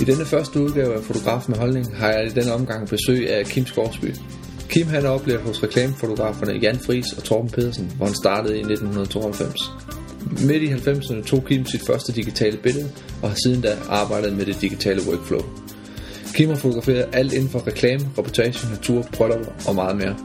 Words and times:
I 0.00 0.04
denne 0.04 0.24
første 0.24 0.60
udgave 0.60 0.94
af 0.94 1.02
Fotograf 1.02 1.48
med 1.48 1.56
Holdning 1.56 1.96
har 1.96 2.10
jeg 2.12 2.26
i 2.26 2.28
denne 2.28 2.52
omgang 2.52 2.88
besøg 2.88 3.30
af 3.30 3.46
Kim 3.46 3.66
Skorsby. 3.66 4.14
Kim 4.68 4.86
han 4.86 5.04
er 5.04 5.08
oplevet 5.08 5.40
hos 5.40 5.62
reklamefotograferne 5.62 6.52
Jan 6.52 6.78
Fris 6.78 7.12
og 7.16 7.24
Torben 7.24 7.50
Pedersen, 7.50 7.92
hvor 7.96 8.06
han 8.06 8.14
startede 8.14 8.56
i 8.56 8.60
1992. 8.60 9.60
Midt 10.46 10.62
i 10.62 10.66
90'erne 10.66 11.24
tog 11.24 11.44
Kim 11.44 11.66
sit 11.66 11.86
første 11.86 12.12
digitale 12.12 12.58
billede 12.62 12.90
og 13.22 13.28
har 13.28 13.36
siden 13.44 13.60
da 13.60 13.76
arbejdet 13.88 14.36
med 14.36 14.46
det 14.46 14.60
digitale 14.60 15.00
workflow. 15.08 15.40
Kim 16.34 16.48
har 16.48 16.56
fotograferet 16.56 17.08
alt 17.12 17.32
inden 17.32 17.50
for 17.50 17.66
reklame, 17.66 18.10
reportage, 18.18 18.70
natur, 18.70 19.06
bryllupper 19.12 19.52
og 19.68 19.74
meget 19.74 19.96
mere. 19.96 20.16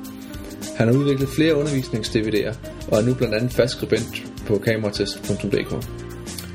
Han 0.75 0.87
har 0.87 0.95
udviklet 0.95 1.29
flere 1.29 1.53
undervisnings-DVD'er 1.53 2.55
og 2.91 2.99
er 2.99 3.05
nu 3.05 3.13
blandt 3.13 3.35
andet 3.35 3.51
fast 3.51 3.73
skribent 3.73 4.23
på 4.47 4.57
kameratest.dk. 4.57 6.02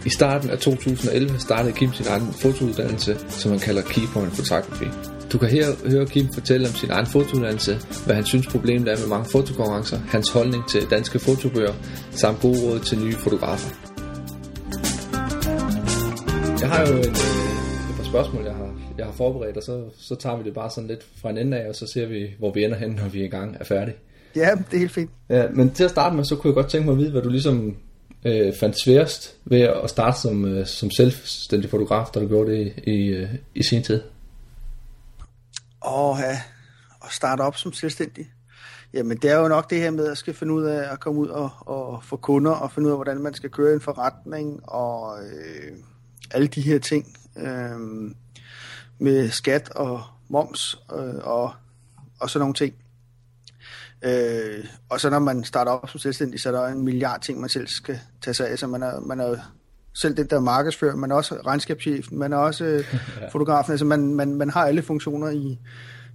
I 0.07 0.11
starten 0.11 0.51
af 0.51 0.59
2011 0.59 1.39
startede 1.39 1.73
Kim 1.73 1.93
sin 1.93 2.07
egen 2.07 2.33
fotouddannelse, 2.33 3.19
som 3.29 3.51
han 3.51 3.61
kalder 3.61 3.83
Keypoint 3.83 4.33
Photography. 4.33 4.87
Du 5.33 5.39
kan 5.39 5.49
her 5.49 5.91
høre 5.91 6.07
Kim 6.07 6.27
fortælle 6.35 6.69
om 6.69 6.75
sin 6.75 6.91
egen 6.91 7.07
fotouddannelse, 7.07 7.79
hvad 8.07 8.15
han 8.15 8.25
synes 8.25 8.47
problemet 8.47 8.89
er 8.89 8.99
med 8.99 9.09
mange 9.09 9.31
fotokonkurrencer, 9.31 9.99
hans 9.99 10.31
holdning 10.31 10.69
til 10.69 10.91
danske 10.91 11.19
fotobøger, 11.19 11.75
samt 12.11 12.41
gode 12.41 12.59
råd 12.63 12.81
til 12.81 12.99
nye 13.05 13.13
fotografer. 13.13 13.71
Jeg 16.61 16.69
har 16.69 16.81
jo 16.87 16.99
et, 16.99 17.19
et 17.91 17.97
par 17.97 18.05
spørgsmål, 18.05 18.45
jeg 18.45 18.55
har, 18.55 18.71
jeg 18.99 19.07
har 19.07 19.13
forberedt, 19.13 19.57
og 19.57 19.63
så, 19.63 19.85
så 19.99 20.15
tager 20.15 20.37
vi 20.37 20.45
det 20.45 20.55
bare 20.55 20.71
sådan 20.71 20.89
lidt 20.89 21.07
fra 21.23 21.31
en 21.31 21.39
ende 21.39 21.57
af, 21.57 21.69
og 21.69 21.75
så 21.75 21.87
ser 21.95 22.07
vi, 22.07 22.27
hvor 22.39 22.53
vi 22.53 22.65
ender 22.65 22.77
hen, 22.77 22.91
når 22.91 23.09
vi 23.09 23.21
er 23.21 23.25
i 23.25 23.29
gang 23.29 23.57
er 23.61 23.65
færdige. 23.65 23.97
Ja, 24.37 24.51
det 24.71 24.75
er 24.75 24.79
helt 24.79 24.93
fint. 24.93 25.11
Ja, 25.29 25.45
men 25.55 25.71
til 25.71 25.85
at 25.85 25.91
starte 25.91 26.17
med, 26.17 26.25
så 26.25 26.37
kunne 26.37 26.49
jeg 26.49 26.55
godt 26.55 26.69
tænke 26.69 26.87
mig 26.87 26.93
at 26.93 26.99
vide, 26.99 27.11
hvad 27.11 27.23
du 27.23 27.29
ligesom 27.29 27.77
øh, 28.25 28.53
fandt 28.61 28.81
sværest 28.81 29.37
ved 29.45 29.61
at 29.61 29.91
starte 29.91 30.21
som, 30.21 30.45
øh, 30.45 30.67
som 30.67 30.91
selvstændig 30.91 31.71
fotograf, 31.71 32.07
da 32.15 32.21
du 32.21 32.29
gjorde 32.29 32.51
det 32.51 32.73
i, 32.77 32.91
i, 32.91 33.07
øh, 33.07 33.35
i 33.55 33.63
sin 33.63 33.83
tid? 33.83 34.03
Åh, 35.87 36.19
ja. 36.21 36.41
At 37.05 37.13
starte 37.13 37.41
op 37.41 37.57
som 37.57 37.73
selvstændig. 37.73 38.27
Jamen, 38.95 39.17
det 39.17 39.31
er 39.31 39.37
jo 39.37 39.49
nok 39.49 39.71
det 39.71 39.81
her 39.81 39.91
med 39.91 40.07
at 40.07 40.19
skal 40.19 40.35
finde 40.35 40.53
ud 40.53 40.65
af 40.65 40.93
at 40.93 41.01
komme 41.01 41.21
ud 41.21 41.29
og, 41.29 41.51
og 41.61 42.05
få 42.05 42.17
kunder, 42.17 42.51
og 42.51 42.73
finde 42.73 42.87
ud 42.87 42.91
af, 42.93 42.97
hvordan 42.97 43.21
man 43.21 43.35
skal 43.35 43.51
køre 43.51 43.75
en 43.75 43.81
forretning, 43.81 44.61
og 44.69 45.19
øh, 45.23 45.73
alle 46.31 46.47
de 46.47 46.61
her 46.61 46.79
ting 46.79 47.19
øh, 47.37 47.79
med 48.99 49.31
skat 49.31 49.71
og 49.71 50.03
moms 50.29 50.79
øh, 50.93 51.15
og, 51.23 51.53
og 52.21 52.31
sådan 52.31 52.41
nogle 52.41 52.55
ting. 52.55 52.75
Øh, 54.03 54.65
og 54.89 55.01
så 55.01 55.11
når 55.11 55.19
man 55.19 55.45
starter 55.45 55.73
op 55.73 55.91
som 55.91 56.01
selvstændig, 56.01 56.41
så 56.41 56.49
er 56.49 56.53
der 56.53 56.67
en 56.67 56.85
milliard 56.85 57.21
ting, 57.21 57.41
man 57.41 57.49
selv 57.49 57.67
skal 57.67 57.99
tage 58.23 58.35
sig 58.35 58.49
af. 58.49 58.59
Så 58.59 58.67
man 58.67 58.83
er, 58.83 59.01
man 59.01 59.21
er 59.21 59.37
selv 59.93 60.17
den 60.17 60.27
der 60.27 60.41
markedsfører, 60.41 60.97
man 60.97 61.11
er 61.11 61.15
også 61.15 61.35
regnskabschef, 61.47 62.09
man 62.13 62.33
er 62.33 62.37
også 62.37 62.65
øh, 62.65 62.85
fotografen. 63.33 63.73
Altså 63.73 63.85
man, 63.85 64.15
man, 64.15 64.35
man 64.35 64.51
har 64.51 64.65
alle 64.65 64.83
funktioner 64.83 65.29
i, 65.31 65.59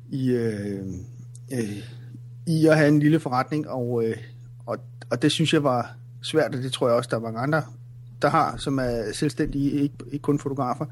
i, 0.09 0.31
øh, 0.31 0.80
øh, 1.53 1.78
i 2.48 2.67
at 2.67 2.78
have 2.78 2.88
en 2.88 3.00
lille 3.00 3.20
forretning, 3.20 3.70
og, 3.70 4.03
øh, 4.06 4.18
og, 4.66 4.78
og 5.09 5.22
det 5.22 5.31
synes 5.31 5.53
jeg 5.53 5.64
var 5.64 5.95
svært, 6.22 6.56
og 6.56 6.62
det 6.62 6.72
tror 6.72 6.88
jeg 6.88 6.97
også, 6.97 7.09
der 7.12 7.18
er 7.18 7.22
mange 7.22 7.40
andre, 7.40 7.64
der 8.22 8.30
har, 8.30 8.58
som 8.58 8.80
er 8.80 9.12
selvstændige, 9.14 9.72
ikke, 9.72 9.95
ikke 10.12 10.23
kun 10.23 10.40
fotografer, 10.40 10.86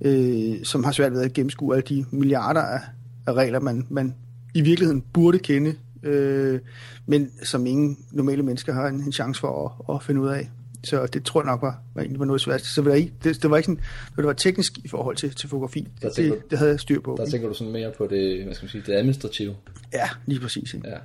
øh, 0.00 0.64
som 0.64 0.84
har 0.84 0.92
svært 0.92 1.12
ved 1.12 1.22
at 1.22 1.32
gennemskue 1.32 1.74
alle 1.74 1.86
de 1.88 2.04
milliarder 2.10 2.62
af, 2.62 2.80
af 3.26 3.32
regler, 3.32 3.60
man, 3.60 3.86
man 3.90 4.14
i 4.54 4.60
virkeligheden 4.60 5.02
burde 5.12 5.38
kende 5.38 5.74
øh, 6.06 6.60
men 7.06 7.30
som 7.42 7.66
ingen 7.66 7.98
normale 8.12 8.42
mennesker 8.42 8.72
har 8.72 8.88
en, 8.88 8.94
en 8.94 9.12
chance 9.12 9.40
for 9.40 9.84
at, 9.88 9.94
at 9.94 10.02
finde 10.02 10.20
ud 10.20 10.28
af. 10.28 10.50
Så 10.84 11.06
det 11.06 11.24
tror 11.24 11.40
jeg 11.40 11.46
nok 11.46 11.62
var, 11.62 11.82
var 11.94 12.02
egentlig 12.02 12.18
var 12.18 12.24
noget 12.24 12.40
svært. 12.40 12.62
Så 12.62 12.82
det, 12.82 13.12
det, 13.24 13.42
det 13.42 13.50
var 13.50 13.56
ikke 13.56 13.66
sådan, 13.66 13.82
det 14.16 14.24
var 14.24 14.32
teknisk 14.32 14.78
i 14.84 14.88
forhold 14.88 15.16
til, 15.16 15.34
til 15.34 15.48
fotografi. 15.48 15.88
Det, 16.02 16.16
det, 16.16 16.50
det 16.50 16.58
havde 16.58 16.70
jeg 16.70 16.80
styr 16.80 17.00
på. 17.00 17.16
Der 17.18 17.30
tænker 17.30 17.48
du 17.48 17.54
sådan 17.54 17.72
mere 17.72 17.92
på 17.98 18.06
det, 18.06 18.44
hvad 18.44 18.54
skal 18.54 18.64
man 18.64 18.70
sige, 18.70 18.82
det 18.86 18.92
administrative. 18.92 19.54
Ja, 19.92 20.08
lige 20.26 20.40
præcis. 20.40 20.74
Ikke? 20.74 20.88
Ja. 20.88 20.96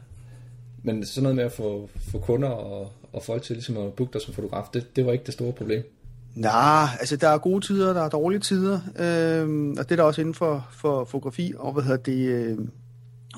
Men 0.84 1.06
sådan 1.06 1.24
noget 1.24 1.36
med 1.36 1.44
at 1.44 1.52
få, 1.52 1.90
få 2.12 2.20
kunder 2.20 2.50
og, 2.50 2.92
og 3.14 3.24
folk 3.24 3.42
til 3.42 3.56
ligesom 3.56 3.78
at 3.78 3.94
booke 3.94 4.14
dig 4.14 4.22
som 4.22 4.34
fotograf, 4.34 4.64
det, 4.74 4.96
det 4.96 5.06
var 5.06 5.12
ikke 5.12 5.26
det 5.26 5.34
store 5.34 5.54
problem. 5.54 5.84
Nej, 6.36 6.88
altså 7.00 7.16
der 7.16 7.28
er 7.28 7.38
gode 7.38 7.66
tider, 7.66 7.94
der 7.94 8.02
er 8.02 8.10
dårlige 8.10 8.40
tider, 8.40 8.80
øh, 9.00 9.70
og 9.78 9.84
det 9.84 9.92
er 9.92 9.96
der 9.96 10.04
også 10.04 10.22
inden 10.22 10.34
for, 10.34 10.68
for 10.72 11.04
fotografi, 11.04 11.54
og 11.58 11.74
hvad 11.74 11.84
hedder 11.84 11.98
det, 11.98 12.26
øh, 12.28 12.58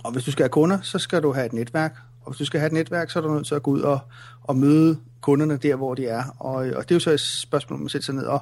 og 0.03 0.11
hvis 0.11 0.23
du 0.23 0.31
skal 0.31 0.43
have 0.43 0.49
kunder, 0.49 0.81
så 0.81 0.99
skal 0.99 1.23
du 1.23 1.31
have 1.33 1.45
et 1.45 1.53
netværk. 1.53 1.97
Og 2.21 2.31
hvis 2.31 2.37
du 2.37 2.45
skal 2.45 2.59
have 2.59 2.67
et 2.67 2.73
netværk, 2.73 3.09
så 3.09 3.19
er 3.19 3.23
du 3.23 3.33
nødt 3.33 3.47
til 3.47 3.55
at 3.55 3.63
gå 3.63 3.71
ud 3.71 3.81
og, 3.81 3.99
og 4.43 4.55
møde 4.55 4.99
kunderne 5.21 5.57
der, 5.57 5.75
hvor 5.75 5.95
de 5.95 6.07
er. 6.07 6.23
Og, 6.39 6.55
og 6.55 6.89
det 6.89 6.91
er 6.91 6.95
jo 6.95 6.99
så 6.99 7.11
et 7.11 7.19
spørgsmål, 7.19 7.79
man 7.79 7.89
sætter 7.89 8.05
sig 8.05 8.15
ned 8.15 8.25
og, 8.25 8.41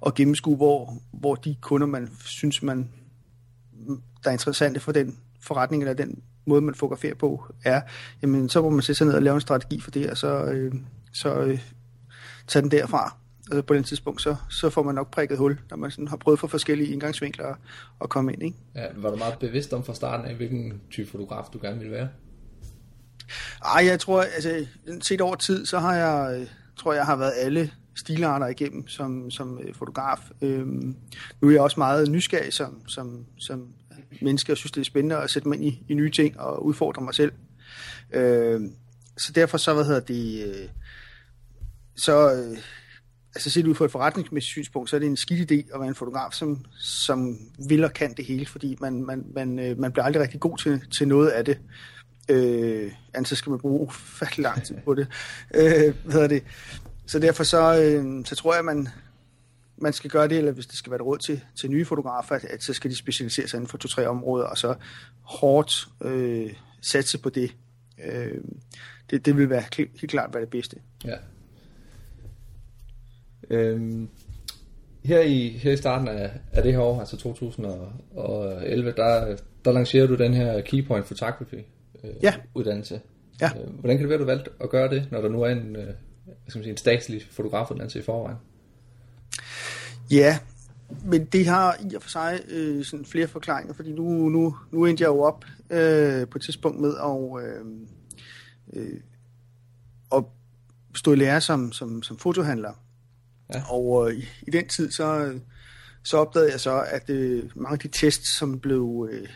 og 0.00 0.14
gennemskue, 0.14 0.56
hvor, 0.56 0.94
hvor 1.12 1.34
de 1.34 1.56
kunder, 1.60 1.86
man 1.86 2.10
synes, 2.24 2.62
man, 2.62 2.88
der 4.24 4.28
er 4.28 4.32
interessante 4.32 4.80
for 4.80 4.92
den 4.92 5.18
forretning, 5.42 5.82
eller 5.82 5.94
den 5.94 6.22
måde, 6.46 6.60
man 6.60 6.74
fotograferer 6.74 7.14
på, 7.14 7.44
er, 7.64 7.80
jamen 8.22 8.48
så 8.48 8.62
må 8.62 8.70
man 8.70 8.82
sætte 8.82 8.98
sig 8.98 9.06
ned 9.06 9.14
og 9.14 9.22
lave 9.22 9.34
en 9.34 9.40
strategi 9.40 9.80
for 9.80 9.90
det, 9.90 10.10
og 10.10 10.16
så, 10.16 10.44
øh, 10.44 10.74
så 11.12 11.34
øh, 11.34 11.60
tage 12.46 12.62
den 12.62 12.70
derfra 12.70 13.16
altså 13.50 13.62
på 13.62 13.74
den 13.74 13.84
tidspunkt, 13.84 14.22
så, 14.22 14.36
så 14.50 14.70
får 14.70 14.82
man 14.82 14.94
nok 14.94 15.10
prikket 15.10 15.38
hul, 15.38 15.58
når 15.70 15.76
man 15.76 15.90
sådan 15.90 16.08
har 16.08 16.16
prøvet 16.16 16.40
for 16.40 16.46
forskellige 16.46 16.92
indgangsvinkler 16.92 17.54
at, 18.00 18.08
komme 18.08 18.32
ind. 18.32 18.42
Ikke? 18.42 18.56
Ja, 18.74 18.86
var 18.96 19.10
du 19.10 19.16
meget 19.16 19.38
bevidst 19.38 19.72
om 19.72 19.84
fra 19.84 19.94
starten 19.94 20.26
af, 20.26 20.34
hvilken 20.34 20.80
type 20.90 21.10
fotograf 21.10 21.44
du 21.52 21.58
gerne 21.62 21.78
ville 21.78 21.92
være? 21.92 22.08
Ej, 23.64 23.86
jeg 23.86 24.00
tror, 24.00 24.22
altså, 24.22 24.66
set 25.00 25.20
over 25.20 25.34
tid, 25.34 25.66
så 25.66 25.78
har 25.78 25.94
jeg, 25.94 26.46
tror 26.76 26.92
jeg 26.92 27.06
har 27.06 27.16
været 27.16 27.32
alle 27.36 27.70
stilarter 27.96 28.46
igennem 28.46 28.88
som, 28.88 29.30
som 29.30 29.58
øh, 29.62 29.74
fotograf. 29.74 30.18
Øhm, 30.42 30.96
nu 31.40 31.48
er 31.48 31.52
jeg 31.52 31.60
også 31.60 31.80
meget 31.80 32.10
nysgerrig 32.10 32.52
som, 32.52 32.88
som, 32.88 33.26
som 33.38 33.68
menneske, 34.22 34.52
og 34.52 34.56
synes, 34.56 34.72
det 34.72 34.80
er 34.80 34.84
spændende 34.84 35.16
at 35.16 35.30
sætte 35.30 35.48
mig 35.48 35.56
ind 35.56 35.64
i, 35.64 35.82
i 35.88 35.94
nye 35.94 36.10
ting 36.10 36.40
og 36.40 36.64
udfordre 36.64 37.02
mig 37.02 37.14
selv. 37.14 37.32
Øhm, 38.12 38.72
så 39.18 39.32
derfor 39.32 39.58
så, 39.58 39.74
hvad 39.74 39.84
hedder 39.84 40.00
det, 40.00 40.44
øh, 40.46 40.68
så, 41.96 42.32
øh, 42.32 42.58
altså 43.34 43.50
set 43.50 43.66
ud 43.66 43.74
fra 43.74 43.84
et 43.84 43.90
forretningsmæssigt 43.90 44.50
synspunkt, 44.50 44.90
så 44.90 44.96
er 44.96 45.00
det 45.00 45.06
en 45.06 45.16
skidt 45.16 45.52
idé 45.52 45.74
at 45.74 45.80
være 45.80 45.88
en 45.88 45.94
fotograf, 45.94 46.32
som, 46.32 46.64
som 46.78 47.38
vil 47.68 47.84
og 47.84 47.92
kan 47.92 48.14
det 48.14 48.24
hele, 48.24 48.46
fordi 48.46 48.76
man, 48.80 49.04
man, 49.04 49.24
man, 49.34 49.58
øh, 49.58 49.78
man 49.78 49.92
bliver 49.92 50.04
aldrig 50.04 50.22
rigtig 50.22 50.40
god 50.40 50.58
til, 50.58 50.80
til 50.90 51.08
noget 51.08 51.28
af 51.28 51.44
det. 51.44 51.58
Øh, 52.28 52.92
så 53.24 53.36
skal 53.36 53.50
man 53.50 53.58
bruge 53.58 53.80
ufattelig 53.80 54.42
lang 54.42 54.64
tid 54.64 54.76
på 54.84 54.94
det. 54.94 55.08
Øh, 55.54 55.94
hvad 56.04 56.28
det? 56.28 56.42
Så 57.06 57.18
derfor 57.18 57.44
så, 57.44 57.82
øh, 57.82 58.24
så 58.24 58.36
tror 58.36 58.54
jeg, 58.54 58.64
man, 58.64 58.88
man 59.76 59.92
skal 59.92 60.10
gøre 60.10 60.28
det, 60.28 60.38
eller 60.38 60.52
hvis 60.52 60.66
det 60.66 60.78
skal 60.78 60.90
være 60.90 60.96
et 60.96 61.06
råd 61.06 61.18
til, 61.18 61.40
til 61.56 61.70
nye 61.70 61.84
fotografer, 61.84 62.34
at, 62.34 62.44
at 62.44 62.62
så 62.62 62.72
skal 62.72 62.90
de 62.90 62.96
specialisere 62.96 63.48
sig 63.48 63.58
inden 63.58 63.68
for 63.68 63.78
to-tre 63.78 64.08
områder, 64.08 64.44
og 64.44 64.58
så 64.58 64.74
hårdt 65.22 65.88
øh, 66.02 66.52
satse 66.80 67.18
på 67.18 67.30
det. 67.30 67.54
Øh, 68.04 68.38
det. 69.10 69.26
Det 69.26 69.36
vil 69.36 69.50
være 69.50 69.62
helt 69.74 70.10
klart 70.10 70.34
være 70.34 70.42
det 70.42 70.50
bedste. 70.50 70.76
Ja. 71.04 71.16
Øhm, 73.50 74.08
her, 75.04 75.20
i, 75.20 75.48
her 75.48 75.72
i 75.72 75.76
starten 75.76 76.08
af, 76.08 76.30
af 76.52 76.62
det 76.62 76.72
her 76.72 76.80
år, 76.80 77.00
altså 77.00 77.16
2011, 77.16 78.92
der, 78.96 79.36
der 79.64 79.72
lancerer 79.72 80.06
du 80.06 80.14
den 80.14 80.34
her 80.34 80.60
Keypoint 80.60 81.06
Photography 81.06 81.64
øh, 82.04 82.10
ja. 82.22 82.34
uddannelse. 82.54 83.00
Ja. 83.40 83.50
Øh, 83.60 83.70
hvordan 83.78 83.96
kan 83.96 84.00
det 84.00 84.08
være, 84.08 84.18
du 84.18 84.24
valgte 84.24 84.50
at 84.60 84.70
gøre 84.70 84.88
det, 84.88 85.08
når 85.10 85.20
der 85.20 85.28
nu 85.28 85.42
er 85.42 85.50
en, 85.50 85.76
øh, 85.76 85.86
skal 86.48 86.58
man 86.58 86.64
sige, 86.64 86.70
en 86.70 86.76
statslig 86.76 87.22
fotografuddannelse 87.30 87.98
i 87.98 88.02
forvejen? 88.02 88.36
Ja, 90.10 90.38
men 91.04 91.24
det 91.24 91.46
har 91.46 91.76
i 91.90 91.94
og 91.94 92.02
for 92.02 92.10
sig 92.10 92.40
øh, 92.48 92.84
sådan 92.84 93.06
flere 93.06 93.28
forklaringer, 93.28 93.74
fordi 93.74 93.92
nu, 93.92 94.28
nu, 94.28 94.56
nu 94.70 94.86
endte 94.86 95.02
jeg 95.02 95.08
jo 95.08 95.20
op 95.20 95.44
øh, 95.70 96.28
på 96.28 96.38
et 96.38 96.42
tidspunkt 96.42 96.80
med 96.80 96.94
at, 96.96 97.44
øh, 97.44 97.64
øh, 98.72 99.00
at 100.14 100.24
stå 100.96 101.12
i 101.12 101.16
lære 101.16 101.40
som, 101.40 101.72
som, 101.72 102.02
som 102.02 102.18
fotohandler. 102.18 102.72
Ja. 103.54 103.62
Og 103.70 104.10
øh, 104.10 104.18
i, 104.18 104.28
i 104.42 104.50
den 104.50 104.68
tid, 104.68 104.90
så, 104.90 105.38
så 106.02 106.16
opdagede 106.16 106.52
jeg 106.52 106.60
så, 106.60 106.84
at 106.88 107.10
øh, 107.10 107.42
mange 107.54 107.72
af 107.72 107.78
de 107.78 107.88
tests, 107.88 108.28
som 108.28 108.60
blev, 108.60 109.08
øh, 109.12 109.28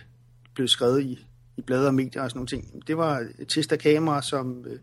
blev 0.54 0.68
skrevet 0.68 1.02
i, 1.02 1.26
i 1.56 1.62
blade 1.62 1.86
og 1.86 1.94
medier 1.94 2.22
og 2.22 2.30
sådan 2.30 2.38
nogle 2.38 2.46
ting, 2.46 2.86
det 2.86 2.96
var 2.96 3.26
test 3.48 3.72
af 3.72 3.78
kameraer, 3.78 4.20
som, 4.20 4.64
øh, 4.66 4.78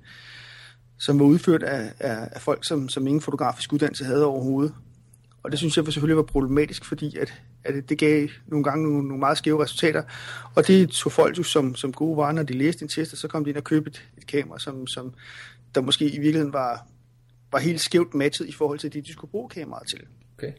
som 0.98 1.20
var 1.20 1.26
udført 1.26 1.64
af, 1.64 1.94
af, 2.00 2.30
af 2.32 2.42
folk, 2.42 2.66
som, 2.66 2.90
som 2.90 3.08
ingen 3.08 3.22
fotografisk 3.22 3.74
uddannelse 3.74 4.06
havde 4.06 4.26
overhovedet. 4.26 4.74
Og 5.44 5.52
det 5.52 5.60
synes 5.60 5.78
jeg 5.78 5.86
selvfølgelig 5.86 6.18
var 6.18 6.24
problematisk, 6.24 6.86
fordi 6.86 7.18
at, 7.18 7.34
at 7.64 7.90
det 7.90 7.98
gav 7.98 8.28
nogle 8.48 8.64
gange 8.64 8.84
nogle, 8.84 9.08
nogle 9.08 9.20
meget 9.20 9.38
skæve 9.38 9.64
resultater. 9.64 10.04
Og 10.56 10.68
det 10.68 10.90
tog 10.90 11.12
folk 11.12 11.38
jo 11.38 11.44
som, 11.44 11.76
som 11.76 11.94
gode 11.94 12.18
varer, 12.18 12.32
når 12.32 12.44
de 12.44 12.54
læste 12.54 12.84
en 12.84 12.90
test, 12.90 13.14
og 13.14 13.18
så 13.18 13.28
kom 13.28 13.44
de 13.44 13.50
ind 13.50 13.58
og 13.58 13.64
købte 13.64 13.90
et, 13.90 14.08
et 14.18 14.28
kamera, 14.28 14.60
som, 14.60 14.88
som 14.88 15.14
der 15.76 15.82
måske 15.82 16.06
i 16.06 16.20
virkeligheden 16.20 16.54
var, 16.54 16.88
var 17.52 17.60
helt 17.60 17.82
skævt 17.82 18.14
matchet 18.14 18.48
i 18.48 18.52
forhold 18.52 18.80
til 18.80 18.94
det, 18.94 19.08
de 19.08 19.14
skulle 19.14 19.32
bruge 19.32 19.50
kameraet 19.50 19.88
til. 19.88 20.02
Okay. 20.38 20.54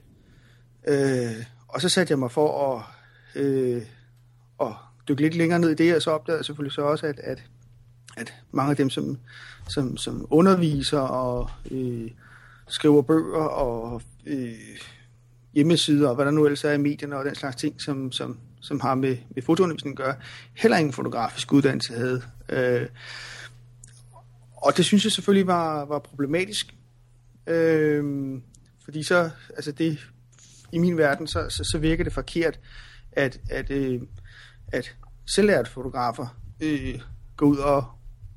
Øh, 0.88 1.44
og 1.68 1.80
så 1.80 1.88
satte 1.88 2.12
jeg 2.12 2.18
mig 2.18 2.30
for 2.30 2.76
at, 2.76 2.84
øh, 3.42 3.82
at 4.60 4.72
dykke 5.08 5.22
lidt 5.22 5.34
længere 5.34 5.58
ned 5.58 5.70
i 5.70 5.74
det, 5.74 5.96
og 5.96 6.02
så 6.02 6.10
opdagede 6.10 6.38
jeg 6.38 6.44
selvfølgelig 6.44 6.72
så 6.72 6.82
også, 6.82 7.06
at, 7.06 7.18
at, 7.18 7.42
at 8.16 8.34
mange 8.50 8.70
af 8.70 8.76
dem, 8.76 8.90
som, 8.90 9.18
som, 9.68 9.96
som 9.96 10.26
underviser 10.30 11.00
og 11.00 11.50
øh, 11.70 12.10
skriver 12.68 13.02
bøger 13.02 13.44
og 13.44 14.02
øh, 14.26 14.52
hjemmesider 15.54 16.08
og 16.08 16.14
hvad 16.14 16.24
der 16.24 16.30
nu 16.30 16.44
ellers 16.44 16.64
er 16.64 16.72
i 16.72 16.78
medierne 16.78 17.16
og 17.16 17.24
den 17.24 17.34
slags 17.34 17.56
ting, 17.56 17.82
som, 17.82 18.12
som, 18.12 18.38
som 18.60 18.80
har 18.80 18.94
med, 18.94 19.16
med 19.34 19.42
fotoundervisning 19.42 20.00
at 20.00 20.04
gøre, 20.04 20.14
heller 20.54 20.76
ingen 20.76 20.92
fotografisk 20.92 21.52
uddannelse 21.52 21.94
havde. 21.94 22.22
Øh, 22.48 22.88
og 24.56 24.76
det 24.76 24.84
synes 24.84 25.04
jeg 25.04 25.12
selvfølgelig 25.12 25.46
var, 25.46 25.84
var 25.84 25.98
problematisk. 25.98 26.74
Øh, 27.46 28.04
fordi 28.84 29.02
så, 29.02 29.30
altså 29.48 29.72
det, 29.72 29.98
i 30.72 30.78
min 30.78 30.98
verden, 30.98 31.26
så, 31.26 31.48
så, 31.48 31.64
så 31.64 31.78
virker 31.78 32.04
det 32.04 32.12
forkert, 32.12 32.60
at, 33.12 33.40
at, 33.50 33.70
øh, 33.70 34.00
at 34.68 34.96
selvlært 35.26 35.68
fotografer 35.68 36.38
øh, 36.62 37.00
går 37.36 37.46
ud 37.46 37.56
og, 37.56 37.84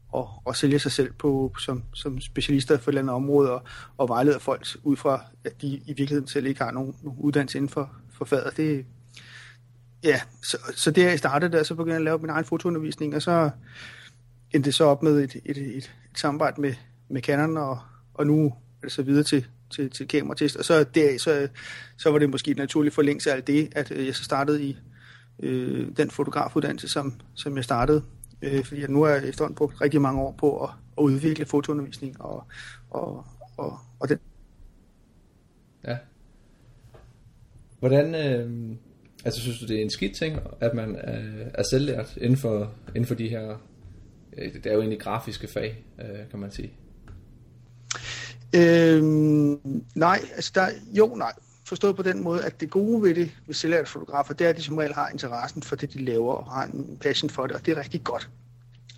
og, 0.09 0.29
og 0.45 0.55
sælger 0.55 0.77
sig 0.77 0.91
selv 0.91 1.13
på, 1.13 1.55
som, 1.59 1.83
som 1.93 2.21
specialister 2.21 2.77
for 2.77 2.91
et 2.91 2.91
eller 2.91 3.01
andet 3.01 3.15
område 3.15 3.51
og, 3.51 3.63
og 3.97 4.09
vejleder 4.09 4.39
folk 4.39 4.67
ud 4.83 4.95
fra, 4.95 5.25
at 5.43 5.61
de 5.61 5.67
i 5.67 5.83
virkeligheden 5.87 6.27
selv 6.27 6.45
ikke 6.45 6.63
har 6.63 6.71
nogen, 6.71 6.95
nogen 7.03 7.19
uddannelse 7.19 7.57
inden 7.57 7.69
for, 7.69 7.91
for 8.09 8.25
faget. 8.25 8.57
Det, 8.57 8.85
ja, 10.03 10.21
så, 10.43 10.57
så 10.75 10.91
det 10.91 11.03
jeg 11.03 11.19
startede 11.19 11.51
der, 11.51 11.63
så 11.63 11.75
begyndte 11.75 11.93
jeg 11.93 11.99
at 11.99 12.05
lave 12.05 12.19
min 12.19 12.29
egen 12.29 12.45
fotoundervisning, 12.45 13.15
og 13.15 13.21
så 13.21 13.49
endte 14.51 14.67
det 14.67 14.75
så 14.75 14.85
op 14.85 15.03
med 15.03 15.23
et, 15.23 15.35
et, 15.45 15.57
et, 15.57 15.77
et 15.77 15.91
samarbejde 16.15 16.61
med, 16.61 16.73
med 17.09 17.21
Canon, 17.21 17.57
og, 17.57 17.79
og 18.13 18.27
nu 18.27 18.53
og 18.85 18.91
så 18.91 19.03
videre 19.03 19.23
til, 19.23 19.45
til, 19.69 19.89
til 19.89 20.07
kameratest. 20.07 20.55
Og 20.55 20.65
så, 20.65 20.83
der, 20.83 21.17
så, 21.19 21.47
så 21.97 22.11
var 22.11 22.19
det 22.19 22.29
måske 22.29 22.51
en 22.51 22.57
naturlig 22.57 22.93
forlængelse 22.93 23.31
af 23.31 23.35
alt 23.35 23.47
det, 23.47 23.69
at 23.75 23.91
øh, 23.91 24.05
jeg 24.05 24.15
så 24.15 24.23
startede 24.23 24.63
i 24.63 24.77
øh, 25.39 25.87
den 25.97 26.11
fotografuddannelse, 26.11 26.87
som, 26.87 27.13
som 27.33 27.55
jeg 27.55 27.63
startede. 27.63 28.03
Øh, 28.41 28.63
fordi 28.63 28.81
jeg 28.81 28.89
nu 28.89 29.03
har 29.03 29.15
efterhånden 29.15 29.55
brugt 29.55 29.81
rigtig 29.81 30.01
mange 30.01 30.21
år 30.21 30.35
på 30.37 30.63
at, 30.63 30.69
at 30.97 31.01
udvikle 31.01 31.45
fotoundervisning 31.45 32.21
og, 32.21 32.43
og, 32.89 33.25
og, 33.57 33.79
og 33.99 34.09
den. 34.09 34.19
Ja. 35.87 35.97
Hvordan, 37.79 38.15
øh, 38.15 38.75
altså 39.25 39.41
synes 39.41 39.59
du 39.59 39.65
det 39.65 39.77
er 39.77 39.81
en 39.81 39.89
skidt 39.89 40.15
ting, 40.15 40.39
at 40.59 40.73
man 40.73 40.95
er, 40.95 41.21
er 41.53 41.63
selvlært 41.63 42.17
inden 42.17 42.37
for, 42.37 42.73
inden 42.87 43.05
for 43.05 43.15
de 43.15 43.29
her, 43.29 43.57
øh, 44.37 44.53
det 44.53 44.65
er 44.65 44.73
jo 44.73 44.79
egentlig 44.79 44.99
grafiske 44.99 45.47
fag, 45.47 45.85
øh, 46.01 46.29
kan 46.29 46.39
man 46.39 46.51
sige. 46.51 46.71
Øhm, 48.55 49.83
nej, 49.95 50.19
altså 50.35 50.51
der, 50.55 50.69
jo 50.91 51.15
nej, 51.15 51.33
forstået 51.65 51.95
på 51.95 52.03
den 52.03 52.23
måde, 52.23 52.45
at 52.45 52.61
det 52.61 52.69
gode 52.69 53.01
ved 53.01 53.15
det, 53.15 53.31
ved 53.45 53.55
selvlærte 53.55 53.89
fotografer, 53.89 54.33
det 54.33 54.45
er, 54.45 54.49
at 54.49 54.57
de 54.57 54.63
som 54.63 54.77
regel 54.77 54.93
har 54.93 55.09
interessen 55.09 55.63
for 55.63 55.75
det, 55.75 55.93
de 55.93 56.05
laver, 56.05 56.33
og 56.33 56.51
har 56.51 56.63
en 56.63 56.97
passion 57.01 57.29
for 57.29 57.47
det, 57.47 57.55
og 57.55 57.65
det 57.65 57.77
er 57.77 57.81
rigtig 57.81 58.03
godt. 58.03 58.29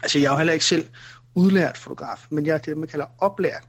Altså, 0.04 0.20
jeg 0.20 0.26
er 0.26 0.32
jo 0.32 0.38
heller 0.38 0.54
ikke 0.54 0.66
selv 0.66 0.86
udlært 1.36 1.78
fotograf, 1.78 2.26
men 2.30 2.46
jeg 2.46 2.54
er 2.54 2.58
det, 2.58 2.78
man 2.78 2.88
kalder 2.88 3.06
oplært. 3.18 3.64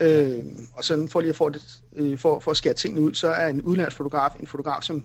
Øh, 0.00 0.38
og 0.72 0.84
sådan 0.84 1.08
for 1.08 1.20
lige 1.20 1.30
at 1.30 1.36
få 1.36 1.48
det, 1.48 1.80
øh, 1.96 2.18
for, 2.18 2.40
for 2.40 2.50
at 2.50 2.56
skære 2.56 2.74
tingene 2.74 3.00
ud, 3.00 3.14
så 3.14 3.28
er 3.28 3.48
en 3.48 3.62
udlært 3.62 3.92
fotograf 3.92 4.30
en 4.40 4.46
fotograf, 4.46 4.82
som 4.82 5.04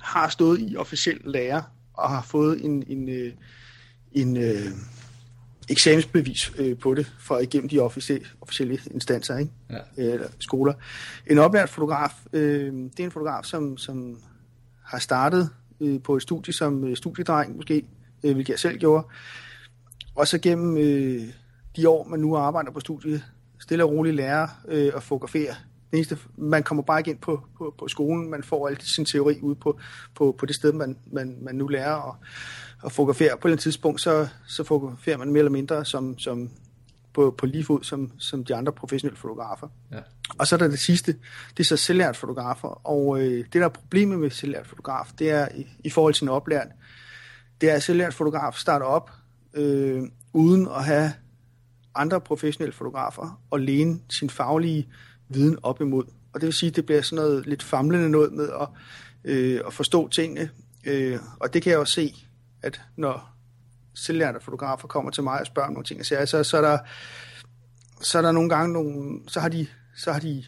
har 0.00 0.28
stået 0.28 0.60
i 0.60 0.76
officiel 0.76 1.20
lære 1.24 1.62
og 1.94 2.10
har 2.10 2.22
fået 2.22 2.64
en, 2.64 2.84
en, 2.86 3.08
en, 3.08 3.32
en, 4.12 4.36
øh, 4.36 4.70
eksamensbevis 5.70 6.52
øh, 6.58 6.78
på 6.78 6.94
det 6.94 7.12
fra 7.20 7.38
igennem 7.38 7.68
de 7.68 7.78
officielle, 7.78 8.26
officielle 8.40 8.78
instanser, 8.90 9.38
ikke? 9.38 9.52
Ja. 9.70 9.78
Eller 9.96 10.28
skoler. 10.38 10.72
En 11.26 11.38
oplært 11.38 11.68
fotograf, 11.68 12.12
øh, 12.32 12.72
det 12.72 13.00
er 13.00 13.04
en 13.04 13.10
fotograf, 13.10 13.44
som, 13.44 13.76
som 13.76 14.18
har 14.84 14.98
startet 14.98 15.50
øh, 15.80 16.02
på 16.02 16.16
et 16.16 16.22
studie 16.22 16.52
som 16.52 16.84
øh, 16.84 16.96
studiedreng 16.96 17.56
måske, 17.56 17.82
øh, 18.24 18.32
hvilket 18.32 18.52
jeg 18.52 18.58
selv 18.58 18.78
gjorde. 18.78 19.06
Og 20.14 20.28
så 20.28 20.38
gennem 20.38 20.76
øh, 20.76 21.22
de 21.76 21.88
år, 21.88 22.08
man 22.08 22.20
nu 22.20 22.36
arbejder 22.36 22.70
på 22.70 22.80
studiet, 22.80 23.24
stille 23.60 23.84
og 23.84 23.90
roligt 23.90 24.16
lærer 24.16 24.48
øh, 24.68 24.92
at 24.96 25.02
fotografere. 25.02 25.54
Eneste, 25.92 26.18
man 26.36 26.62
kommer 26.62 26.82
bare 26.82 27.00
ikke 27.00 27.10
ind 27.10 27.18
på, 27.18 27.40
på, 27.58 27.74
på 27.78 27.88
skolen, 27.88 28.30
man 28.30 28.42
får 28.42 28.68
alt 28.68 28.82
sin 28.82 29.04
teori 29.04 29.38
ud 29.42 29.54
på, 29.54 29.78
på, 30.14 30.36
på 30.38 30.46
det 30.46 30.56
sted, 30.56 30.72
man, 30.72 30.98
man, 31.06 31.38
man 31.40 31.54
nu 31.54 31.68
lærer. 31.68 31.94
Og, 31.94 32.16
at 32.84 32.92
fotografere. 32.92 33.38
På 33.38 33.48
et 33.48 33.60
tidspunkt, 33.60 34.00
så, 34.00 34.28
så 34.46 34.64
fotograferer 34.64 35.16
man 35.16 35.28
mere 35.28 35.38
eller 35.38 35.50
mindre 35.50 35.84
som, 35.84 36.18
som 36.18 36.50
på, 37.12 37.34
på 37.38 37.46
lige 37.46 37.64
fod 37.64 37.82
som, 37.82 38.12
som 38.18 38.44
de 38.44 38.54
andre 38.54 38.72
professionelle 38.72 39.18
fotografer. 39.18 39.68
Ja. 39.92 40.00
Og 40.38 40.46
så 40.46 40.56
er 40.56 40.58
der 40.58 40.68
det 40.68 40.78
sidste, 40.78 41.16
det 41.56 41.60
er 41.60 41.64
så 41.64 41.76
selvlært 41.76 42.16
fotografer. 42.16 42.86
Og 42.86 43.20
øh, 43.20 43.44
det, 43.44 43.54
der 43.54 43.64
er 43.64 43.68
problemet 43.68 44.18
med 44.18 44.30
selvlært 44.30 44.66
fotograf, 44.66 45.06
det 45.18 45.30
er 45.30 45.48
i, 45.54 45.66
i 45.84 45.90
forhold 45.90 46.14
til 46.14 46.24
en 46.24 46.28
oplært, 46.28 46.66
det 47.60 47.70
er, 47.70 47.74
at 47.74 47.82
selvlært 47.82 48.14
fotograf 48.14 48.54
starter 48.54 48.86
op 48.86 49.10
øh, 49.54 50.02
uden 50.32 50.68
at 50.68 50.84
have 50.84 51.12
andre 51.94 52.20
professionelle 52.20 52.72
fotografer 52.72 53.40
og 53.50 53.60
læne 53.60 54.00
sin 54.10 54.30
faglige 54.30 54.88
viden 55.28 55.58
op 55.62 55.80
imod. 55.80 56.04
Og 56.32 56.40
det 56.40 56.46
vil 56.46 56.52
sige, 56.52 56.70
at 56.70 56.76
det 56.76 56.86
bliver 56.86 57.02
sådan 57.02 57.24
noget 57.24 57.46
lidt 57.46 57.62
famlende 57.62 58.10
noget 58.10 58.32
med 58.32 58.48
at, 58.60 58.68
øh, 59.24 59.60
at 59.66 59.72
forstå 59.72 60.08
tingene. 60.08 60.50
Øh, 60.84 61.18
og 61.40 61.54
det 61.54 61.62
kan 61.62 61.70
jeg 61.70 61.78
også 61.78 61.94
se 61.94 62.14
at 62.62 62.80
når 62.96 63.34
selvlærte 63.94 64.40
fotografer 64.40 64.88
kommer 64.88 65.10
til 65.10 65.22
mig 65.22 65.40
og 65.40 65.46
spørger 65.46 65.66
om 65.66 65.72
nogle 65.72 65.84
ting, 65.84 66.06
så, 66.06 66.26
så, 66.26 66.44
så, 66.44 66.56
er 66.56 66.60
der, 66.60 66.78
så 68.00 68.18
er 68.18 68.22
der 68.22 68.32
nogle 68.32 68.48
gange 68.48 68.72
nogle, 68.72 69.20
så 69.28 69.40
har 69.40 69.48
de, 69.48 69.66
så 69.96 70.12
har 70.12 70.20
de 70.20 70.44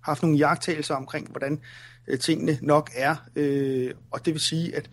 haft 0.00 0.22
nogle 0.22 0.38
jagttagelser 0.38 0.94
omkring, 0.94 1.30
hvordan 1.30 1.60
øh, 2.06 2.18
tingene 2.18 2.58
nok 2.62 2.90
er. 2.94 3.16
Øh, 3.36 3.90
og 4.10 4.24
det 4.24 4.34
vil 4.34 4.40
sige, 4.40 4.76
at, 4.76 4.90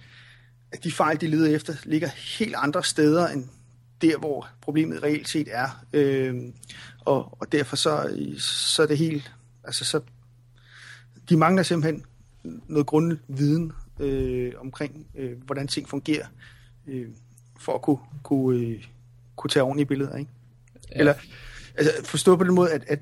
at 0.71 0.83
de 0.83 0.91
fejl, 0.91 1.21
de 1.21 1.27
leder 1.27 1.55
efter, 1.55 1.73
ligger 1.83 2.07
helt 2.07 2.55
andre 2.57 2.83
steder 2.83 3.27
end 3.27 3.49
der, 4.01 4.17
hvor 4.17 4.47
problemet 4.61 5.03
reelt 5.03 5.29
set 5.29 5.47
er. 5.51 5.85
Øh, 5.93 6.35
og, 7.05 7.37
og 7.41 7.51
derfor 7.51 7.75
så, 7.75 8.17
så 8.37 8.83
er 8.83 8.87
det 8.87 8.97
helt, 8.97 9.33
altså 9.63 9.85
så, 9.85 10.01
de 11.29 11.37
mangler 11.37 11.63
simpelthen 11.63 12.05
noget 12.67 12.87
grundviden 12.87 13.71
øh, 13.99 14.53
omkring, 14.57 15.07
øh, 15.15 15.43
hvordan 15.45 15.67
ting 15.67 15.89
fungerer 15.89 16.25
øh, 16.87 17.09
for 17.59 17.75
at 17.75 17.81
kunne, 17.81 17.99
kunne, 18.23 18.59
øh, 18.59 18.83
kunne 19.35 19.49
tage 19.49 19.63
ordentlige 19.63 19.85
billeder. 19.85 20.15
Ikke? 20.15 20.31
Ja. 20.91 20.99
Eller 20.99 21.13
altså, 21.75 21.91
forstå 22.05 22.35
på 22.35 22.43
den 22.43 22.55
måde, 22.55 22.71
at, 22.71 22.83
at 22.87 22.99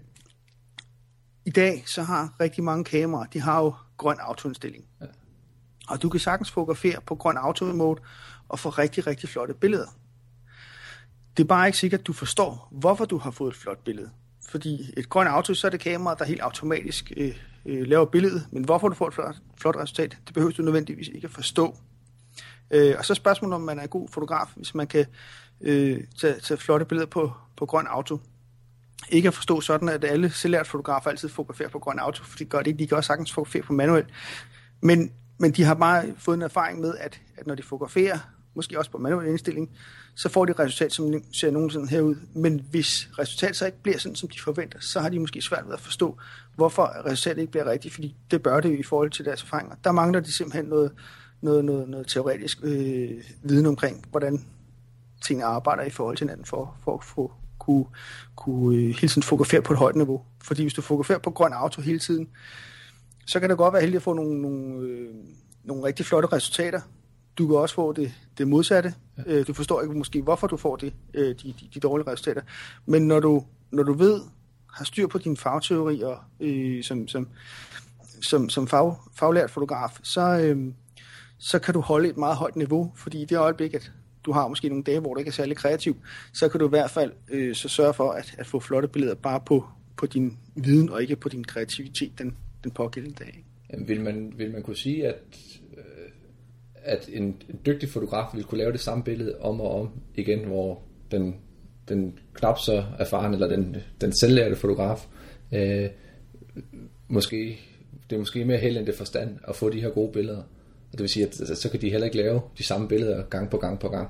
i 1.46 1.50
dag 1.50 1.84
så 1.88 2.04
har 2.04 2.36
rigtig 2.40 2.64
mange 2.64 2.84
kameraer, 2.84 3.26
de 3.26 3.42
har 3.42 3.62
jo 3.62 3.74
grøn 3.98 4.18
autoindstilling. 4.20 4.86
Ja. 5.02 5.06
Og 5.90 6.02
du 6.02 6.10
kan 6.10 6.20
sagtens 6.20 6.52
fotografere 6.52 7.02
på 7.02 7.16
grøn 7.16 7.38
auto 7.38 7.66
mode 7.66 8.02
og 8.50 8.60
få 8.60 8.70
rigtig, 8.70 9.08
rigtig 9.08 9.30
flotte 9.30 9.54
billeder. 9.54 9.88
Det 11.40 11.46
er 11.46 11.48
bare 11.48 11.68
ikke 11.68 11.78
sikkert, 11.78 12.00
at 12.00 12.08
du 12.08 12.14
forstår, 12.14 12.68
hvorfor 12.72 13.06
du 13.06 13.18
har 13.18 13.32
fået 13.32 13.52
et 13.52 13.58
flot 13.58 13.84
billede. 13.84 14.10
Fordi 14.50 14.94
et 14.98 15.10
grønt 15.10 15.30
auto, 15.30 15.54
så 15.54 15.68
er 15.68 15.72
det 15.72 15.80
kamera, 15.80 16.16
der 16.16 16.26
helt 16.26 16.42
automatisk 16.42 17.12
øh, 17.18 17.36
øh, 17.66 17.88
laver 17.88 18.06
billedet. 18.06 18.48
Men 18.52 18.64
hvorfor 18.64 18.90
du 18.90 18.96
får 18.96 19.08
et 19.08 19.14
flot, 19.14 19.36
flot 19.58 19.76
resultat, 19.76 20.18
det 20.28 20.34
behøver 20.34 20.52
du 20.54 20.62
nødvendigvis 20.62 21.08
ikke 21.08 21.26
at 21.26 21.32
forstå. 21.32 21.78
Øh, 22.72 22.96
og 22.98 23.06
så 23.06 23.14
spørgsmålet, 23.14 23.56
om 23.56 23.62
man 23.62 23.80
er 23.80 23.84
en 23.84 23.90
god 23.90 24.10
fotograf, 24.10 24.48
hvis 24.56 24.76
man 24.76 24.88
kan 24.88 25.06
øh, 25.62 26.04
tage, 26.22 26.40
tage 26.40 26.58
flotte 26.58 26.86
billeder 26.86 27.08
på, 27.08 27.32
på 27.58 27.66
grøn 27.66 27.88
auto. 27.88 28.20
Ikke 29.10 29.28
at 29.28 29.34
forstå 29.34 29.62
sådan, 29.62 29.90
at 29.90 30.04
alle 30.04 30.30
selvlært 30.30 30.68
fotografer 30.68 31.10
altid 31.10 31.30
fotograferer 31.30 31.70
på 31.70 31.80
grøn 31.80 32.00
auto, 32.00 32.24
for 32.24 32.38
de 32.38 32.46
gør 32.46 32.58
det 32.58 32.68
ikke. 32.68 32.80
De 32.80 32.88
kan 32.88 32.98
også 32.98 33.08
sagtens 33.08 33.34
fotografere 33.34 33.64
på 33.64 33.74
manuel. 33.74 34.06
Men, 34.82 35.12
men 35.38 35.52
de 35.52 35.64
har 35.64 35.76
bare 35.76 36.06
fået 36.18 36.38
en 36.38 36.42
erfaring 36.42 36.80
med, 36.80 36.98
at, 36.98 37.22
at 37.38 37.48
når 37.48 37.56
de 37.56 37.64
fotograferer, 37.64 38.20
måske 38.60 38.80
også 38.80 38.92
på 38.92 38.98
manuel 38.98 39.28
indstilling, 39.28 39.70
så 40.16 40.30
får 40.30 40.46
de 40.46 40.52
et 40.52 40.60
resultat, 40.60 40.94
som 40.94 41.24
ser 41.34 41.52
nogensinde 41.52 41.88
herud. 41.88 42.16
Men 42.34 42.66
hvis 42.72 43.10
resultatet 43.20 43.56
så 43.56 43.66
ikke 43.66 43.82
bliver 43.84 43.98
sådan, 43.98 44.16
som 44.16 44.30
de 44.30 44.40
forventer, 44.42 44.80
så 44.80 45.00
har 45.00 45.10
de 45.10 45.20
måske 45.20 45.42
svært 45.42 45.66
ved 45.66 45.74
at 45.74 45.80
forstå, 45.80 46.18
hvorfor 46.56 47.06
resultatet 47.06 47.42
ikke 47.42 47.52
bliver 47.52 47.66
rigtigt, 47.66 47.94
fordi 47.94 48.16
det 48.32 48.44
bør 48.44 48.60
det 48.60 48.70
jo 48.70 48.78
i 48.78 48.84
forhold 48.84 49.12
til 49.12 49.26
deres 49.26 49.44
erfaringer. 49.44 49.76
Der 49.84 49.92
mangler 49.92 50.20
de 50.20 50.32
simpelthen 50.32 50.66
noget, 50.66 50.92
noget, 51.42 51.66
noget, 51.66 51.90
noget 51.90 52.08
teoretisk 52.08 52.60
øh, 52.64 53.24
viden 53.44 53.66
omkring, 53.66 54.06
hvordan 54.12 54.46
tingene 55.26 55.46
arbejder 55.46 55.84
i 55.84 55.90
forhold 55.90 56.18
til 56.18 56.26
hinanden, 56.26 56.46
for, 56.46 56.78
for 56.84 56.98
at 56.98 57.04
få, 57.04 57.32
kunne, 57.60 57.86
kunne 58.36 58.78
øh, 58.78 58.84
hele 58.84 59.08
tiden 59.08 59.24
fokusere 59.24 59.62
på 59.62 59.74
et 59.74 59.80
højt 59.80 59.96
niveau. 59.96 60.22
Fordi 60.44 60.62
hvis 60.62 60.74
du 60.74 60.82
fokuserer 60.82 61.20
på 61.20 61.32
grøn 61.32 61.54
auto 61.54 61.82
hele 61.82 62.00
tiden, 62.00 62.30
så 63.28 63.40
kan 63.40 63.50
det 63.50 63.58
godt 63.58 63.74
være 63.74 63.82
heldig 63.82 63.96
at 63.96 64.04
få 64.04 64.14
nogle, 64.14 64.42
nogle, 64.42 64.88
øh, 64.88 65.10
nogle 65.64 65.84
rigtig 65.84 66.06
flotte 66.06 66.28
resultater. 66.28 66.82
Du 67.40 67.48
kan 67.48 67.56
også 67.56 67.76
få 67.76 67.94
det, 67.94 68.14
det 68.38 68.48
modsatte. 68.48 68.94
Ja. 69.18 69.24
Øh, 69.26 69.48
du 69.48 69.54
forstår 69.54 69.82
ikke 69.82 69.94
måske, 69.94 70.22
hvorfor 70.22 70.48
du 70.48 70.58
får 70.58 70.76
det, 70.76 70.94
øh, 71.14 71.28
de, 71.28 71.34
de, 71.34 71.68
de 71.74 71.80
dårlige 71.80 72.12
resultater. 72.12 72.42
Men 72.86 73.08
når 73.08 73.20
du, 73.20 73.44
når 73.72 73.84
du 73.84 73.94
ved, 73.94 74.22
har 74.74 74.86
styr 74.86 75.08
på 75.08 75.18
dine 75.18 75.38
fagteorier 75.38 76.30
øh, 76.40 76.84
som, 76.84 77.08
som, 77.08 77.28
som, 78.22 78.50
som 78.50 78.68
fag, 78.68 78.96
faglært 79.16 79.52
fotograf, 79.52 80.00
så, 80.04 80.22
øh, 80.22 80.74
så 81.38 81.60
kan 81.60 81.74
du 81.74 81.80
holde 81.80 82.10
et 82.10 82.18
meget 82.18 82.36
højt 82.36 82.56
niveau, 82.56 82.92
fordi 82.96 83.22
i 83.22 83.26
det 83.26 83.38
øjeblik, 83.38 83.74
at 83.74 83.92
du 84.26 84.32
har 84.32 84.48
måske 84.48 84.70
nogle 84.70 84.84
dage, 84.84 85.00
hvor 85.00 85.14
du 85.14 85.20
ikke 85.20 85.30
er 85.30 85.34
særlig 85.34 85.58
kreativ, 85.58 85.98
så 86.34 86.50
kan 86.50 86.60
du 86.60 86.66
i 86.66 86.70
hvert 86.70 86.92
fald 86.92 87.12
øh, 87.30 87.56
så 87.56 87.70
sørge 87.70 87.94
for 87.94 88.12
at, 88.12 88.36
at 88.38 88.48
få 88.48 88.60
flotte 88.60 88.88
billeder 88.88 89.16
bare 89.16 89.40
på, 89.46 89.66
på 89.98 90.06
din 90.06 90.38
viden 90.56 90.90
og 90.90 91.02
ikke 91.02 91.16
på 91.16 91.30
din 91.30 91.44
kreativitet 91.44 92.20
den, 92.20 92.38
den 92.64 92.72
pågældende 92.72 93.16
dag. 93.16 93.46
Vil, 93.88 94.02
man, 94.02 94.34
vil 94.38 94.52
man 94.52 94.64
kunne 94.64 94.76
sige, 94.76 95.08
at, 95.08 95.16
at 96.90 97.10
en, 97.14 97.42
dygtig 97.66 97.90
fotograf 97.90 98.26
ville 98.34 98.48
kunne 98.48 98.58
lave 98.58 98.72
det 98.72 98.80
samme 98.80 99.04
billede 99.04 99.36
om 99.42 99.62
og 99.62 99.80
om 99.80 99.90
igen, 100.16 100.40
hvor 100.40 100.82
den, 101.12 101.36
den 101.90 102.20
knap 102.34 102.58
så 102.60 102.84
erfaren, 103.00 103.34
eller 103.34 103.48
den, 103.48 103.76
den 104.02 104.14
selvlærte 104.20 104.56
fotograf, 104.56 105.08
øh, 105.52 105.90
måske 107.08 107.60
det 108.10 108.16
er 108.16 108.20
måske 108.20 108.46
mere 108.46 108.58
held 108.58 108.78
end 108.78 108.86
det 108.86 108.96
forstand 108.96 109.38
at 109.48 109.56
få 109.56 109.70
de 109.70 109.82
her 109.82 109.90
gode 109.90 110.12
billeder. 110.12 110.38
Og 110.92 110.92
det 110.92 111.00
vil 111.00 111.10
sige, 111.10 111.26
at 111.26 111.40
altså, 111.40 111.56
så 111.56 111.70
kan 111.70 111.82
de 111.82 111.90
heller 111.90 112.06
ikke 112.06 112.18
lave 112.18 112.42
de 112.58 112.64
samme 112.64 112.88
billeder 112.88 113.24
gang 113.24 113.50
på 113.50 113.58
gang 113.58 113.80
på 113.80 113.90
gang. 113.90 114.10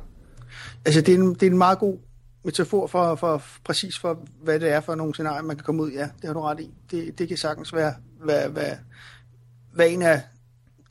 Altså, 0.85 1.01
det 1.01 1.13
er 1.13 1.17
en, 1.17 1.33
det 1.33 1.43
er 1.43 1.51
en 1.51 1.57
meget 1.57 1.79
god 1.79 1.97
metafor 2.43 2.87
for, 2.87 3.15
for 3.15 3.43
præcis 3.63 3.99
for, 3.99 4.27
hvad 4.43 4.59
det 4.59 4.69
er 4.69 4.81
for 4.81 4.95
nogle 4.95 5.13
scenarier, 5.13 5.41
man 5.41 5.55
kan 5.55 5.63
komme 5.63 5.83
ud. 5.83 5.91
Ja, 5.91 6.09
det 6.21 6.25
har 6.25 6.33
du 6.33 6.41
ret 6.41 6.59
i. 6.59 6.73
Det, 6.91 7.19
det 7.19 7.27
kan 7.27 7.37
sagtens 7.37 7.73
være, 7.73 7.93
hvad, 8.23 8.49
hvad, 8.49 8.71
hvad 9.73 9.89
en 9.89 10.01
af 10.01 10.21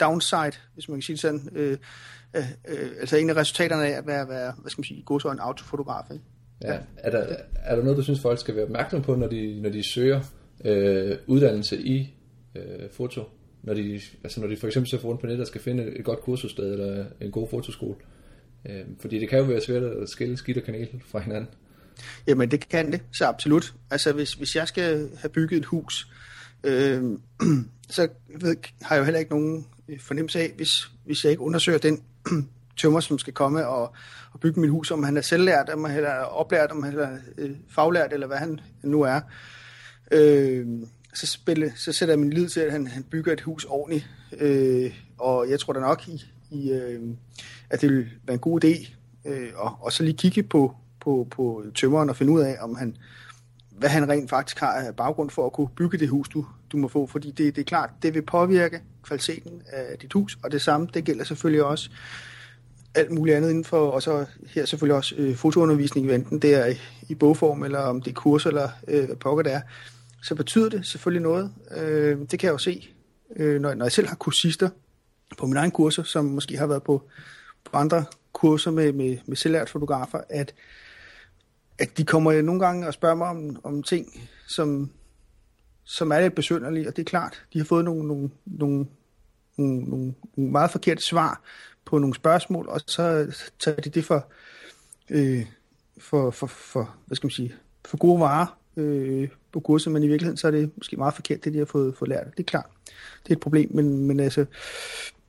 downside, 0.00 0.52
hvis 0.74 0.88
man 0.88 0.96
kan 0.96 1.02
sige 1.02 1.14
det 1.14 1.20
sådan. 1.20 1.48
Øh, 1.52 1.78
øh, 2.36 2.42
øh, 2.68 2.90
altså 3.00 3.16
en 3.16 3.30
af 3.30 3.36
resultaterne 3.36 3.86
af 3.86 3.98
at 3.98 4.06
være, 4.06 4.28
være 4.28 4.52
hvad 4.58 4.70
skal 4.70 4.80
man 4.80 4.84
sige, 4.84 5.02
god 5.02 5.20
så 5.20 5.30
en 5.30 5.38
autofotograf. 5.38 6.04
Ikke? 6.12 6.24
Ja. 6.62 6.72
ja. 6.72 6.80
Er, 6.96 7.10
der, 7.10 7.36
er 7.54 7.76
der 7.76 7.82
noget, 7.82 7.96
du 7.96 8.02
synes, 8.02 8.20
folk 8.20 8.40
skal 8.40 8.56
være 8.56 8.64
opmærksom 8.64 9.02
på, 9.02 9.14
når 9.14 9.26
de, 9.26 9.60
når 9.62 9.70
de 9.70 9.92
søger 9.92 10.20
øh, 10.64 11.16
uddannelse 11.26 11.80
i 11.82 12.14
øh, 12.54 12.90
foto? 12.92 13.22
Når 13.62 13.74
de, 13.74 14.00
altså 14.24 14.40
når 14.40 14.48
de 14.48 14.56
for 14.56 14.66
eksempel 14.66 14.90
så 14.90 14.96
rundt 14.96 15.20
på 15.20 15.26
nettet 15.26 15.40
og 15.40 15.46
skal 15.46 15.60
finde 15.60 15.84
et 15.84 16.04
godt 16.04 16.20
kursussted 16.20 16.72
eller 16.72 17.04
en 17.20 17.30
god 17.30 17.48
fotoskole? 17.48 17.94
Øh, 18.68 18.84
fordi 19.00 19.18
det 19.18 19.28
kan 19.28 19.38
jo 19.38 19.44
være 19.44 19.60
svært 19.60 19.82
at 19.82 20.08
skille 20.08 20.36
skidt 20.36 20.56
og 20.56 20.62
kanel 20.62 20.88
fra 21.06 21.18
hinanden. 21.18 21.48
Jamen 22.26 22.50
det 22.50 22.68
kan 22.68 22.92
det, 22.92 23.00
så 23.12 23.26
absolut. 23.26 23.74
Altså 23.90 24.12
hvis, 24.12 24.32
hvis 24.32 24.56
jeg 24.56 24.68
skal 24.68 25.10
have 25.18 25.30
bygget 25.30 25.58
et 25.58 25.64
hus, 25.64 26.08
øh, 26.64 27.02
så 27.96 28.08
ved, 28.40 28.56
har 28.82 28.94
jeg 28.94 29.00
jo 29.00 29.04
heller 29.04 29.18
ikke 29.18 29.30
nogen 29.30 29.66
Øh, 29.88 30.00
fornemmelse 30.00 30.40
af, 30.40 30.52
hvis, 30.56 30.90
hvis 31.04 31.24
jeg 31.24 31.30
ikke 31.30 31.42
undersøger 31.42 31.78
den 31.78 32.02
tømmer, 32.78 33.00
som 33.00 33.18
skal 33.18 33.32
komme 33.32 33.66
og, 33.66 33.92
og 34.32 34.40
bygge 34.40 34.60
mit 34.60 34.70
hus, 34.70 34.90
om 34.90 35.02
han 35.02 35.16
er 35.16 35.20
selvlært, 35.20 35.68
om 35.68 35.84
han 35.84 36.04
er 36.04 36.14
oplært, 36.14 36.70
om 36.70 36.82
han 36.82 36.98
er 36.98 37.18
øh, 37.38 37.50
faglært, 37.70 38.12
eller 38.12 38.26
hvad 38.26 38.36
han 38.36 38.60
nu 38.82 39.02
er. 39.02 39.20
Øh, 40.12 40.66
så, 41.14 41.26
spille, 41.26 41.72
så 41.76 41.92
sætter 41.92 42.12
jeg 42.12 42.18
min 42.20 42.32
lid 42.32 42.48
til, 42.48 42.60
at 42.60 42.72
han, 42.72 42.86
han 42.86 43.02
bygger 43.02 43.32
et 43.32 43.40
hus 43.40 43.64
ordentligt. 43.64 44.10
Øh, 44.40 44.94
og 45.18 45.50
jeg 45.50 45.60
tror 45.60 45.72
da 45.72 45.80
nok, 45.80 46.08
i, 46.08 46.24
i, 46.50 46.70
øh, 46.70 47.02
at 47.70 47.80
det 47.80 47.90
vil 47.90 48.08
være 48.26 48.34
en 48.34 48.40
god 48.40 48.64
idé, 48.64 48.90
øh, 49.24 49.48
og, 49.54 49.76
og 49.80 49.92
så 49.92 50.02
lige 50.02 50.16
kigge 50.16 50.42
på, 50.42 50.76
på, 51.00 51.26
på 51.30 51.64
tømmeren 51.74 52.10
og 52.10 52.16
finde 52.16 52.32
ud 52.32 52.40
af, 52.40 52.56
om 52.60 52.76
han, 52.76 52.96
hvad 53.70 53.88
han 53.88 54.08
rent 54.08 54.30
faktisk 54.30 54.58
har 54.58 54.72
af 54.72 54.96
baggrund 54.96 55.30
for 55.30 55.46
at 55.46 55.52
kunne 55.52 55.68
bygge 55.76 55.98
det 55.98 56.08
hus, 56.08 56.28
du, 56.28 56.46
du 56.72 56.76
må 56.76 56.88
få. 56.88 57.06
Fordi 57.06 57.30
det, 57.30 57.56
det 57.56 57.60
er 57.60 57.64
klart, 57.64 57.90
det 58.02 58.14
vil 58.14 58.22
påvirke 58.22 58.80
kvaliteten 59.08 59.62
af 59.66 59.98
dit 59.98 60.12
hus, 60.12 60.38
og 60.42 60.52
det 60.52 60.62
samme, 60.62 60.88
det 60.94 61.04
gælder 61.04 61.24
selvfølgelig 61.24 61.64
også 61.64 61.90
alt 62.94 63.10
muligt 63.10 63.36
andet 63.36 63.50
inden 63.50 63.64
for, 63.64 63.90
og 63.90 64.02
så 64.02 64.26
her 64.46 64.64
selvfølgelig 64.64 64.96
også 64.96 65.14
øh, 65.18 65.36
fotoundervisning, 65.36 66.12
enten 66.12 66.38
det 66.38 66.54
er 66.54 66.66
i, 66.66 66.80
i 67.08 67.14
bogform, 67.14 67.62
eller 67.62 67.78
om 67.78 68.02
det 68.02 68.10
er 68.10 68.14
kurser, 68.14 68.48
eller 68.48 68.68
øh, 68.88 69.04
hvad 69.04 69.16
pokker 69.16 69.42
det 69.42 69.52
er, 69.52 69.60
så 70.22 70.34
betyder 70.34 70.68
det 70.68 70.86
selvfølgelig 70.86 71.22
noget. 71.22 71.52
Øh, 71.76 72.18
det 72.18 72.38
kan 72.38 72.46
jeg 72.46 72.52
jo 72.52 72.58
se, 72.58 72.88
øh, 73.36 73.60
når, 73.60 73.74
når 73.74 73.84
jeg 73.84 73.92
selv 73.92 74.08
har 74.08 74.16
kursister 74.16 74.68
på 75.38 75.46
mine 75.46 75.60
egne 75.60 75.70
kurser, 75.70 76.02
som 76.02 76.24
måske 76.24 76.58
har 76.58 76.66
været 76.66 76.82
på, 76.82 77.02
på 77.64 77.76
andre 77.76 78.04
kurser 78.32 78.70
med, 78.70 78.92
med, 78.92 79.18
med 79.26 79.36
selvlært 79.36 79.70
fotografer, 79.70 80.20
at, 80.28 80.54
at 81.78 81.98
de 81.98 82.04
kommer 82.04 82.42
nogle 82.42 82.60
gange 82.60 82.86
og 82.86 82.94
spørger 82.94 83.14
mig 83.14 83.28
om, 83.28 83.60
om 83.64 83.82
ting, 83.82 84.28
som, 84.46 84.90
som 85.84 86.12
er 86.12 86.20
lidt 86.20 86.34
besynderlige, 86.34 86.88
og 86.88 86.96
det 86.96 87.02
er 87.02 87.10
klart, 87.10 87.44
de 87.52 87.58
har 87.58 87.64
fået 87.64 87.84
nogle, 87.84 88.06
nogle, 88.08 88.30
nogle, 88.46 88.86
nogle, 89.58 89.80
nogle, 89.80 90.14
nogle 90.36 90.52
meget 90.52 90.70
forkerte 90.70 91.02
svar 91.02 91.42
på 91.84 91.98
nogle 91.98 92.14
spørgsmål, 92.14 92.68
og 92.68 92.80
så 92.86 93.32
tager 93.58 93.80
de 93.80 93.90
det 93.90 94.04
for, 94.04 94.26
øh, 95.10 95.46
for, 95.98 96.30
for, 96.30 96.46
for, 96.46 96.94
hvad 97.06 97.16
skal 97.16 97.26
man 97.26 97.30
sige, 97.30 97.54
for 97.84 97.96
gode 97.96 98.20
varer 98.20 98.58
øh, 98.76 99.28
på 99.52 99.60
kurset, 99.60 99.92
men 99.92 100.02
i 100.02 100.08
virkeligheden 100.08 100.36
så 100.36 100.46
er 100.46 100.50
det 100.50 100.70
måske 100.76 100.96
meget 100.96 101.14
forkert, 101.14 101.44
det 101.44 101.52
de 101.52 101.58
har 101.58 101.64
fået, 101.64 101.96
fået 101.96 102.08
lært. 102.08 102.26
Det 102.36 102.40
er 102.40 102.44
klart, 102.44 102.66
det 103.22 103.30
er 103.30 103.36
et 103.36 103.40
problem, 103.40 103.70
men, 103.74 104.06
men 104.06 104.20
altså, 104.20 104.44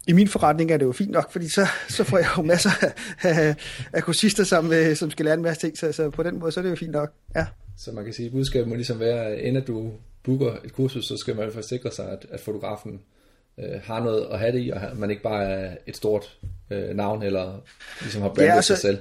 i 0.07 0.13
min 0.13 0.27
forretning 0.27 0.71
er 0.71 0.77
det 0.77 0.86
jo 0.86 0.91
fint 0.91 1.12
nok, 1.12 1.31
fordi 1.31 1.50
så, 1.50 1.67
så 1.89 2.03
får 2.03 2.17
jeg 2.17 2.27
jo 2.38 2.43
masser 2.43 2.71
af, 3.21 3.55
af 3.93 4.03
kursister, 4.03 4.43
som, 4.43 4.74
øh, 4.74 4.95
som 4.95 5.12
skal 5.12 5.25
lære 5.25 5.33
en 5.33 5.41
masse 5.41 5.67
ting, 5.67 5.77
så, 5.77 5.91
så 5.91 6.09
på 6.09 6.24
den 6.24 6.39
måde, 6.39 6.51
så 6.51 6.59
er 6.59 6.62
det 6.62 6.69
jo 6.69 6.75
fint 6.75 6.91
nok. 6.91 7.13
Ja. 7.36 7.45
Så 7.77 7.91
man 7.91 8.03
kan 8.03 8.13
sige, 8.13 8.25
at 8.25 8.31
budskabet 8.31 8.67
må 8.67 8.75
ligesom 8.75 9.00
være, 9.00 9.25
at 9.25 9.39
inden 9.39 9.65
du 9.65 9.91
booker 10.24 10.55
et 10.65 10.74
kursus, 10.74 11.05
så 11.05 11.17
skal 11.17 11.36
man 11.36 11.43
i 11.43 11.45
hvert 11.45 11.53
fald 11.53 11.65
sikre 11.65 11.91
sig, 11.91 12.12
at, 12.12 12.25
at 12.29 12.39
fotografen 12.39 13.01
øh, 13.60 13.82
har 13.84 14.04
noget 14.04 14.28
at 14.32 14.39
have 14.39 14.51
det 14.51 14.66
i, 14.66 14.70
og 14.70 14.82
man 14.96 15.10
ikke 15.10 15.24
bare 15.24 15.44
er 15.44 15.75
et 15.88 15.98
stort 15.98 16.38
øh, 16.70 16.96
navn, 16.96 17.24
eller 17.24 17.62
ligesom 18.01 18.22
har 18.22 18.30
brandet 18.30 18.48
ja, 18.48 18.56
altså, 18.56 18.75
sig 18.75 18.82
selv. 18.82 18.98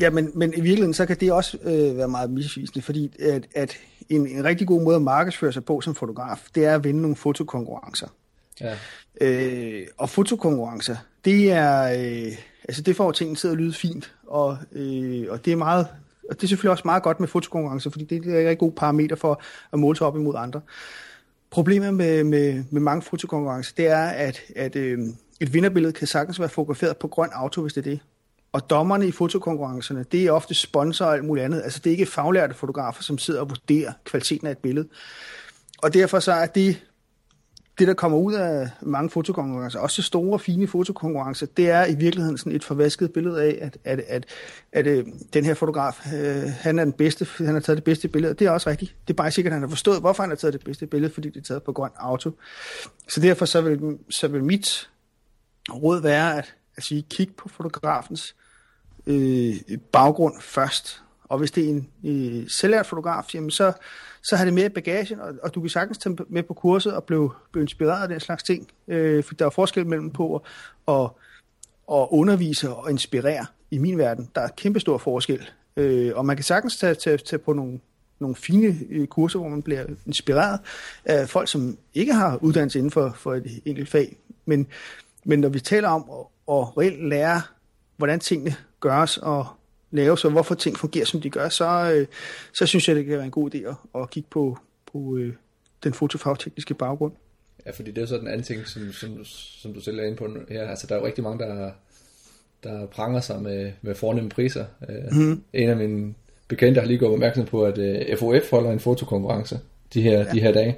Ja, 0.00 0.10
men, 0.10 0.30
men 0.34 0.50
i 0.50 0.60
virkeligheden, 0.60 0.94
så 0.94 1.06
kan 1.06 1.16
det 1.16 1.32
også 1.32 1.58
øh, 1.62 1.96
være 1.96 2.08
meget 2.08 2.30
misvisende, 2.30 2.82
fordi 2.82 3.16
at, 3.20 3.46
at 3.54 3.76
en, 4.08 4.26
en 4.26 4.44
rigtig 4.44 4.66
god 4.66 4.82
måde 4.82 4.96
at 4.96 5.02
markedsføre 5.02 5.52
sig 5.52 5.64
på 5.64 5.80
som 5.80 5.94
fotograf, 5.94 6.46
det 6.54 6.64
er 6.64 6.74
at 6.74 6.84
vinde 6.84 7.02
nogle 7.02 7.16
fotokonkurrencer. 7.16 8.08
Ja. 8.60 8.76
Øh, 9.20 9.86
og 9.98 10.10
fotokonkurrencer, 10.10 10.96
det 11.24 11.52
er, 11.52 11.82
øh, 11.82 12.32
altså 12.68 12.82
det 12.82 12.96
får 12.96 13.12
tingene 13.12 13.36
til 13.36 13.48
at 13.48 13.56
lyde 13.56 13.72
fint, 13.72 14.14
og, 14.26 14.58
øh, 14.72 15.26
og 15.28 15.44
det 15.44 15.52
er 15.52 15.56
meget, 15.56 15.86
og 16.28 16.36
det 16.36 16.44
er 16.44 16.48
selvfølgelig 16.48 16.70
også 16.70 16.82
meget 16.84 17.02
godt 17.02 17.20
med 17.20 17.28
fotokonkurrencer, 17.28 17.90
fordi 17.90 18.04
det 18.04 18.26
er 18.26 18.30
en 18.30 18.36
rigtig 18.36 18.58
god 18.58 18.72
parameter 18.72 19.16
for 19.16 19.42
at 19.72 19.78
måle 19.78 19.96
sig 19.96 20.06
op 20.06 20.16
imod 20.16 20.34
andre. 20.36 20.60
Problemet 21.50 21.94
med, 21.94 22.24
med, 22.24 22.64
med 22.70 22.80
mange 22.80 23.02
fotokonkurrencer, 23.02 23.72
det 23.76 23.86
er, 23.86 24.04
at, 24.04 24.40
at 24.56 24.76
øh, 24.76 24.98
et 25.40 25.54
vinderbillede 25.54 25.92
kan 25.92 26.06
sagtens 26.06 26.40
være 26.40 26.48
fotograferet 26.48 26.96
på 26.96 27.08
grøn 27.08 27.28
auto, 27.32 27.62
hvis 27.62 27.72
det 27.72 27.86
er 27.86 27.90
det. 27.90 28.00
Og 28.52 28.70
dommerne 28.70 29.08
i 29.08 29.12
fotokonkurrencerne, 29.12 30.04
det 30.12 30.26
er 30.26 30.32
ofte 30.32 30.54
sponsor 30.54 31.04
og 31.04 31.14
alt 31.14 31.24
muligt 31.24 31.44
andet. 31.44 31.62
Altså 31.62 31.80
det 31.84 31.90
er 31.90 31.92
ikke 31.92 32.06
faglærte 32.06 32.54
fotografer, 32.54 33.02
som 33.02 33.18
sidder 33.18 33.40
og 33.40 33.50
vurderer 33.50 33.92
kvaliteten 34.04 34.46
af 34.46 34.50
et 34.50 34.58
billede. 34.58 34.88
Og 35.82 35.94
derfor 35.94 36.20
så 36.20 36.32
er 36.32 36.46
de 36.46 36.74
det 37.78 37.88
der 37.88 37.94
kommer 37.94 38.18
ud 38.18 38.34
af 38.34 38.70
mange 38.82 39.10
fotokonkurrencer, 39.10 39.80
også 39.80 40.02
store, 40.02 40.38
fine 40.38 40.66
fotokonkurrencer, 40.66 41.46
det 41.46 41.70
er 41.70 41.86
i 41.86 41.94
virkeligheden 41.94 42.38
sådan 42.38 42.52
et 42.52 42.64
forvasket 42.64 43.12
billede 43.12 43.42
af, 43.42 43.58
at, 43.60 43.78
at, 43.84 44.00
at, 44.08 44.26
at, 44.72 44.86
at 44.86 45.04
den 45.32 45.44
her 45.44 45.54
fotograf, 45.54 46.06
øh, 46.14 46.42
han 46.60 46.78
er 46.78 46.84
den 46.84 46.92
bedste, 46.92 47.26
han 47.38 47.54
har 47.54 47.60
taget 47.60 47.76
det 47.76 47.84
bedste 47.84 48.08
billede. 48.08 48.34
Det 48.34 48.46
er 48.46 48.50
også 48.50 48.70
rigtigt. 48.70 48.96
Det 49.08 49.14
er 49.14 49.16
bare 49.16 49.30
sikkert, 49.30 49.52
at 49.52 49.54
han 49.54 49.62
har 49.62 49.68
forstået, 49.68 50.00
hvorfor 50.00 50.22
han 50.22 50.30
har 50.30 50.36
taget 50.36 50.54
det 50.54 50.64
bedste 50.64 50.86
billede, 50.86 51.14
fordi 51.14 51.28
det 51.28 51.36
er 51.36 51.44
taget 51.44 51.62
på 51.62 51.72
grøn 51.72 51.90
auto. 51.96 52.30
Så 53.08 53.20
derfor 53.20 53.44
så 53.44 53.60
vil, 53.60 53.98
så 54.10 54.28
vil 54.28 54.44
mit 54.44 54.90
råd 55.72 56.02
være 56.02 56.38
at, 56.38 56.54
at 56.76 56.82
sige, 56.82 57.06
kig 57.10 57.28
på 57.36 57.48
fotografens 57.48 58.34
øh, 59.06 59.54
baggrund 59.92 60.34
først. 60.40 61.02
Og 61.30 61.38
hvis 61.38 61.50
det 61.50 61.64
er 61.64 61.68
en 61.68 61.88
øh, 62.04 62.48
selvlært 62.48 62.86
fotograf, 62.86 63.34
jamen 63.34 63.50
så, 63.50 63.72
så 64.22 64.36
har 64.36 64.44
det 64.44 64.54
mere 64.54 64.66
i 64.66 64.68
bagagen, 64.68 65.20
og, 65.20 65.34
og 65.42 65.54
du 65.54 65.60
kan 65.60 65.70
sagtens 65.70 65.98
tage 65.98 66.16
med 66.28 66.42
på 66.42 66.54
kurset 66.54 66.94
og 66.94 67.04
blive, 67.04 67.30
blive 67.52 67.62
inspireret 67.62 68.02
af 68.02 68.08
den 68.08 68.20
slags 68.20 68.42
ting. 68.42 68.68
Øh, 68.88 69.24
for 69.24 69.34
der 69.34 69.46
er 69.46 69.50
forskel 69.50 69.86
mellem 69.86 70.10
på 70.10 70.36
at, 70.36 70.42
at, 70.94 71.10
at 71.92 72.06
undervise 72.10 72.70
og 72.70 72.90
inspirere 72.90 73.46
i 73.70 73.78
min 73.78 73.98
verden. 73.98 74.30
Der 74.34 74.40
er 74.40 74.48
kæmpe 74.48 74.80
stor 74.80 74.98
forskel. 74.98 75.50
Øh, 75.76 76.12
og 76.14 76.26
man 76.26 76.36
kan 76.36 76.44
sagtens 76.44 76.76
tage, 76.76 76.94
tage, 76.94 77.18
tage 77.18 77.38
på 77.38 77.52
nogle, 77.52 77.80
nogle 78.18 78.36
fine 78.36 78.78
øh, 78.90 79.06
kurser, 79.06 79.38
hvor 79.38 79.48
man 79.48 79.62
bliver 79.62 79.84
inspireret 80.06 80.60
af 81.04 81.28
folk, 81.28 81.48
som 81.48 81.78
ikke 81.94 82.14
har 82.14 82.36
uddannelse 82.36 82.78
inden 82.78 82.90
for, 82.90 83.12
for 83.16 83.34
et 83.34 83.60
enkelt 83.64 83.88
fag. 83.88 84.16
Men, 84.46 84.66
men 85.24 85.40
når 85.40 85.48
vi 85.48 85.60
taler 85.60 85.88
om 85.88 86.04
at, 86.10 86.26
at 86.54 86.78
reelt 86.78 87.08
lære, 87.08 87.42
hvordan 87.96 88.20
tingene 88.20 88.54
gøres 88.80 89.18
og 89.18 89.46
laves, 89.90 90.24
og 90.24 90.30
hvorfor 90.30 90.54
ting 90.54 90.78
fungerer, 90.78 91.04
som 91.04 91.20
de 91.20 91.30
gør, 91.30 91.48
så, 91.48 91.92
øh, 91.94 92.06
så 92.52 92.66
synes 92.66 92.88
jeg, 92.88 92.96
det 92.96 93.04
kan 93.04 93.16
være 93.16 93.24
en 93.24 93.30
god 93.30 93.54
idé 93.54 93.68
at, 93.68 94.02
at 94.02 94.10
kigge 94.10 94.28
på, 94.30 94.58
på 94.92 95.16
øh, 95.16 95.32
den 95.84 95.94
fotofagtekniske 95.94 96.74
baggrund. 96.74 97.12
Ja, 97.66 97.70
fordi 97.70 97.90
det 97.90 98.02
er 98.02 98.06
så 98.06 98.18
den 98.18 98.28
anden 98.28 98.42
ting, 98.42 98.66
som, 98.66 98.92
som, 98.92 99.24
som 99.24 99.74
du 99.74 99.80
selv 99.80 99.98
er 99.98 100.04
inde 100.04 100.16
på 100.16 100.28
her. 100.48 100.68
Altså, 100.68 100.86
der 100.86 100.94
er 100.94 100.98
jo 100.98 101.06
rigtig 101.06 101.24
mange, 101.24 101.44
der, 101.44 101.70
der 102.64 102.86
pranger 102.86 103.20
sig 103.20 103.42
med, 103.42 103.72
med 103.82 103.94
fornemme 103.94 104.30
priser. 104.30 104.64
Mm. 105.12 105.42
En 105.52 105.68
af 105.68 105.76
mine 105.76 106.14
bekendte 106.48 106.80
har 106.80 106.88
lige 106.88 106.98
gået 106.98 107.12
opmærksom 107.12 107.46
på, 107.46 107.64
at 107.64 107.78
øh, 107.78 108.18
FOF 108.18 108.50
holder 108.50 108.70
en 108.70 108.80
fotokonkurrence 108.80 109.58
de 109.94 110.02
her, 110.02 110.18
ja. 110.18 110.24
de 110.32 110.40
her 110.40 110.52
dage, 110.52 110.76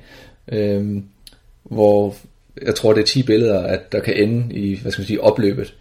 øhm, 0.53 1.05
hvor 1.63 2.15
jeg 2.63 2.75
tror, 2.75 2.93
det 2.93 3.01
er 3.01 3.07
10 3.07 3.23
billeder, 3.23 3.63
at 3.63 3.93
der 3.93 4.01
kan 4.01 4.15
ende 4.17 4.55
i, 4.55 4.81
hvad 4.81 4.93
skal 4.93 5.03
man 5.03 5.07
sige, 5.07 5.21
opløbet. 5.21 5.75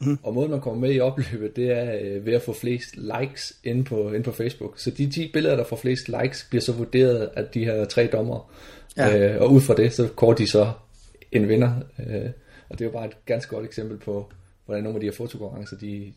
Mm. 0.00 0.18
Og 0.22 0.34
måden 0.34 0.50
man 0.50 0.60
kommer 0.60 0.80
med 0.80 0.94
i 0.94 1.00
opløbet, 1.00 1.56
det 1.56 1.70
er 1.70 1.98
øh, 2.02 2.26
ved 2.26 2.32
at 2.32 2.42
få 2.42 2.52
flest 2.52 2.96
likes 2.96 3.56
inde 3.64 3.84
på, 3.84 4.12
inde 4.12 4.22
på 4.22 4.32
Facebook. 4.32 4.78
Så 4.78 4.90
de 4.90 5.10
10 5.10 5.30
billeder, 5.32 5.56
der 5.56 5.64
får 5.64 5.76
flest 5.76 6.08
likes, 6.08 6.46
bliver 6.50 6.62
så 6.62 6.72
vurderet 6.72 7.30
af 7.36 7.44
de 7.44 7.64
her 7.64 7.84
tre 7.84 8.06
dommer. 8.06 8.52
Ja. 8.96 9.34
Øh, 9.34 9.42
og 9.42 9.52
ud 9.52 9.60
fra 9.60 9.74
det, 9.74 9.92
så 9.92 10.08
går 10.16 10.32
de 10.32 10.50
så 10.50 10.70
en 11.32 11.48
vinder. 11.48 11.72
Øh, 11.98 12.30
og 12.68 12.78
det 12.78 12.80
er 12.80 12.84
jo 12.84 12.90
bare 12.90 13.06
et 13.06 13.26
ganske 13.26 13.54
godt 13.54 13.64
eksempel 13.64 13.98
på, 13.98 14.32
hvordan 14.66 14.84
nogle 14.84 14.96
af 14.96 15.00
de 15.00 15.06
her 15.06 15.12
fotokonkurrencer, 15.12 15.76
de, 15.76 16.12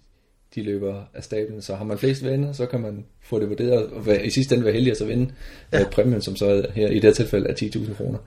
de 0.56 0.64
løber 0.64 1.04
af 1.14 1.24
stablen. 1.24 1.62
Så 1.62 1.76
har 1.76 1.86
man 1.86 1.98
flest 1.98 2.26
venner, 2.26 2.54
så 2.54 2.66
kan 2.66 2.82
man 2.82 3.06
få 3.22 3.40
det 3.40 3.50
vurderet, 3.50 3.86
og 3.86 4.26
i 4.26 4.30
sidste 4.30 4.56
ende 4.56 4.66
være 4.66 4.74
heldig 4.74 4.92
at 4.92 4.98
så 4.98 5.06
vinde 5.06 5.32
ja. 5.74 5.80
øh, 5.80 5.86
præmien, 5.92 6.22
som 6.22 6.36
så 6.36 6.68
her 6.74 6.88
i 6.88 6.96
det 6.96 7.04
her 7.04 7.12
tilfælde 7.12 7.50
er 7.50 7.54
10.000 7.54 7.94
kroner. 7.94 8.20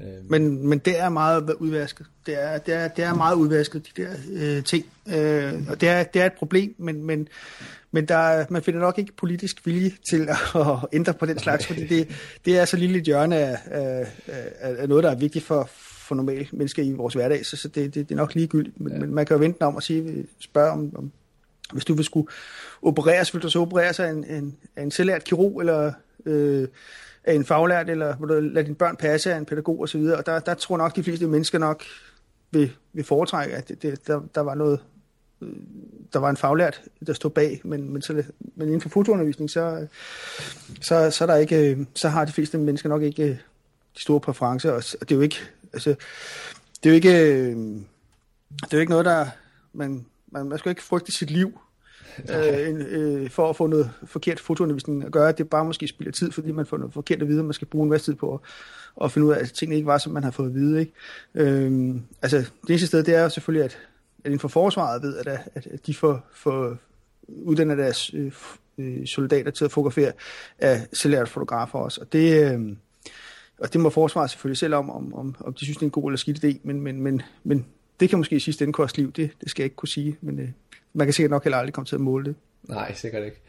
Ja. 0.00 0.06
Øh. 0.06 0.30
Men, 0.30 0.68
men 0.68 0.78
det 0.78 1.00
er 1.00 1.08
meget 1.08 1.54
udvasket. 1.58 2.06
Det 2.26 2.42
er, 2.42 2.58
det 2.58 2.74
er, 2.74 2.88
det 2.88 3.04
er 3.04 3.14
meget 3.14 3.34
udvasket, 3.34 3.86
de 3.86 4.02
der 4.02 4.10
øh, 4.32 4.64
ting. 4.64 4.86
Øh, 5.08 5.54
og 5.68 5.80
det 5.80 5.88
er, 5.88 6.02
det 6.02 6.22
er 6.22 6.26
et 6.26 6.32
problem, 6.32 6.74
men, 6.78 7.04
men, 7.04 7.28
men 7.92 8.08
der, 8.08 8.44
man 8.50 8.62
finder 8.62 8.80
nok 8.80 8.98
ikke 8.98 9.12
politisk 9.12 9.66
vilje 9.66 9.92
til 10.10 10.28
at, 10.28 10.60
at 10.60 10.76
ændre 10.92 11.14
på 11.14 11.26
den 11.26 11.38
slags, 11.38 11.66
fordi 11.66 11.86
det, 11.86 12.08
det 12.44 12.58
er 12.58 12.64
så 12.64 12.76
lille 12.76 12.98
et 12.98 13.04
hjørne 13.04 13.36
af, 13.36 13.58
af, 13.66 14.06
af, 14.26 14.74
af 14.78 14.88
noget, 14.88 15.04
der 15.04 15.10
er 15.10 15.16
vigtigt 15.16 15.44
for, 15.44 15.70
for 16.08 16.14
normale 16.14 16.46
mennesker 16.52 16.82
i 16.82 16.92
vores 16.92 17.14
hverdag, 17.14 17.46
så, 17.46 17.56
så 17.56 17.68
det, 17.68 17.94
det, 17.94 18.08
det 18.08 18.14
er 18.14 18.18
nok 18.18 18.34
ligegyldigt. 18.34 18.80
Men, 18.80 18.92
ja. 18.92 18.98
men 18.98 19.14
man 19.14 19.26
kan 19.26 19.34
jo 19.36 19.40
vente 19.40 19.62
om 19.62 19.76
at 19.76 19.82
sige, 19.82 20.26
spørge 20.40 20.70
om, 20.70 20.92
om 20.96 21.12
hvis 21.72 21.84
du 21.84 21.94
vil 21.94 22.04
skulle 22.04 22.28
opereres, 22.82 23.34
vil 23.34 23.42
du 23.42 23.50
så 23.50 23.60
opereres 23.60 24.00
af 24.00 24.10
en, 24.10 24.24
en, 24.24 24.56
af 24.76 24.82
en 24.82 24.90
selvlært 24.90 25.24
kirurg, 25.24 25.60
eller 25.60 25.92
øh, 26.26 26.68
af 27.28 27.34
en 27.34 27.44
faglært, 27.44 27.90
eller 27.90 28.16
vil 28.16 28.28
du 28.28 28.40
lade 28.40 28.64
dine 28.64 28.76
børn 28.76 28.96
passe 28.96 29.32
af 29.32 29.38
en 29.38 29.44
pædagog 29.44 29.80
osv., 29.80 30.00
og 30.00 30.26
der, 30.26 30.40
der 30.40 30.54
tror 30.54 30.76
nok 30.76 30.96
de 30.96 31.02
fleste 31.02 31.26
mennesker 31.26 31.58
nok 31.58 31.84
vil, 32.50 32.72
vil 32.92 33.04
foretrække, 33.04 33.56
at 33.56 33.68
det, 33.68 33.82
det, 33.82 34.06
der, 34.06 34.20
der 34.34 34.40
var 34.40 34.54
noget, 34.54 34.80
øh, 35.42 35.48
der 36.12 36.18
var 36.18 36.30
en 36.30 36.36
faglært, 36.36 36.82
der 37.06 37.12
stod 37.12 37.30
bag, 37.30 37.60
men, 37.64 37.92
men, 37.92 38.02
så, 38.02 38.12
men 38.56 38.68
inden 38.68 38.80
for 38.80 38.88
fotoundervisning, 38.88 39.50
så, 39.50 39.86
så, 40.80 41.10
så, 41.10 41.26
der 41.26 41.36
ikke, 41.36 41.70
øh, 41.70 41.86
så 41.94 42.08
har 42.08 42.24
de 42.24 42.32
fleste 42.32 42.58
mennesker 42.58 42.88
nok 42.88 43.02
ikke 43.02 43.22
øh, 43.22 43.36
de 43.96 44.00
store 44.00 44.20
præferencer, 44.20 44.72
og 44.72 44.82
det 45.00 45.10
er 45.12 45.16
jo 45.16 45.22
ikke, 45.22 45.38
altså, 45.72 45.94
det 46.82 46.86
er 46.86 46.90
jo 46.90 46.94
ikke, 46.94 47.50
det 48.60 48.72
er 48.72 48.76
jo 48.76 48.80
ikke 48.80 48.90
noget, 48.90 49.06
der, 49.06 49.26
man, 49.72 50.06
man, 50.26 50.48
man 50.48 50.58
skal 50.58 50.70
ikke 50.70 50.82
frygte 50.82 51.12
sit 51.12 51.30
liv 51.30 51.60
øh, 52.30 52.86
øh, 52.90 53.30
for 53.30 53.50
at 53.50 53.56
få 53.56 53.66
noget 53.66 53.90
forkert 54.04 54.40
fotoundervisning 54.40 55.04
at 55.04 55.12
gøre. 55.12 55.32
Det 55.32 55.40
er 55.40 55.44
bare 55.44 55.64
måske 55.64 55.88
spilder 55.88 56.12
tid, 56.12 56.32
fordi 56.32 56.52
man 56.52 56.66
får 56.66 56.76
noget 56.76 56.94
forkert 56.94 57.22
at 57.22 57.28
vide, 57.28 57.42
man 57.42 57.52
skal 57.52 57.66
bruge 57.66 57.82
en 57.82 57.90
masse 57.90 58.12
tid 58.12 58.14
på 58.14 58.34
at, 58.34 58.40
at 59.04 59.12
finde 59.12 59.26
ud 59.26 59.32
af, 59.32 59.40
at 59.40 59.52
tingene 59.52 59.76
ikke 59.76 59.86
var, 59.86 59.98
som 59.98 60.12
man 60.12 60.24
har 60.24 60.30
fået 60.30 60.48
at 60.48 60.54
vide. 60.54 60.80
Ikke? 60.80 60.92
Øh, 61.34 61.94
altså, 62.22 62.36
det 62.36 62.70
eneste 62.70 62.86
sted, 62.86 63.04
det 63.04 63.14
er 63.14 63.28
selvfølgelig, 63.28 63.64
at, 63.64 63.78
at 64.18 64.26
inden 64.26 64.38
for 64.38 64.48
forsvaret 64.48 65.02
ved, 65.02 65.16
at, 65.16 65.26
at, 65.26 65.66
at 65.66 65.86
de 65.86 65.94
får, 65.94 66.26
får 66.34 66.76
uddannet 67.28 67.78
deres 67.78 68.14
øh, 68.14 68.32
øh, 68.78 69.06
soldater 69.06 69.50
til 69.50 69.64
at 69.64 69.72
fotografere 69.72 70.12
af 70.58 70.86
selvlærte 70.92 71.30
fotografer 71.30 71.78
også. 71.78 72.00
Og 72.00 72.12
det, 72.12 72.52
øh, 72.52 72.76
og 73.58 73.72
det 73.72 73.80
må 73.80 73.90
forsvaret 73.90 74.30
selvfølgelig 74.30 74.58
selv 74.58 74.74
om, 74.74 74.90
om, 74.90 75.14
om, 75.14 75.34
om 75.40 75.54
de 75.54 75.64
synes, 75.64 75.76
det 75.76 75.82
er 75.82 75.86
en 75.86 75.90
god 75.90 76.10
eller 76.10 76.18
skidt 76.18 76.44
idé, 76.44 76.58
men, 76.62 76.80
men, 76.80 77.00
men, 77.00 77.22
men 77.44 77.66
det 78.00 78.08
kan 78.08 78.18
måske 78.18 78.36
i 78.36 78.40
sidste 78.40 78.64
ende 78.64 78.72
koste 78.72 78.98
liv, 78.98 79.12
det, 79.12 79.30
det 79.40 79.50
skal 79.50 79.62
jeg 79.62 79.66
ikke 79.66 79.76
kunne 79.76 79.88
sige, 79.88 80.16
men 80.20 80.38
øh, 80.38 80.48
man 80.98 81.06
kan 81.06 81.14
sikkert 81.14 81.30
nok 81.30 81.44
heller 81.44 81.58
aldrig 81.58 81.74
komme 81.74 81.86
til 81.86 81.94
at 81.94 82.00
måle 82.00 82.24
det. 82.24 82.34
Nej, 82.62 82.94
sikkert 82.94 83.24
ikke. 83.24 83.40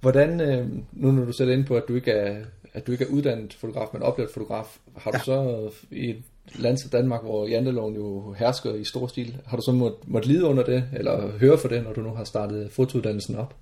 Hvordan, 0.00 0.40
øh, 0.40 0.68
nu 0.92 1.10
når 1.10 1.24
du 1.24 1.32
selv 1.32 1.50
ind 1.50 1.64
på, 1.64 1.76
at 1.76 1.84
du 1.88 1.94
ikke 1.94 2.10
er, 2.10 2.44
at 2.72 2.86
du 2.86 2.92
ikke 2.92 3.04
er 3.04 3.08
uddannet 3.08 3.54
fotograf, 3.54 3.88
men 3.92 4.02
oplevet 4.02 4.30
fotograf, 4.30 4.78
har 4.96 5.10
du 5.10 5.16
ja. 5.16 5.22
så 5.22 5.70
i 5.90 6.10
et 6.10 6.22
land 6.54 6.78
som 6.78 6.90
Danmark, 6.90 7.22
hvor 7.22 7.46
janteloven 7.46 7.94
jo 7.94 8.32
hersker 8.32 8.74
i 8.74 8.84
stor 8.84 9.06
stil, 9.06 9.36
har 9.46 9.56
du 9.56 9.62
så 9.62 9.72
måttet 9.72 10.08
måtte 10.08 10.28
lide 10.28 10.44
under 10.44 10.64
det, 10.64 10.84
eller 10.92 11.38
høre 11.38 11.58
for 11.58 11.68
det, 11.68 11.84
når 11.84 11.92
du 11.92 12.00
nu 12.00 12.10
har 12.14 12.24
startet 12.24 12.72
fotouddannelsen 12.72 13.36
op? 13.36 13.54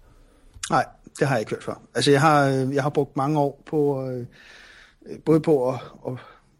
Nej, 0.71 0.85
det 1.19 1.29
har 1.29 1.35
jeg 1.35 1.41
ikke 1.41 1.51
hørt 1.51 1.65
for. 1.65 1.83
Altså 1.95 2.11
jeg 2.11 2.21
har, 2.21 2.49
øh, 2.49 2.75
jeg 2.75 2.83
har 2.83 2.91
brugt 2.91 3.17
mange 3.17 3.39
år 3.39 3.63
på, 3.67 4.09
øh, 4.11 4.27
både 5.25 5.41
på 5.41 5.69
at, 5.69 5.81
at 6.09 6.13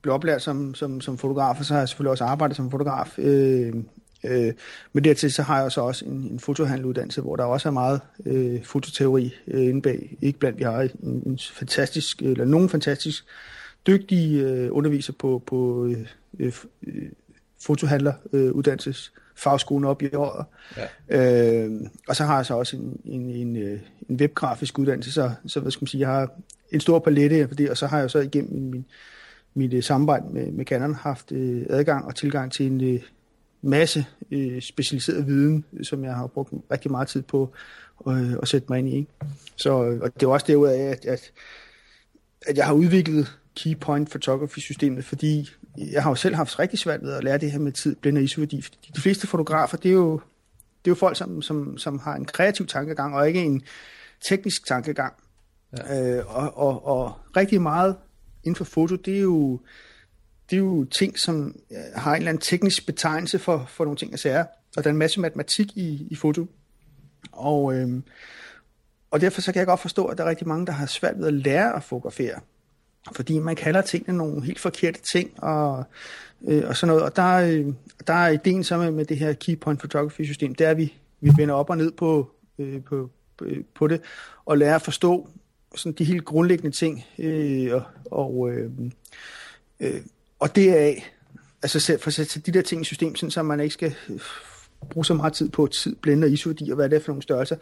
blive 0.03 0.15
oplært 0.15 0.43
som, 0.43 0.75
som, 0.75 1.01
som 1.01 1.19
fotograf, 1.19 1.59
og 1.59 1.65
så 1.65 1.75
har 1.75 1.81
jeg 1.81 1.89
selvfølgelig 1.89 2.11
også 2.11 2.25
arbejdet 2.25 2.57
som 2.57 2.71
fotograf. 2.71 3.19
Øh, 3.19 3.75
øh, 4.29 4.53
men 4.93 5.05
dertil 5.05 5.33
så 5.33 5.43
har 5.43 5.63
jeg 5.63 5.73
så 5.73 5.81
også 5.81 6.05
en, 6.05 6.13
en 6.13 6.41
fotohandeluddannelse, 6.41 7.21
hvor 7.21 7.37
der 7.37 7.45
også 7.45 7.69
er 7.69 7.73
meget 7.73 8.01
øh, 8.27 8.65
fototeori 8.65 9.35
øh, 9.49 9.65
inde 9.65 9.83
bag. 9.83 10.17
Ikke 10.23 10.39
blandt, 10.39 10.59
vi 10.59 10.65
har 10.65 10.81
en, 10.81 11.23
en 11.27 11.39
fantastisk, 11.53 12.23
eller 12.23 12.45
nogen 12.45 12.69
fantastisk 12.69 13.25
dygtige 13.87 14.43
øh, 14.43 14.69
underviser 14.71 15.13
på, 15.13 15.43
på 15.47 15.87
øh, 15.87 16.07
øh, 16.39 16.53
fotohandleruddannelses 17.61 19.13
øh, 19.15 19.23
fagskolen 19.37 19.85
op 19.85 20.03
i 20.03 20.15
år. 20.15 20.55
Ja. 21.09 21.65
Øh, 21.65 21.81
og 22.09 22.17
så 22.17 22.25
har 22.25 22.37
jeg 22.37 22.47
så 22.47 22.55
også 22.55 22.77
en, 22.77 23.01
en, 23.05 23.31
en, 23.31 23.57
øh, 23.57 23.81
en 24.09 24.17
webgrafisk 24.17 24.79
uddannelse, 24.79 25.13
så, 25.13 25.31
så 25.47 25.61
hvad 25.61 25.71
skal 25.71 25.83
man 25.83 25.87
sige, 25.87 26.01
jeg 26.01 26.09
har 26.09 26.31
en 26.73 26.81
stor 26.81 26.99
palette 26.99 27.37
af 27.37 27.49
det, 27.49 27.71
og 27.71 27.77
så 27.77 27.87
har 27.87 27.99
jeg 27.99 28.11
så 28.11 28.19
igennem 28.19 28.53
min, 28.53 28.71
min 28.71 28.85
mit 29.55 29.75
uh, 29.75 29.81
samarbejde 29.81 30.25
med, 30.33 30.53
med 30.53 30.65
Canon 30.65 30.95
haft 30.95 31.33
uh, 31.33 31.63
adgang 31.69 32.05
og 32.05 32.15
tilgang 32.15 32.53
til 32.53 32.67
en 32.67 32.95
uh, 32.95 33.01
masse 33.67 34.07
uh, 34.33 34.61
specialiseret 34.61 35.27
viden, 35.27 35.65
som 35.83 36.05
jeg 36.05 36.15
har 36.15 36.27
brugt 36.27 36.53
rigtig 36.71 36.91
meget 36.91 37.09
tid 37.09 37.23
på 37.23 37.53
uh, 37.99 38.33
at 38.43 38.49
sætte 38.49 38.67
mig 38.71 38.79
ind 38.79 38.89
i. 38.89 38.97
Ikke? 38.97 39.11
Så, 39.57 39.71
og 40.03 40.15
det 40.15 40.23
er 40.23 40.31
også 40.31 40.47
derud 40.49 40.69
af, 40.69 40.83
at, 40.83 41.05
at, 41.05 41.33
at 42.47 42.57
jeg 42.57 42.67
har 42.67 42.73
udviklet 42.73 43.39
Key 43.57 43.77
Point 43.81 44.11
Photography-systemet, 44.11 45.05
fordi 45.05 45.51
jeg 45.77 46.03
har 46.03 46.11
jo 46.11 46.15
selv 46.15 46.35
haft 46.35 46.59
rigtig 46.59 46.79
svært 46.79 47.03
ved 47.03 47.13
at 47.13 47.25
lære 47.25 47.39
det 47.39 47.53
her 47.53 47.59
med 47.59 47.73
tid, 47.73 47.97
blinde 47.97 48.19
og 48.19 48.23
isoværdi. 48.23 48.65
De 48.97 49.01
fleste 49.01 49.27
fotografer, 49.27 49.77
det 49.77 49.89
er 49.89 49.95
jo, 49.95 50.13
det 50.85 50.91
er 50.91 50.91
jo 50.91 50.95
folk, 50.95 51.17
som, 51.17 51.43
som, 51.43 51.79
som 51.79 51.99
har 51.99 52.15
en 52.15 52.25
kreativ 52.25 52.67
tankegang, 52.67 53.15
og 53.15 53.29
ikke 53.29 53.43
en 53.43 53.63
teknisk 54.29 54.67
tankegang. 54.67 55.15
Ja. 55.79 56.17
Øh, 56.17 56.37
og, 56.37 56.59
og, 56.59 56.87
og 56.87 57.13
rigtig 57.37 57.63
meget 57.63 57.97
inden 58.45 58.57
for 58.57 58.65
foto, 58.65 58.97
det 58.97 59.17
er 59.17 59.21
jo, 59.21 59.61
det 60.51 60.57
er 60.57 60.61
jo 60.61 60.85
ting, 60.85 61.19
som 61.19 61.57
øh, 61.71 61.79
har 61.95 62.11
en 62.11 62.17
eller 62.17 62.29
anden 62.29 62.41
teknisk 62.41 62.87
betegnelse 62.87 63.39
for, 63.39 63.67
for 63.69 63.85
nogle 63.85 63.97
ting 63.97 64.13
og 64.13 64.19
sager. 64.19 64.45
Og 64.77 64.85
der 64.85 64.91
er 64.91 64.93
en 64.93 64.99
masse 64.99 65.21
matematik 65.21 65.77
i, 65.77 66.07
i 66.11 66.15
foto. 66.15 66.47
Og, 67.33 67.75
øhm, 67.75 68.03
og 69.11 69.21
derfor 69.21 69.41
så 69.41 69.53
kan 69.53 69.59
jeg 69.59 69.67
godt 69.67 69.81
forstå, 69.81 70.05
at 70.05 70.19
der 70.19 70.25
er 70.25 70.29
rigtig 70.29 70.49
mange, 70.49 70.67
der 70.67 70.73
har 70.73 70.87
svært 70.87 71.19
ved 71.19 71.27
at 71.27 71.35
lære 71.35 71.77
at 71.77 71.83
fotografere. 71.83 72.41
Fordi 73.13 73.39
man 73.39 73.57
kalder 73.57 73.81
tingene 73.81 74.19
nogle 74.19 74.45
helt 74.45 74.61
forkerte 74.61 75.01
ting 75.13 75.43
og, 75.43 75.85
øh, 76.49 76.63
og 76.69 76.77
sådan 76.77 76.89
noget. 76.89 77.03
Og 77.03 77.17
der, 77.17 77.35
øh, 77.35 77.67
der 78.07 78.15
er 78.15 78.29
ideen 78.29 78.65
så 78.65 78.79
med, 78.79 78.91
med 78.91 79.05
det 79.05 79.19
her 79.19 79.33
Key 79.33 79.59
Point 79.59 79.79
Photography 79.79 80.25
system, 80.25 80.55
det 80.55 80.67
er, 80.67 80.71
at 80.71 80.77
vi, 80.77 80.95
vi 81.21 81.31
vender 81.37 81.55
op 81.55 81.71
og 81.71 81.77
ned 81.77 81.93
på, 81.93 82.31
øh, 82.59 82.83
på, 82.83 83.11
på, 83.37 83.45
på 83.75 83.87
det 83.87 84.01
og 84.45 84.59
lærer 84.59 84.75
at 84.75 84.83
forstå 84.83 85.29
sådan 85.77 85.93
de 85.93 86.05
helt 86.05 86.25
grundlæggende 86.25 86.77
ting. 86.77 87.05
Øh, 87.19 87.75
og, 87.75 87.85
og, 88.11 88.51
øh, 88.51 88.71
øh, 89.81 90.01
og 90.39 90.57
det 90.57 90.79
er 90.79 90.95
altså 91.63 91.99
for 92.01 92.09
at 92.09 92.15
sætte 92.15 92.41
de 92.41 92.53
der 92.53 92.63
ting 92.63 92.81
i 92.81 92.85
system, 92.85 93.17
sådan, 93.17 93.31
så 93.31 93.43
man 93.43 93.61
ikke 93.61 93.73
skal 93.73 93.95
øh, 94.09 94.21
bruge 94.91 95.05
så 95.05 95.15
meget 95.15 95.33
tid 95.33 95.49
på 95.49 95.67
tid, 95.67 95.97
blende 95.97 96.25
og 96.25 96.31
isoværdi 96.31 96.71
og 96.71 96.77
hvad 96.77 96.89
det 96.89 96.97
er 96.97 97.01
for 97.01 97.13
nogle 97.13 97.23
størrelser. 97.23 97.57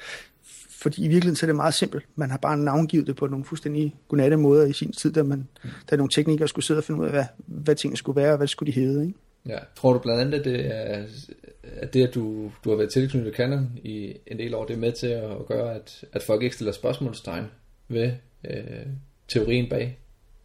Fordi 0.70 1.04
i 1.04 1.08
virkeligheden 1.08 1.37
så 1.37 1.46
er 1.46 1.48
det 1.48 1.56
meget 1.56 1.74
simpelt. 1.74 2.06
Man 2.16 2.30
har 2.30 2.38
bare 2.38 2.56
navngivet 2.56 3.06
det 3.06 3.16
på 3.16 3.26
nogle 3.26 3.44
fuldstændig 3.44 3.94
godnatte 4.08 4.37
måder 4.37 4.66
i 4.66 4.72
sin 4.72 4.92
tid, 4.92 5.12
da, 5.12 5.22
man, 5.22 5.48
da 5.90 5.96
nogle 5.96 6.10
teknikere 6.14 6.48
skulle 6.48 6.64
sidde 6.64 6.78
og 6.78 6.84
finde 6.84 7.00
ud 7.00 7.06
af, 7.06 7.12
hvad, 7.12 7.24
hvad 7.46 7.74
tingene 7.74 7.96
skulle 7.96 8.16
være, 8.16 8.30
og 8.32 8.37
hvad 8.37 8.46
skulle 8.46 8.72
de 8.72 8.80
hedde. 8.80 9.06
Ikke? 9.06 9.18
Ja. 9.48 9.58
Tror 9.76 9.92
du 9.92 9.98
blandt 9.98 10.20
andet, 10.20 10.38
at 10.38 10.44
det 10.44 10.66
er, 10.66 11.04
at, 11.62 11.94
det, 11.94 12.08
at 12.08 12.14
du, 12.14 12.52
du 12.64 12.70
har 12.70 12.76
været 12.76 12.92
tilknyttet 12.92 13.34
Canon 13.34 13.70
i 13.84 14.14
en 14.26 14.38
del 14.38 14.54
år, 14.54 14.64
det 14.64 14.74
er 14.74 14.80
med 14.80 14.92
til 14.92 15.06
at 15.06 15.46
gøre, 15.46 15.74
at, 15.74 16.04
at 16.12 16.22
folk 16.22 16.42
ikke 16.42 16.54
stiller 16.54 16.72
spørgsmålstegn 16.72 17.44
ved 17.88 18.12
øh, 18.50 18.87
teorien 19.28 19.70
bag 19.70 19.98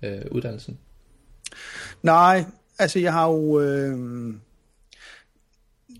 øh, 0.03 0.21
uddannelsen? 0.31 0.79
Nej, 2.03 2.43
altså 2.79 2.99
jeg 2.99 3.13
har 3.13 3.27
jo... 3.27 3.59
Øh... 3.59 3.97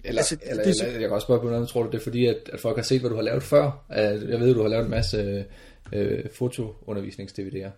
Eller, 0.04 0.22
altså, 0.22 0.38
eller, 0.42 0.64
det, 0.64 0.82
eller, 0.82 1.00
jeg 1.00 1.10
kan 1.10 1.12
også 1.12 1.26
spørge 1.26 1.42
på 1.42 1.50
noget, 1.50 1.70
tror 1.70 1.84
du 1.84 1.92
det 1.92 1.98
er 1.98 2.04
fordi, 2.04 2.26
at, 2.26 2.50
at 2.54 2.60
folk 2.60 2.78
har 2.78 2.84
set, 2.84 3.00
hvad 3.00 3.10
du 3.10 3.16
har 3.16 3.24
lavet 3.24 3.44
før? 3.44 3.86
Jeg 3.90 4.40
ved, 4.40 4.50
at 4.50 4.56
du 4.56 4.62
har 4.62 4.70
lavet 4.70 4.86
en 4.86 4.92
masse 4.92 5.46
øh, 5.94 6.26
fotoundervisnings-DVD'er. 6.34 7.72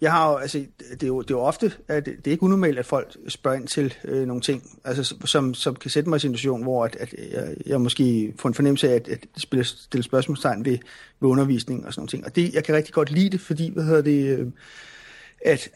Jeg 0.00 0.12
har 0.12 0.30
jo, 0.30 0.36
altså, 0.36 0.64
det 0.90 1.02
er 1.02 1.06
jo, 1.06 1.22
det 1.22 1.30
er 1.30 1.34
jo 1.34 1.40
ofte, 1.40 1.72
at 1.88 2.06
det, 2.06 2.16
det 2.16 2.26
er 2.26 2.30
ikke 2.30 2.42
unormalt, 2.42 2.78
at 2.78 2.86
folk 2.86 3.16
spørger 3.28 3.56
ind 3.56 3.68
til 3.68 3.94
øh, 4.04 4.26
nogle 4.26 4.42
ting, 4.42 4.80
altså, 4.84 5.14
som, 5.24 5.54
som 5.54 5.76
kan 5.76 5.90
sætte 5.90 6.08
mig 6.08 6.14
i 6.14 6.16
en 6.16 6.20
situation, 6.20 6.62
hvor 6.62 6.84
at, 6.84 6.96
at 6.96 7.14
jeg, 7.32 7.56
jeg 7.66 7.80
måske 7.80 8.34
får 8.38 8.48
en 8.48 8.54
fornemmelse 8.54 8.88
af, 8.88 8.94
at, 8.94 9.08
at 9.08 9.18
spille, 9.36 9.64
stille 9.64 10.04
spørgsmålstegn 10.04 10.64
ved, 10.64 10.78
ved 11.20 11.30
undervisning 11.30 11.86
og 11.86 11.92
sådan 11.92 12.00
nogle 12.00 12.08
ting. 12.08 12.24
Og 12.24 12.36
det, 12.36 12.54
jeg 12.54 12.64
kan 12.64 12.74
rigtig 12.74 12.94
godt 12.94 13.10
lide 13.10 13.30
det, 13.30 13.40
fordi, 13.40 13.72
hvad 13.72 13.84
hedder 13.84 14.02
det, 14.02 14.38
øh, 14.38 14.46
at, 15.44 15.70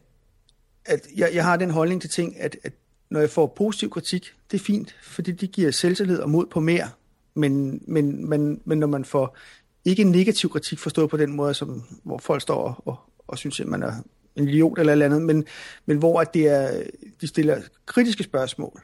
at 0.84 1.06
jeg, 1.16 1.30
jeg 1.34 1.44
har 1.44 1.56
den 1.56 1.70
holdning 1.70 2.00
til 2.00 2.10
ting, 2.10 2.40
at, 2.40 2.56
at 2.62 2.72
når 3.10 3.20
jeg 3.20 3.30
får 3.30 3.46
positiv 3.56 3.90
kritik, 3.90 4.34
det 4.50 4.60
er 4.60 4.64
fint, 4.64 4.96
fordi 5.02 5.32
det 5.32 5.52
giver 5.52 5.70
selvtillid 5.70 6.18
og 6.18 6.30
mod 6.30 6.46
på 6.46 6.60
mere. 6.60 6.90
Men, 7.34 7.82
men, 7.88 8.28
men, 8.28 8.60
men 8.64 8.78
når 8.78 8.86
man 8.86 9.04
får 9.04 9.36
ikke 9.84 10.04
negativ 10.04 10.50
kritik 10.50 10.78
forstået 10.78 11.10
på 11.10 11.16
den 11.16 11.32
måde, 11.32 11.54
som, 11.54 11.82
hvor 12.02 12.18
folk 12.18 12.42
står 12.42 12.82
og, 12.86 12.96
og 13.28 13.38
synes, 13.38 13.60
at 13.60 13.66
man 13.66 13.82
er 13.82 13.92
en 14.36 14.48
idiot 14.48 14.78
eller 14.78 14.92
eller 14.92 15.06
andet, 15.06 15.22
men, 15.22 15.44
men 15.86 15.98
hvor 15.98 16.20
at 16.20 16.34
det 16.34 16.48
er, 16.48 16.82
de 17.20 17.26
stiller 17.26 17.60
kritiske 17.86 18.22
spørgsmål, 18.22 18.82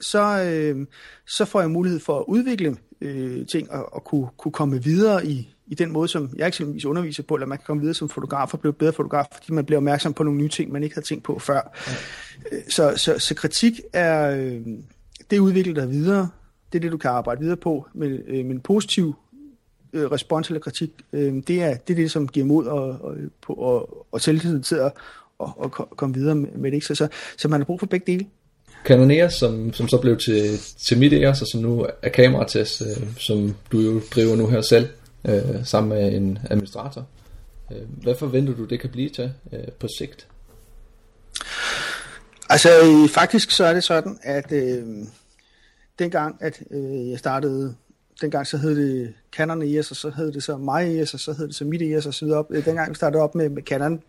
så, 0.00 0.42
øh, 0.42 0.86
så 1.26 1.44
får 1.44 1.60
jeg 1.60 1.70
mulighed 1.70 2.00
for 2.00 2.18
at 2.18 2.24
udvikle 2.28 2.76
øh, 3.00 3.46
ting 3.46 3.70
og, 3.70 3.94
og 3.94 4.04
kunne, 4.04 4.26
kunne 4.36 4.52
komme 4.52 4.82
videre 4.82 5.26
i, 5.26 5.54
i 5.66 5.74
den 5.74 5.92
måde, 5.92 6.08
som 6.08 6.30
jeg 6.36 6.46
eksempelvis 6.46 6.84
underviser 6.84 7.22
på, 7.22 7.34
eller 7.34 7.46
man 7.46 7.58
kan 7.58 7.64
komme 7.66 7.80
videre 7.80 7.94
som 7.94 8.08
fotograf 8.08 8.54
og 8.54 8.60
blive 8.60 8.72
bedre 8.72 8.92
fotograf, 8.92 9.24
fordi 9.32 9.52
man 9.52 9.64
bliver 9.64 9.76
opmærksom 9.76 10.14
på 10.14 10.22
nogle 10.22 10.38
nye 10.38 10.48
ting, 10.48 10.72
man 10.72 10.82
ikke 10.82 10.94
havde 10.94 11.06
tænkt 11.06 11.24
på 11.24 11.38
før. 11.38 11.60
Ja. 12.52 12.56
Så, 12.68 12.92
så, 12.96 13.18
så 13.18 13.34
kritik 13.34 13.80
er, 13.92 14.36
øh, 14.36 14.60
det 15.30 15.38
udvikler 15.38 15.74
dig 15.74 15.90
videre, 15.90 16.28
det 16.72 16.78
er 16.78 16.80
det, 16.80 16.92
du 16.92 16.96
kan 16.96 17.10
arbejde 17.10 17.40
videre 17.40 17.56
på, 17.56 17.86
men, 17.94 18.12
øh, 18.26 18.44
men 18.44 18.60
positiv 18.60 19.14
øh, 19.92 20.10
respons 20.10 20.48
eller 20.48 20.60
kritik, 20.60 20.90
øh, 21.12 21.34
det, 21.46 21.62
er, 21.62 21.76
det 21.76 21.92
er 21.92 21.96
det, 21.96 22.10
som 22.10 22.28
giver 22.28 22.46
mod 22.46 22.66
og, 22.66 22.88
og, 22.88 23.16
på, 23.42 23.52
og, 23.52 24.06
og 24.12 24.20
selvtillid 24.20 24.62
til 24.62 24.76
at, 24.76 24.92
og, 25.38 25.52
og 25.56 25.70
komme 25.96 26.14
videre 26.14 26.34
med, 26.34 26.48
med 26.50 26.70
det. 26.70 26.74
Ikke? 26.74 26.86
Så, 26.86 26.94
så, 26.94 27.08
så 27.36 27.48
man 27.48 27.60
har 27.60 27.64
brug 27.64 27.80
for 27.80 27.86
begge 27.86 28.12
dele. 28.12 28.26
Canonera, 28.86 29.30
som, 29.30 29.72
som 29.72 29.88
så 29.88 29.98
blev 29.98 30.18
til, 30.18 30.58
til 30.86 30.98
Mideas, 30.98 31.42
og 31.42 31.48
som 31.48 31.60
nu 31.60 31.86
er 32.02 32.08
kameratest, 32.08 32.82
øh, 32.82 33.18
som 33.18 33.54
du 33.72 33.80
jo 33.80 34.00
driver 34.14 34.36
nu 34.36 34.46
her 34.46 34.60
selv, 34.60 34.88
øh, 35.28 35.64
sammen 35.64 35.98
med 35.98 36.12
en 36.12 36.38
administrator. 36.50 37.06
Øh, 37.72 38.02
hvad 38.02 38.14
forventer 38.14 38.54
du, 38.54 38.64
det 38.64 38.80
kan 38.80 38.90
blive 38.90 39.08
til 39.08 39.32
øh, 39.52 39.68
på 39.80 39.88
sigt? 39.98 40.26
Altså 42.50 42.68
faktisk 43.10 43.50
så 43.50 43.64
er 43.64 43.72
det 43.72 43.84
sådan, 43.84 44.18
at 44.22 44.52
øh, 44.52 44.84
dengang 45.98 46.36
at 46.40 46.62
øh, 46.70 47.10
jeg 47.10 47.18
startede, 47.18 47.74
dengang 48.20 48.46
så 48.46 48.56
hed 48.56 48.76
det 48.76 49.14
Canon 49.36 49.62
ES, 49.62 49.90
og 49.90 49.96
så 49.96 50.10
hed 50.10 50.32
det 50.32 50.42
så 50.42 50.56
mig 50.56 51.00
ES, 51.00 51.14
og 51.14 51.20
så 51.20 51.32
hed 51.32 51.46
det 51.46 51.54
så 51.54 51.64
Mit 51.64 51.82
ES 51.82 52.06
og 52.06 52.14
så 52.14 52.24
videre. 52.24 52.44
Øh, 52.50 52.64
dengang 52.64 52.90
vi 52.90 52.94
startede 52.94 53.22
op 53.22 53.34
med, 53.34 53.48
med 53.48 53.62
Canon, 53.62 54.02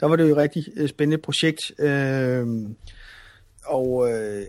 der 0.00 0.06
var 0.06 0.16
det 0.16 0.24
jo 0.24 0.30
et 0.30 0.36
rigtig 0.36 0.66
øh, 0.76 0.88
spændende 0.88 1.22
projekt. 1.22 1.72
Øh, 1.78 2.46
og, 3.64 4.12
øh, 4.12 4.46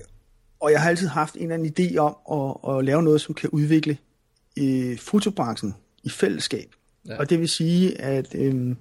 og 0.60 0.72
jeg 0.72 0.82
har 0.82 0.90
altid 0.90 1.08
haft 1.08 1.36
en 1.36 1.42
eller 1.42 1.54
anden 1.54 1.74
idé 1.80 1.98
om 1.98 2.16
at, 2.32 2.78
at 2.78 2.86
lave 2.86 3.04
noget, 3.04 3.22
som 3.22 3.36
kan 3.36 3.50
udvikle 3.50 3.98
i 4.56 4.98
fotobranchen 5.00 5.76
i 6.04 6.10
fællesskab. 6.10 6.76
Ja. 7.08 7.18
Og 7.18 7.30
det 7.30 7.40
vil 7.40 7.50
sige, 7.50 8.02
at, 8.02 8.36
øh, 8.36 8.76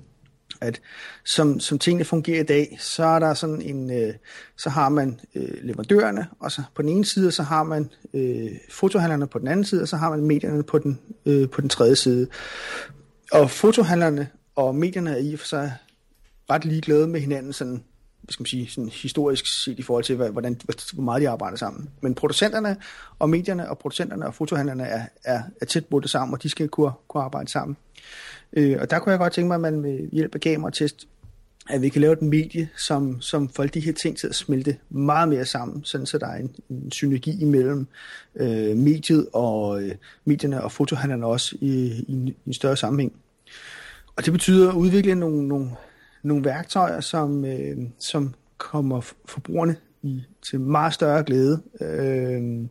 at 0.61 0.81
som, 1.25 1.61
som 1.61 1.79
tingene 1.79 2.05
fungerer 2.05 2.41
i 2.41 2.47
dag, 2.47 2.77
så 2.81 3.05
er 3.05 3.19
der 3.19 3.35
sådan 3.35 3.63
en, 3.63 3.91
øh, 3.91 4.15
så 4.57 4.71
har 4.71 4.89
man 4.89 5.21
øh, 5.35 5.55
leverandørerne, 5.63 6.27
og 6.41 6.53
så 6.53 6.63
på 6.75 6.83
den 6.83 6.91
ene 6.91 7.05
side, 7.05 7.33
så 7.33 7.43
har 7.43 7.63
man 7.63 7.91
øh, 8.15 8.51
fotohandlerne 8.71 9.27
på 9.27 9.39
den 9.39 9.49
anden 9.49 9.65
side, 9.65 9.83
og 9.83 9.89
så 9.89 9.97
har 9.97 10.11
man 10.11 10.21
medierne 10.21 10.63
på 10.63 10.79
den, 10.79 11.01
øh, 11.27 11.49
på 11.49 11.61
den 11.61 11.69
tredje 11.69 11.97
side. 11.97 12.29
Og 13.33 13.51
fotohandlerne 13.51 14.29
og 14.55 14.75
medierne 14.75 15.11
er 15.11 15.17
i 15.17 15.37
for 15.37 15.47
sig 15.47 15.73
ret 16.51 16.65
ligeglade 16.65 17.09
med 17.09 17.21
hinanden 17.21 17.53
sådan 17.53 17.85
hvad 18.23 18.33
skal 18.33 18.43
man 18.43 18.47
sige, 18.47 18.71
sådan 18.71 18.89
historisk 18.89 19.63
set 19.65 19.79
i 19.79 19.83
forhold 19.83 20.05
til, 20.05 20.17
hvordan, 20.17 20.61
hvor 20.93 21.03
meget 21.03 21.23
de 21.23 21.29
arbejder 21.29 21.57
sammen. 21.57 21.91
Men 22.01 22.15
producenterne 22.15 22.77
og 23.19 23.31
medierne 23.31 23.71
og 23.71 23.79
producenterne 23.79 24.27
og 24.27 24.35
fotohandlerne 24.35 24.83
er, 24.83 25.07
er, 25.25 25.43
er 25.61 25.67
tæt 25.67 25.87
bundet 25.87 26.11
sammen, 26.11 26.35
og 26.35 26.43
de 26.43 26.49
skal 26.49 26.69
kunne, 26.69 26.93
kunne 27.09 27.23
arbejde 27.23 27.51
sammen. 27.51 27.77
Øh, 28.53 28.77
og 28.81 28.91
der 28.91 28.99
kunne 28.99 29.11
jeg 29.11 29.19
godt 29.19 29.33
tænke 29.33 29.49
mig, 29.49 29.55
at 29.55 29.61
man 29.61 29.81
med 29.81 30.11
hjælp 30.13 30.35
af 30.35 30.41
kameratest, 30.41 31.09
at 31.69 31.83
vi 31.83 31.89
kan 31.89 32.01
lave 32.01 32.13
et 32.13 32.23
medie, 32.23 32.69
som, 32.77 33.21
som 33.21 33.49
får 33.49 33.65
de 33.65 33.81
her 33.81 33.93
ting 33.93 34.17
til 34.17 34.27
at 34.27 34.35
smelte 34.35 34.77
meget 34.91 35.29
mere 35.29 35.45
sammen, 35.45 35.85
sådan 35.85 36.07
så 36.07 36.19
der 36.19 36.27
er 36.27 36.37
en, 36.37 36.55
en 36.71 36.91
synergi 36.93 37.43
imellem 37.43 37.87
øh, 38.35 38.77
mediet 38.77 39.29
og 39.33 39.83
øh, 39.83 39.95
medierne 40.25 40.65
og 40.65 40.73
fotohandlerne 40.73 41.27
også 41.27 41.57
i, 41.61 42.05
i, 42.09 42.13
en, 42.13 42.29
i 42.29 42.35
en 42.47 42.53
større 42.53 42.77
sammenhæng. 42.77 43.13
Og 44.17 44.25
det 44.25 44.33
betyder 44.33 44.69
at 44.69 44.75
udvikle 44.75 45.15
nogle, 45.15 45.49
nogle 45.49 45.71
nogle 46.23 46.45
værktøjer, 46.45 47.01
som, 47.01 47.45
øh, 47.45 47.77
som 47.99 48.35
kommer 48.59 49.01
forbrugerne 49.25 49.77
i, 50.03 50.23
til 50.43 50.61
meget 50.61 50.95
større 50.95 51.25
glæde. 51.25 51.63
Øh, 51.81 52.69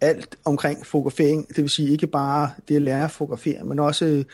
alt 0.00 0.36
omkring 0.44 0.86
fotografering, 0.86 1.48
det 1.48 1.56
vil 1.56 1.70
sige 1.70 1.90
ikke 1.90 2.06
bare 2.06 2.50
det 2.68 2.76
at 2.76 2.82
lære 2.82 3.04
at 3.04 3.10
fotografere, 3.10 3.64
men 3.64 3.78
også 3.78 4.04
øh, 4.04 4.24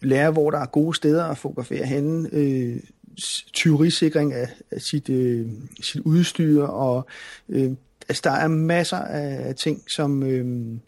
lære, 0.00 0.30
hvor 0.30 0.50
der 0.50 0.58
er 0.58 0.66
gode 0.66 0.96
steder 0.96 1.24
at 1.24 1.38
fotografere 1.38 1.86
henne, 1.86 2.28
øh, 2.32 2.80
tyverisikring 3.52 4.32
af, 4.32 4.48
af 4.70 4.80
sit, 4.80 5.08
øh, 5.08 5.46
sit 5.82 6.00
udstyr, 6.00 6.62
og 6.62 7.06
øh, 7.48 7.70
altså, 8.08 8.20
der 8.24 8.30
er 8.30 8.48
masser 8.48 8.96
af 8.96 9.54
ting, 9.54 9.90
som 9.90 10.22
øh, 10.22 10.78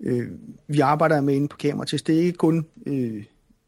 øh, 0.00 0.28
vi 0.66 0.80
arbejder 0.80 1.20
med 1.20 1.34
inde 1.34 1.48
på 1.48 1.56
kamera 1.56 1.86
til. 1.86 2.06
Det 2.06 2.14
er 2.14 2.20
ikke 2.20 2.38
kun 2.38 2.66
øh, 2.86 3.24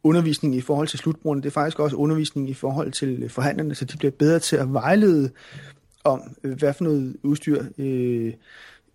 undervisning 0.06 0.54
i 0.54 0.60
forhold 0.60 0.88
til 0.88 0.98
slutbrugerne, 0.98 1.42
det 1.42 1.48
er 1.48 1.52
faktisk 1.52 1.78
også 1.78 1.96
undervisning 1.96 2.50
i 2.50 2.54
forhold 2.54 2.92
til 2.92 3.22
øh, 3.22 3.30
forhandlerne, 3.30 3.74
så 3.74 3.84
de 3.84 3.96
bliver 3.96 4.10
bedre 4.10 4.38
til 4.38 4.56
at 4.56 4.72
vejlede 4.72 5.30
om, 6.04 6.36
øh, 6.44 6.58
hvad 6.58 6.74
for 6.74 6.84
noget 6.84 7.16
udstyr 7.22 7.64
øh, 7.78 8.32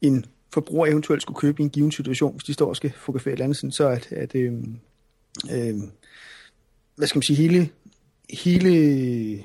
en 0.02 0.26
forbruger 0.54 0.86
eventuelt 0.86 1.22
skulle 1.22 1.40
købe 1.40 1.62
i 1.62 1.64
en 1.64 1.70
given 1.70 1.92
situation, 1.92 2.34
hvis 2.34 2.44
de 2.44 2.54
står 2.54 2.70
og 2.70 2.76
skal 2.76 2.92
fotografere 2.92 3.32
et 3.32 3.36
eller 3.36 3.44
andet, 3.44 3.58
sådan, 3.58 3.72
så 3.72 3.88
at, 3.88 4.12
at 4.12 4.36
øh, 4.36 4.54
øh, 5.52 5.76
hvad 6.96 7.08
skal 7.08 7.18
man 7.18 7.24
sige, 7.24 7.38
hele, 7.38 7.70
hele 8.30 9.44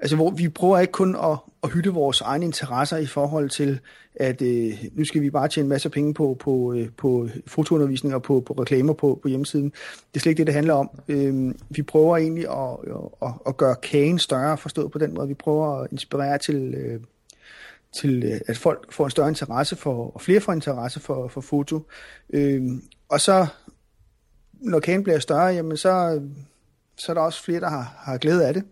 Altså, 0.00 0.16
hvor 0.16 0.30
vi 0.30 0.48
prøver 0.48 0.78
ikke 0.78 0.92
kun 0.92 1.16
at, 1.16 1.38
at 1.62 1.70
hytte 1.70 1.90
vores 1.90 2.20
egne 2.20 2.44
interesser 2.44 2.96
i 2.96 3.06
forhold 3.06 3.50
til, 3.50 3.80
at 4.14 4.42
øh, 4.42 4.84
nu 4.92 5.04
skal 5.04 5.22
vi 5.22 5.30
bare 5.30 5.48
tjene 5.48 5.64
en 5.64 5.68
masse 5.68 5.90
penge 5.90 6.14
på, 6.14 6.36
på, 6.40 6.72
øh, 6.72 6.88
på 6.96 7.28
fotoundervisning 7.46 8.14
og 8.14 8.22
på, 8.22 8.40
på 8.40 8.52
reklamer 8.52 8.92
på, 8.92 9.18
på 9.22 9.28
hjemmesiden. 9.28 9.70
Det 9.70 10.16
er 10.16 10.20
slet 10.20 10.30
ikke 10.30 10.38
det, 10.38 10.46
det 10.46 10.54
handler 10.54 10.74
om. 10.74 10.90
Øh, 11.08 11.54
vi 11.70 11.82
prøver 11.82 12.16
egentlig 12.16 12.48
at, 12.48 12.94
at, 13.22 13.32
at 13.46 13.56
gøre 13.56 13.76
kagen 13.82 14.18
større, 14.18 14.58
forstået 14.58 14.90
på 14.90 14.98
den 14.98 15.14
måde. 15.14 15.28
Vi 15.28 15.34
prøver 15.34 15.80
at 15.80 15.88
inspirere 15.92 16.38
til, 16.38 16.74
øh, 16.74 17.00
til 17.92 18.24
øh, 18.24 18.40
at 18.46 18.58
folk 18.58 18.92
får 18.92 19.04
en 19.04 19.10
større 19.10 19.28
interesse 19.28 19.76
for, 19.76 20.10
og 20.14 20.20
flere 20.20 20.40
får 20.40 20.52
interesse 20.52 21.00
for, 21.00 21.28
for 21.28 21.40
foto. 21.40 21.80
Øh, 22.30 22.62
og 23.08 23.20
så, 23.20 23.46
når 24.52 24.80
kagen 24.80 25.02
bliver 25.02 25.18
større, 25.18 25.46
jamen 25.46 25.76
så, 25.76 26.22
så 26.96 27.12
er 27.12 27.14
der 27.14 27.22
også 27.22 27.44
flere, 27.44 27.60
der 27.60 27.68
har, 27.68 27.94
har 27.98 28.18
glæde 28.18 28.46
af 28.46 28.54
det. 28.54 28.64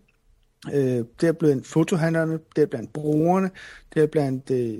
Øh, 0.73 1.05
det 1.21 1.27
er 1.27 1.31
blandt 1.31 1.67
fotohandlerne, 1.67 2.39
det 2.55 2.61
er 2.61 2.65
blandt 2.65 2.93
brugerne, 2.93 3.49
det 3.93 4.03
er 4.03 4.07
blandt 4.07 4.51
øh, 4.51 4.79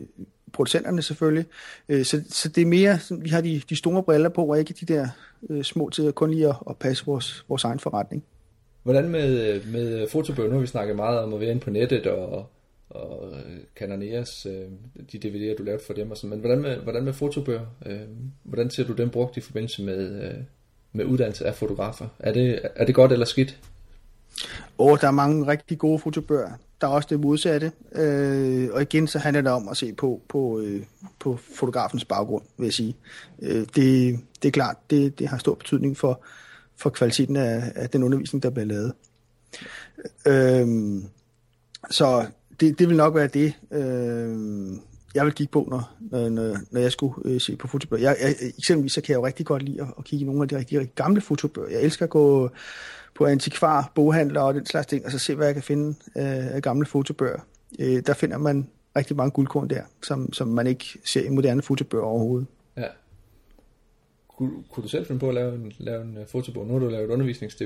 producenterne 0.53 1.01
selvfølgelig. 1.01 1.45
Øh, 1.89 2.05
så, 2.05 2.23
så 2.29 2.49
det 2.49 2.61
er 2.61 2.65
mere, 2.65 2.99
sådan, 2.99 3.23
vi 3.23 3.29
har 3.29 3.41
de, 3.41 3.61
de 3.69 3.75
store 3.75 4.03
briller 4.03 4.29
på, 4.29 4.45
og 4.45 4.59
ikke 4.59 4.73
de 4.73 4.93
der 4.93 5.07
øh, 5.49 5.63
små 5.63 5.89
til 5.89 6.11
kun 6.11 6.31
lige 6.31 6.47
at, 6.47 6.55
at 6.69 6.77
passe 6.77 7.05
vores, 7.05 7.45
vores 7.49 7.63
egen 7.63 7.79
forretning. 7.79 8.23
Hvordan 8.83 9.09
med, 9.09 9.61
med 9.65 10.07
fotobøger? 10.09 10.49
Nu 10.49 10.55
har 10.55 10.61
vi 10.61 10.67
snakket 10.67 10.95
meget 10.95 11.19
om 11.19 11.33
at 11.33 11.39
være 11.39 11.49
inde 11.49 11.61
på 11.61 11.69
nettet 11.69 12.07
og, 12.07 12.45
og 12.89 13.33
øh, 13.33 13.57
Cananeas, 13.75 14.45
øh, 14.45 14.65
de 15.11 15.17
DVD'er, 15.17 15.57
du 15.57 15.63
lavede 15.63 15.83
for 15.87 15.93
dem 15.93 16.11
og 16.11 16.17
sådan, 16.17 16.29
men 16.29 16.39
hvordan 16.39 16.61
med, 16.61 16.75
hvordan 16.77 17.03
med 17.03 17.13
fotobøger? 17.13 17.65
Øh, 17.85 17.99
hvordan 18.43 18.69
ser 18.69 18.83
du 18.83 18.93
dem 18.93 19.09
brugt 19.09 19.37
i 19.37 19.41
forbindelse 19.41 19.83
med, 19.83 20.23
øh, 20.23 20.33
med 20.93 21.05
uddannelse 21.05 21.45
af 21.45 21.55
fotografer? 21.55 22.07
Er 22.19 22.33
det, 22.33 22.59
er 22.75 22.85
det 22.85 22.95
godt 22.95 23.11
eller 23.11 23.25
skidt? 23.25 23.59
Og 24.77 25.01
der 25.01 25.07
er 25.07 25.11
mange 25.11 25.47
rigtig 25.47 25.77
gode 25.77 25.99
fotobøger. 25.99 26.51
Der 26.81 26.87
er 26.87 26.91
også 26.91 27.07
det 27.11 27.19
modsatte. 27.19 27.71
Øh, 27.95 28.69
og 28.73 28.81
igen, 28.81 29.07
så 29.07 29.19
handler 29.19 29.41
det 29.41 29.51
om 29.51 29.67
at 29.69 29.77
se 29.77 29.93
på, 29.93 30.21
på, 30.29 30.59
øh, 30.59 30.83
på 31.19 31.39
fotografens 31.55 32.05
baggrund, 32.05 32.43
vil 32.57 32.65
jeg 32.65 32.73
sige. 32.73 32.95
Øh, 33.41 33.67
det, 33.75 34.19
det 34.41 34.47
er 34.47 34.51
klart, 34.51 34.75
det, 34.89 35.19
det 35.19 35.27
har 35.27 35.37
stor 35.37 35.55
betydning 35.55 35.97
for, 35.97 36.23
for 36.77 36.89
kvaliteten 36.89 37.35
af, 37.35 37.71
af 37.75 37.89
den 37.89 38.03
undervisning, 38.03 38.43
der 38.43 38.49
bliver 38.49 38.65
lavet. 38.65 38.93
Øh, 40.27 40.67
så 41.89 42.25
det, 42.59 42.79
det 42.79 42.89
vil 42.89 42.97
nok 42.97 43.15
være 43.15 43.27
det, 43.27 43.53
øh, 43.71 44.37
jeg 45.15 45.25
vil 45.25 45.33
kigge 45.33 45.51
på, 45.51 45.67
når, 45.69 45.93
når, 46.29 46.57
når 46.71 46.81
jeg 46.81 46.91
skulle 46.91 47.13
øh, 47.25 47.41
se 47.41 47.55
på 47.55 47.67
fotobøger. 47.67 48.09
Jeg, 48.09 48.17
jeg, 48.21 48.35
eksempelvis 48.57 48.93
så 48.93 49.01
kan 49.01 49.11
jeg 49.11 49.17
jo 49.17 49.25
rigtig 49.25 49.45
godt 49.45 49.63
lide 49.63 49.81
at, 49.81 49.87
at 49.97 50.03
kigge 50.03 50.23
i 50.23 50.27
nogle 50.27 50.41
af 50.41 50.47
de 50.47 50.57
rigtig, 50.57 50.79
rigtig 50.79 50.95
gamle 50.95 51.21
fotobøger. 51.21 51.69
Jeg 51.69 51.81
elsker 51.81 52.05
at 52.05 52.09
gå 52.09 52.49
på 53.21 53.25
antikvar, 53.25 53.91
boghandler 53.95 54.41
og 54.41 54.53
den 54.53 54.65
slags 54.65 54.87
ting, 54.87 55.05
og 55.05 55.11
så 55.11 55.19
se, 55.19 55.35
hvad 55.35 55.45
jeg 55.45 55.55
kan 55.55 55.63
finde 55.63 55.89
øh, 56.15 56.55
af 56.55 56.61
gamle 56.61 56.85
fotobøger. 56.85 57.39
Øh, 57.79 58.03
der 58.05 58.13
finder 58.13 58.37
man 58.37 58.67
rigtig 58.95 59.15
mange 59.15 59.31
guldkorn 59.31 59.69
der, 59.69 59.81
som, 60.03 60.33
som 60.33 60.47
man 60.47 60.67
ikke 60.67 60.85
ser 61.05 61.25
i 61.25 61.29
moderne 61.29 61.61
fotobøger 61.61 62.03
overhovedet. 62.03 62.47
Ja. 62.77 62.87
Kunne, 64.27 64.51
kunne 64.71 64.83
du 64.83 64.87
selv 64.87 65.05
finde 65.05 65.19
på 65.19 65.29
at 65.29 65.35
lave 65.35 65.55
en, 65.55 65.73
lave 65.77 66.01
en 66.01 66.17
uh, 66.17 66.27
fotobog? 66.27 66.67
Nu 66.67 66.73
har 66.73 66.79
du 66.79 66.87
lavet 66.87 67.09
undervisnings 67.09 67.61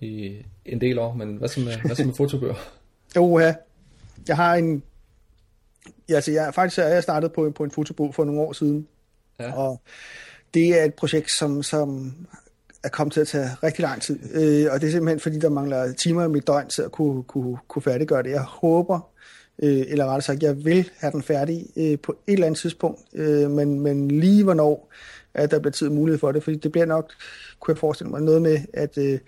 i 0.00 0.36
en 0.64 0.80
del 0.80 0.98
år, 0.98 1.14
men 1.14 1.36
hvad 1.36 1.48
så 1.48 1.60
med, 1.60 1.72
hvad 1.84 1.96
så 1.96 2.04
med 2.04 2.14
fotobøger? 2.14 2.54
jo, 3.16 3.38
ja. 3.38 3.54
Jeg 4.28 4.36
har 4.36 4.54
en... 4.54 4.82
Ja, 6.08 6.14
altså, 6.14 6.32
jeg, 6.32 6.54
faktisk 6.54 6.78
er 6.78 6.86
jeg 6.86 7.02
startet 7.02 7.32
på, 7.32 7.50
på 7.50 7.64
en 7.64 7.70
fotobog 7.70 8.14
for 8.14 8.24
nogle 8.24 8.40
år 8.40 8.52
siden. 8.52 8.88
Ja. 9.40 9.52
Og 9.52 9.80
det 10.54 10.80
er 10.80 10.84
et 10.84 10.94
projekt, 10.94 11.30
som, 11.30 11.62
som 11.62 12.14
er 12.84 12.88
kommet 12.88 13.12
til 13.12 13.20
at 13.20 13.28
tage 13.28 13.48
rigtig 13.62 13.82
lang 13.82 14.02
tid. 14.02 14.18
Øh, 14.34 14.72
og 14.72 14.80
det 14.80 14.86
er 14.86 14.90
simpelthen 14.90 15.20
fordi, 15.20 15.38
der 15.38 15.48
mangler 15.48 15.92
timer 15.92 16.24
i 16.24 16.28
mit 16.28 16.46
døgn 16.46 16.68
til 16.68 16.82
at 16.82 16.92
kunne, 16.92 17.22
kunne, 17.22 17.58
kunne 17.68 17.82
færdiggøre 17.82 18.22
det. 18.22 18.30
Jeg 18.30 18.42
håber, 18.42 19.10
øh, 19.62 19.84
eller 19.88 20.04
rettere 20.04 20.22
sagt, 20.22 20.42
jeg 20.42 20.64
vil 20.64 20.90
have 20.96 21.12
den 21.12 21.22
færdig 21.22 21.66
øh, 21.76 21.98
på 21.98 22.16
et 22.26 22.32
eller 22.32 22.46
andet 22.46 22.60
tidspunkt, 22.60 23.00
øh, 23.14 23.50
men, 23.50 23.80
men 23.80 24.08
lige 24.08 24.44
hvornår 24.44 24.92
at 25.34 25.50
der 25.50 25.58
bliver 25.58 25.72
tid 25.72 25.86
og 25.86 25.94
mulighed 25.94 26.18
for 26.18 26.32
det, 26.32 26.44
fordi 26.44 26.56
det 26.56 26.72
bliver 26.72 26.86
nok, 26.86 27.12
kunne 27.60 27.72
jeg 27.72 27.78
forestille 27.78 28.10
mig, 28.10 28.20
noget 28.20 28.42
med, 28.42 28.58
at, 28.72 28.98
øh, 28.98 29.18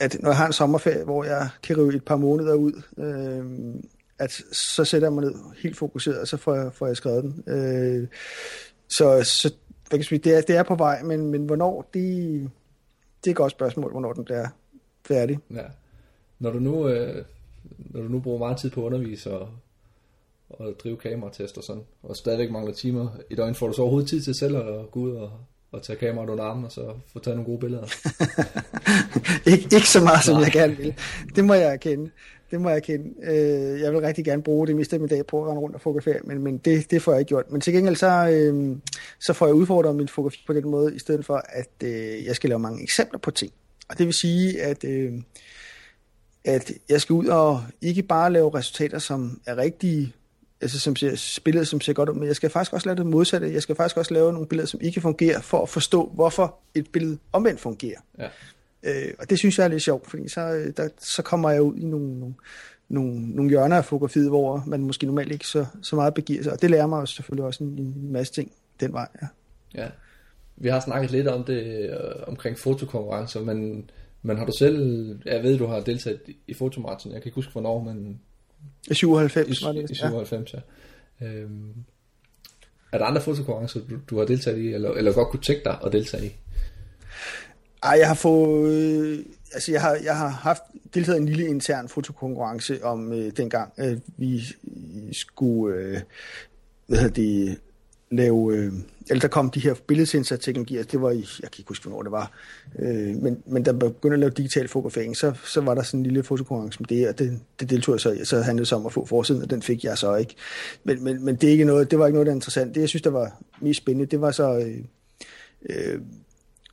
at 0.00 0.16
når 0.20 0.30
jeg 0.30 0.36
har 0.36 0.46
en 0.46 0.52
sommerferie, 0.52 1.04
hvor 1.04 1.24
jeg 1.24 1.48
kan 1.62 1.76
rive 1.76 1.94
et 1.94 2.04
par 2.04 2.16
måneder 2.16 2.54
ud, 2.54 2.82
øh, 2.98 3.74
at 4.18 4.32
så 4.52 4.84
sætter 4.84 5.08
jeg 5.08 5.12
mig 5.12 5.24
ned 5.24 5.34
helt 5.62 5.76
fokuseret, 5.76 6.18
og 6.18 6.28
så 6.28 6.36
får 6.36 6.54
jeg, 6.54 6.72
får 6.74 6.86
jeg 6.86 6.96
skrevet 6.96 7.22
den. 7.22 7.54
Øh, 7.54 8.08
så, 8.88 9.22
så 9.22 9.52
kan 9.90 10.00
det, 10.00 10.26
er, 10.26 10.40
det 10.40 10.56
er 10.56 10.62
på 10.62 10.74
vej, 10.74 11.02
men, 11.02 11.30
men 11.30 11.44
hvornår, 11.44 11.90
det, 11.94 12.50
det 13.24 13.26
er 13.26 13.30
et 13.30 13.36
godt 13.36 13.52
spørgsmål, 13.52 13.90
hvornår 13.90 14.12
den 14.12 14.24
bliver 14.24 14.48
færdig. 15.06 15.38
Ja. 15.54 15.62
Når 16.38 16.50
du 16.50 16.58
nu, 16.58 16.88
øh, 16.88 17.24
når 17.78 18.02
du 18.02 18.08
nu 18.08 18.20
bruger 18.20 18.38
meget 18.38 18.58
tid 18.58 18.70
på 18.70 18.80
at 18.80 18.86
undervise 18.86 19.38
og, 19.38 19.48
og 20.50 20.74
drive 20.82 20.96
kameratest 20.96 21.58
og 21.58 21.64
sådan, 21.64 21.82
og 22.02 22.16
stadigvæk 22.16 22.50
mangler 22.50 22.74
timer 22.74 23.08
i 23.30 23.34
døgn, 23.34 23.54
får 23.54 23.66
du 23.66 23.72
så 23.72 23.82
overhovedet 23.82 24.08
tid 24.08 24.22
til 24.22 24.34
selv 24.34 24.56
at 24.56 24.90
gå 24.90 25.00
ud 25.00 25.10
og, 25.10 25.30
at 25.74 25.82
tage 25.82 25.98
kameraet 25.98 26.30
under 26.30 26.44
armen 26.44 26.64
og 26.64 26.72
så 26.72 26.94
få 27.12 27.18
taget 27.18 27.36
nogle 27.36 27.46
gode 27.46 27.60
billeder. 27.60 27.86
ikke, 29.52 29.76
ikke 29.76 29.88
så 29.88 30.00
meget, 30.00 30.24
som 30.24 30.34
Nej. 30.34 30.42
jeg 30.42 30.52
gerne 30.52 30.76
vil. 30.76 30.94
Det 31.36 31.44
må 31.44 31.54
jeg 31.54 31.72
erkende. 31.72 32.10
Det 32.50 32.60
må 32.60 32.70
jeg 32.70 32.82
kende. 32.82 33.14
Øh, 33.22 33.80
jeg 33.80 33.92
vil 33.92 34.00
rigtig 34.00 34.24
gerne 34.24 34.42
bruge 34.42 34.66
det 34.66 34.76
meste 34.76 34.96
af 34.96 35.00
min 35.00 35.08
dag 35.08 35.26
på 35.26 35.42
at 35.42 35.48
rende 35.48 35.60
rundt 35.60 35.74
og 35.74 35.80
fotografere, 35.80 36.20
men, 36.24 36.44
men 36.44 36.58
det, 36.58 36.90
det 36.90 37.02
får 37.02 37.12
jeg 37.12 37.18
ikke 37.20 37.28
gjort. 37.28 37.50
Men 37.50 37.60
til 37.60 37.72
gengæld 37.72 37.96
så, 37.96 38.28
øh, 38.32 38.76
så 39.20 39.32
får 39.32 39.46
jeg 39.46 39.54
udfordret 39.54 39.96
min 39.96 40.08
fotografi 40.08 40.44
på 40.46 40.52
den 40.52 40.68
måde, 40.68 40.94
i 40.94 40.98
stedet 40.98 41.26
for 41.26 41.42
at 41.48 41.70
øh, 41.84 42.24
jeg 42.24 42.36
skal 42.36 42.50
lave 42.50 42.58
mange 42.58 42.82
eksempler 42.82 43.18
på 43.18 43.30
ting. 43.30 43.52
Og 43.88 43.98
det 43.98 44.06
vil 44.06 44.14
sige, 44.14 44.62
at, 44.62 44.84
øh, 44.84 45.12
at 46.44 46.72
jeg 46.88 47.00
skal 47.00 47.12
ud 47.12 47.26
og 47.26 47.62
ikke 47.80 48.02
bare 48.02 48.32
lave 48.32 48.54
resultater, 48.54 48.98
som 48.98 49.40
er 49.46 49.56
rigtige, 49.56 50.14
altså 50.60 50.80
som 50.80 50.96
ser, 50.96 51.40
billeder, 51.44 51.64
som 51.64 51.80
ser 51.80 51.92
godt 51.92 52.08
ud, 52.08 52.14
men 52.14 52.26
jeg 52.26 52.36
skal 52.36 52.50
faktisk 52.50 52.72
også 52.72 52.88
lave 52.88 52.96
det 52.96 53.06
modsatte. 53.06 53.52
Jeg 53.52 53.62
skal 53.62 53.74
faktisk 53.74 53.96
også 53.96 54.14
lave 54.14 54.32
nogle 54.32 54.48
billeder, 54.48 54.66
som 54.66 54.80
ikke 54.80 55.00
fungerer, 55.00 55.40
for 55.40 55.62
at 55.62 55.68
forstå, 55.68 56.10
hvorfor 56.14 56.58
et 56.74 56.92
billede 56.92 57.18
omvendt 57.32 57.60
fungerer. 57.60 58.00
Ja. 58.18 58.28
Øh, 58.82 59.14
og 59.18 59.30
det 59.30 59.38
synes 59.38 59.58
jeg 59.58 59.64
er 59.64 59.68
lidt 59.68 59.82
sjovt, 59.82 60.10
fordi 60.10 60.28
så, 60.28 60.40
øh, 60.40 60.72
der, 60.76 60.88
så 60.98 61.22
kommer 61.22 61.50
jeg 61.50 61.62
ud 61.62 61.76
i 61.76 61.84
nogle, 61.84 62.20
nogle, 62.20 62.34
nogle, 62.88 63.30
nogle 63.30 63.50
hjørner 63.50 63.76
af 63.76 63.84
fotografiet, 63.84 64.28
hvor 64.28 64.64
man 64.66 64.80
måske 64.80 65.06
normalt 65.06 65.32
ikke 65.32 65.46
så, 65.46 65.66
så 65.82 65.96
meget 65.96 66.14
begiver 66.14 66.42
sig. 66.42 66.52
Og 66.52 66.62
det 66.62 66.70
lærer 66.70 66.86
mig 66.86 66.98
også 66.98 67.14
selvfølgelig 67.14 67.44
også 67.44 67.64
en, 67.64 67.78
en 67.78 68.12
masse 68.12 68.32
ting 68.32 68.52
den 68.80 68.92
vej. 68.92 69.08
Ja. 69.22 69.26
ja. 69.82 69.88
Vi 70.56 70.68
har 70.68 70.80
snakket 70.80 71.10
lidt 71.10 71.28
om 71.28 71.44
det 71.44 71.90
øh, 71.90 71.98
omkring 72.26 72.58
fotokonkurrencer, 72.58 73.40
men, 73.40 73.90
men 74.22 74.36
har 74.36 74.46
du 74.46 74.52
selv, 74.58 75.18
jeg 75.24 75.42
ved, 75.42 75.58
du 75.58 75.66
har 75.66 75.80
deltaget 75.80 76.20
i 76.46 76.54
fotomarathon, 76.54 77.12
jeg 77.12 77.22
kan 77.22 77.28
ikke 77.28 77.34
huske 77.34 77.52
hvornår, 77.52 77.82
men... 77.82 78.20
I 78.90 78.94
97 78.94 79.64
var 79.64 79.72
det. 79.72 79.90
I 79.90 79.94
97, 79.94 80.54
ja. 80.54 80.58
ja. 81.20 81.26
Øhm, 81.26 81.74
er 82.92 82.98
der 82.98 83.04
andre 83.04 83.20
fotokonkurrencer, 83.20 83.80
du, 83.90 83.98
du 84.10 84.18
har 84.18 84.24
deltaget 84.24 84.58
i, 84.58 84.74
eller, 84.74 84.90
eller 84.90 85.12
godt 85.12 85.28
kunne 85.28 85.42
tænke 85.42 85.64
dig 85.64 85.78
at 85.86 85.92
deltage 85.92 86.26
i? 86.26 86.30
Ej, 87.82 87.96
jeg 87.98 88.08
har 88.08 88.14
fået... 88.14 88.72
Øh, 88.72 89.18
altså, 89.52 89.72
jeg 89.72 89.80
har, 89.80 89.94
jeg 90.04 90.16
har 90.16 90.28
haft 90.28 90.62
deltaget 90.94 91.18
i 91.18 91.20
en 91.20 91.28
lille 91.28 91.46
intern 91.46 91.88
fotokonkurrence 91.88 92.84
om 92.84 93.12
øh, 93.12 93.32
dengang, 93.36 93.72
øh, 93.78 93.98
vi 94.16 94.42
skulle... 95.12 95.76
Øh, 95.76 96.00
hvad 96.86 96.98
hedder 96.98 97.14
det 97.14 97.58
lave, 98.10 98.56
øh, 98.56 98.72
eller 99.10 99.20
der 99.20 99.28
kom 99.28 99.50
de 99.50 99.60
her 99.60 99.74
billedsensorteknologier, 99.86 100.78
altså, 100.78 100.92
det 100.92 101.02
var 101.02 101.10
i, 101.10 101.26
jeg 101.42 101.50
kan 101.50 101.58
ikke 101.58 101.68
huske, 101.68 101.88
hvornår 101.88 102.02
det 102.02 102.12
var, 102.12 102.32
øh, 102.78 103.16
men, 103.16 103.42
men 103.46 103.64
der 103.64 103.72
begyndte 103.72 104.14
at 104.14 104.18
lave 104.18 104.30
digital 104.30 104.68
fotografering, 104.68 105.16
så, 105.16 105.32
så 105.44 105.60
var 105.60 105.74
der 105.74 105.82
sådan 105.82 106.00
en 106.00 106.04
lille 106.04 106.22
fotokonkurrence 106.22 106.80
med 106.80 106.86
det, 106.88 107.08
og 107.08 107.18
det, 107.18 107.40
det 107.60 107.70
deltog 107.70 107.92
jeg 107.92 108.00
så 108.00 108.20
så 108.24 108.40
handlede 108.40 108.64
det 108.64 108.72
om 108.72 108.86
at 108.86 108.92
få 108.92 109.06
forsiden, 109.06 109.42
og 109.42 109.50
den 109.50 109.62
fik 109.62 109.84
jeg 109.84 109.98
så 109.98 110.14
ikke. 110.16 110.34
Men, 110.84 111.04
men, 111.04 111.24
men 111.24 111.36
det, 111.36 111.48
er 111.48 111.52
ikke 111.52 111.64
noget, 111.64 111.90
det 111.90 111.98
var 111.98 112.06
ikke 112.06 112.14
noget, 112.14 112.26
der 112.26 112.32
er 112.32 112.36
interessant. 112.36 112.74
Det, 112.74 112.80
jeg 112.80 112.88
synes, 112.88 113.02
der 113.02 113.10
var 113.10 113.42
mest 113.60 113.78
spændende, 113.78 114.10
det 114.10 114.20
var 114.20 114.30
så, 114.30 114.58
øh, 114.58 114.78
øh, 115.68 116.00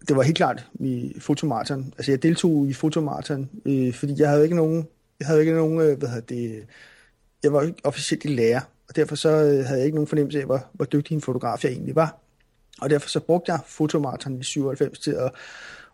det 0.08 0.16
var 0.16 0.24
helt 0.24 0.38
klart 0.38 0.66
i 0.80 1.14
fotomarathon. 1.20 1.94
Altså 1.98 2.12
jeg 2.12 2.24
deltog 2.24 2.68
i 2.68 2.74
fotomarathon, 2.74 3.50
øh, 3.66 3.94
fordi 3.94 4.14
jeg 4.18 4.30
havde 4.30 4.44
ikke 4.44 4.56
nogen, 4.56 4.88
jeg 5.20 5.28
havde 5.28 5.40
ikke 5.40 5.54
nogen, 5.54 5.82
øh, 5.82 5.98
hvad 5.98 6.10
hedder 6.10 6.36
det, 6.36 6.64
jeg 7.44 7.54
var 7.54 7.62
ikke 7.62 7.80
officielt 7.84 8.26
i 8.26 8.28
lærer, 8.28 8.62
og 8.90 8.96
derfor 8.96 9.16
så 9.16 9.30
øh, 9.30 9.66
havde 9.66 9.78
jeg 9.78 9.86
ikke 9.86 9.96
nogen 9.96 10.08
fornemmelse 10.08 10.40
af, 10.40 10.46
hvor, 10.46 10.66
hvor 10.74 10.86
dygtig 10.86 11.16
en 11.16 11.22
fotograf 11.22 11.64
jeg 11.64 11.72
egentlig 11.72 11.96
var. 11.96 12.18
Og 12.82 12.90
derfor 12.90 13.10
så 13.10 13.20
brugte 13.20 13.52
jeg 13.52 13.60
fotomarathon 13.68 14.40
i 14.40 14.44
97 14.44 15.00
til 15.00 15.12
at, 15.12 15.32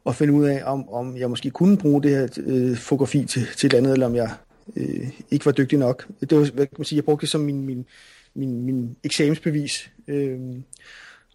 at 0.06 0.16
finde 0.16 0.34
ud 0.34 0.46
af, 0.46 0.62
om, 0.66 0.90
om 0.90 1.18
jeg 1.18 1.30
måske 1.30 1.50
kunne 1.50 1.78
bruge 1.78 2.04
det 2.04 2.12
her 2.12 2.28
øh, 2.38 2.78
fotografi 2.78 3.26
til, 3.26 3.48
til 3.58 3.68
et 3.68 3.74
andet, 3.74 3.94
eller 3.94 4.06
om 4.06 4.16
jeg 4.16 4.32
øh, 4.76 5.10
ikke 5.32 5.46
var 5.46 5.52
dygtig 5.52 5.80
nok. 5.80 6.08
Det 6.20 6.38
var, 6.38 6.52
hvad 6.54 6.66
kan 6.66 6.76
man 6.78 6.86
sige, 6.86 6.98
jeg 6.98 7.06
brugte 7.06 7.22
det 7.22 7.30
som 7.30 7.42
min, 7.42 7.66
min, 7.66 7.86
min, 8.34 8.66
min 8.66 8.96
eksamensbevis. 9.04 9.92
Øh, 10.08 10.40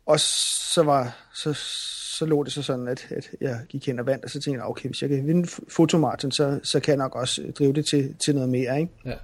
og 0.09 0.21
så 0.21 0.83
var 0.83 1.29
så, 1.35 1.53
så 2.19 2.27
lå 2.27 2.45
det 2.45 2.53
så 2.53 2.63
sådan, 2.63 2.89
at, 2.89 3.07
at 3.11 3.31
jeg 3.41 3.61
gik 3.69 3.87
hen 3.87 3.99
og 3.99 4.07
vandt, 4.07 4.25
og 4.25 4.31
så 4.31 4.41
tænkte 4.41 4.61
jeg, 4.61 4.69
okay, 4.69 4.89
hvis 4.89 5.03
jeg 5.03 5.11
kan 5.11 5.27
vinde 5.27 5.49
fotomarathon, 5.69 6.33
så, 6.33 6.61
så 6.63 6.81
kan 6.81 6.93
jeg 6.93 6.99
nok 6.99 7.15
også 7.15 7.53
drive 7.59 7.73
det 7.73 7.87
til, 7.87 8.15
til 8.19 8.35
noget 8.35 8.49
mere. 8.49 8.81
Ikke? 8.81 8.93
Ja. 9.05 9.15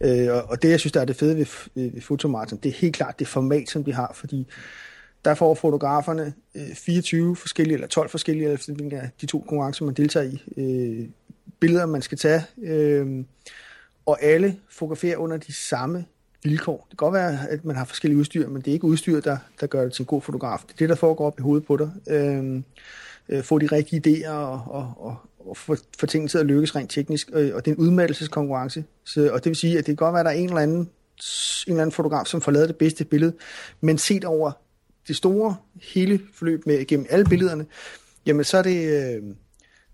Øh, 0.00 0.36
og, 0.36 0.42
og 0.42 0.62
det, 0.62 0.70
jeg 0.70 0.80
synes, 0.80 0.92
der 0.92 1.00
er 1.00 1.04
det 1.04 1.16
fede 1.16 1.36
ved, 1.36 1.46
ved 1.74 2.00
fotomarathon, 2.00 2.58
det 2.62 2.68
er 2.68 2.72
helt 2.74 2.96
klart 2.96 3.18
det 3.18 3.28
format, 3.28 3.68
som 3.68 3.84
de 3.84 3.92
har, 3.92 4.12
fordi 4.14 4.46
der 5.24 5.34
får 5.34 5.54
fotograferne 5.54 6.34
øh, 6.54 6.74
24 6.74 7.36
forskellige, 7.36 7.74
eller 7.74 7.88
12 7.88 8.08
forskellige, 8.08 8.46
eller 8.48 8.74
hvilke 8.74 9.00
af 9.00 9.10
de 9.20 9.26
to 9.26 9.38
konkurrencer, 9.38 9.84
man 9.84 9.94
deltager 9.94 10.30
i, 10.30 10.42
øh, 10.56 11.08
billeder, 11.60 11.86
man 11.86 12.02
skal 12.02 12.18
tage, 12.18 12.42
øh, 12.62 13.24
og 14.06 14.22
alle 14.22 14.56
fotograferer 14.70 15.16
under 15.16 15.36
de 15.36 15.52
samme 15.52 16.04
vilkår. 16.44 16.86
Det 16.90 16.98
kan 16.98 17.06
godt 17.06 17.14
være, 17.14 17.48
at 17.50 17.64
man 17.64 17.76
har 17.76 17.84
forskellige 17.84 18.18
udstyr, 18.18 18.48
men 18.48 18.62
det 18.62 18.68
er 18.68 18.72
ikke 18.72 18.84
udstyr, 18.84 19.20
der, 19.20 19.36
der 19.60 19.66
gør 19.66 19.82
det 19.82 19.92
til 19.92 20.02
en 20.02 20.06
god 20.06 20.22
fotograf. 20.22 20.60
Det 20.66 20.72
er 20.72 20.76
det, 20.78 20.88
der 20.88 20.94
foregår 20.94 21.26
op 21.26 21.38
i 21.38 21.42
hovedet 21.42 21.66
på 21.66 21.76
dig. 21.76 21.90
Øhm, 22.08 22.64
øh, 23.28 23.42
få 23.42 23.58
de 23.58 23.66
rigtige 23.66 24.02
idéer 24.06 24.30
og, 24.30 24.62
og, 24.66 24.94
og, 24.96 25.16
og 25.48 25.56
få, 25.56 25.76
få 25.98 26.06
tingene 26.06 26.28
til 26.28 26.38
at 26.38 26.46
lykkes 26.46 26.76
rent 26.76 26.90
teknisk. 26.90 27.30
Og, 27.30 27.40
og 27.54 27.64
det 27.64 27.70
er 27.70 27.74
en 27.74 27.82
udmattelseskonkurrence. 27.82 28.84
Så, 29.04 29.32
og 29.32 29.44
det 29.44 29.50
vil 29.50 29.56
sige, 29.56 29.78
at 29.78 29.86
det 29.86 29.98
kan 29.98 30.06
godt 30.06 30.12
være, 30.12 30.20
at 30.20 30.24
der 30.24 30.30
er 30.32 30.36
en 30.36 30.48
eller 30.48 30.60
anden, 30.60 30.78
en 30.78 30.88
eller 31.66 31.82
anden 31.82 31.92
fotograf, 31.92 32.26
som 32.26 32.40
får 32.40 32.52
lavet 32.52 32.68
det 32.68 32.76
bedste 32.76 33.04
billede, 33.04 33.32
men 33.80 33.98
set 33.98 34.24
over 34.24 34.52
det 35.08 35.16
store 35.16 35.56
hele 35.82 36.20
forløb 36.34 36.66
med 36.66 36.86
gennem 36.86 37.06
alle 37.10 37.24
billederne, 37.24 37.66
jamen 38.26 38.44
så 38.44 38.58
er 38.58 38.62
det, 38.62 39.14
øh, 39.16 39.22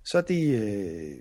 så 0.05 0.19
er 0.19 0.23
det, 0.23 0.63
øh, 0.63 1.17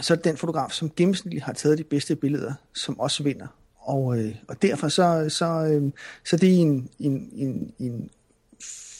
så 0.00 0.14
er 0.14 0.16
det 0.16 0.24
den 0.24 0.36
fotograf, 0.36 0.70
som 0.70 0.90
gennemsnitligt 0.96 1.44
har 1.44 1.52
taget 1.52 1.78
de 1.78 1.84
bedste 1.84 2.16
billeder, 2.16 2.54
som 2.74 3.00
også 3.00 3.22
vinder. 3.22 3.46
Og, 3.84 4.18
øh, 4.18 4.34
og 4.48 4.62
derfor 4.62 4.88
så, 4.88 5.26
så, 5.28 5.46
øh, 5.46 5.92
så 6.24 6.36
det 6.36 6.48
er 6.48 6.58
en, 6.58 6.88
en, 6.98 7.30
en, 7.32 7.72
en 7.78 8.10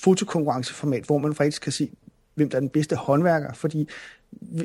fotokonkurrenceformat, 0.00 1.04
hvor 1.04 1.18
man 1.18 1.34
faktisk 1.34 1.62
kan 1.62 1.72
se, 1.72 1.90
hvem 2.34 2.50
der 2.50 2.56
er 2.56 2.60
den 2.60 2.68
bedste 2.68 2.96
håndværker. 2.96 3.52
Fordi 3.52 3.88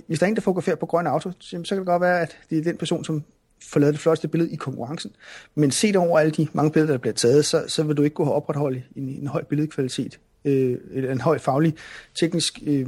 hvis 0.07 0.19
der 0.19 0.25
er 0.25 0.29
en, 0.29 0.35
der 0.35 0.41
fotograferer 0.41 0.75
på 0.75 0.85
grøn 0.85 1.07
auto, 1.07 1.31
så 1.39 1.63
kan 1.67 1.77
det 1.77 1.85
godt 1.85 2.01
være, 2.01 2.21
at 2.21 2.37
det 2.49 2.57
er 2.57 2.63
den 2.63 2.77
person, 2.77 3.03
som 3.03 3.23
får 3.63 3.79
lavet 3.79 3.93
det 3.93 4.01
flotteste 4.01 4.27
billede 4.27 4.51
i 4.51 4.55
konkurrencen. 4.55 5.11
Men 5.55 5.71
set 5.71 5.95
over 5.95 6.19
alle 6.19 6.31
de 6.31 6.47
mange 6.53 6.71
billeder, 6.71 6.93
der 6.93 6.97
bliver 6.99 7.13
taget, 7.13 7.45
så, 7.45 7.63
så 7.67 7.83
vil 7.83 7.97
du 7.97 8.01
ikke 8.01 8.13
kunne 8.13 8.31
opretholde 8.31 8.83
en, 8.95 9.09
en 9.09 9.27
høj 9.27 9.43
billedkvalitet, 9.43 10.19
øh, 10.45 10.77
eller 10.91 11.11
en 11.11 11.21
høj 11.21 11.37
faglig, 11.37 11.75
teknisk 12.19 12.59
øh, 12.65 12.87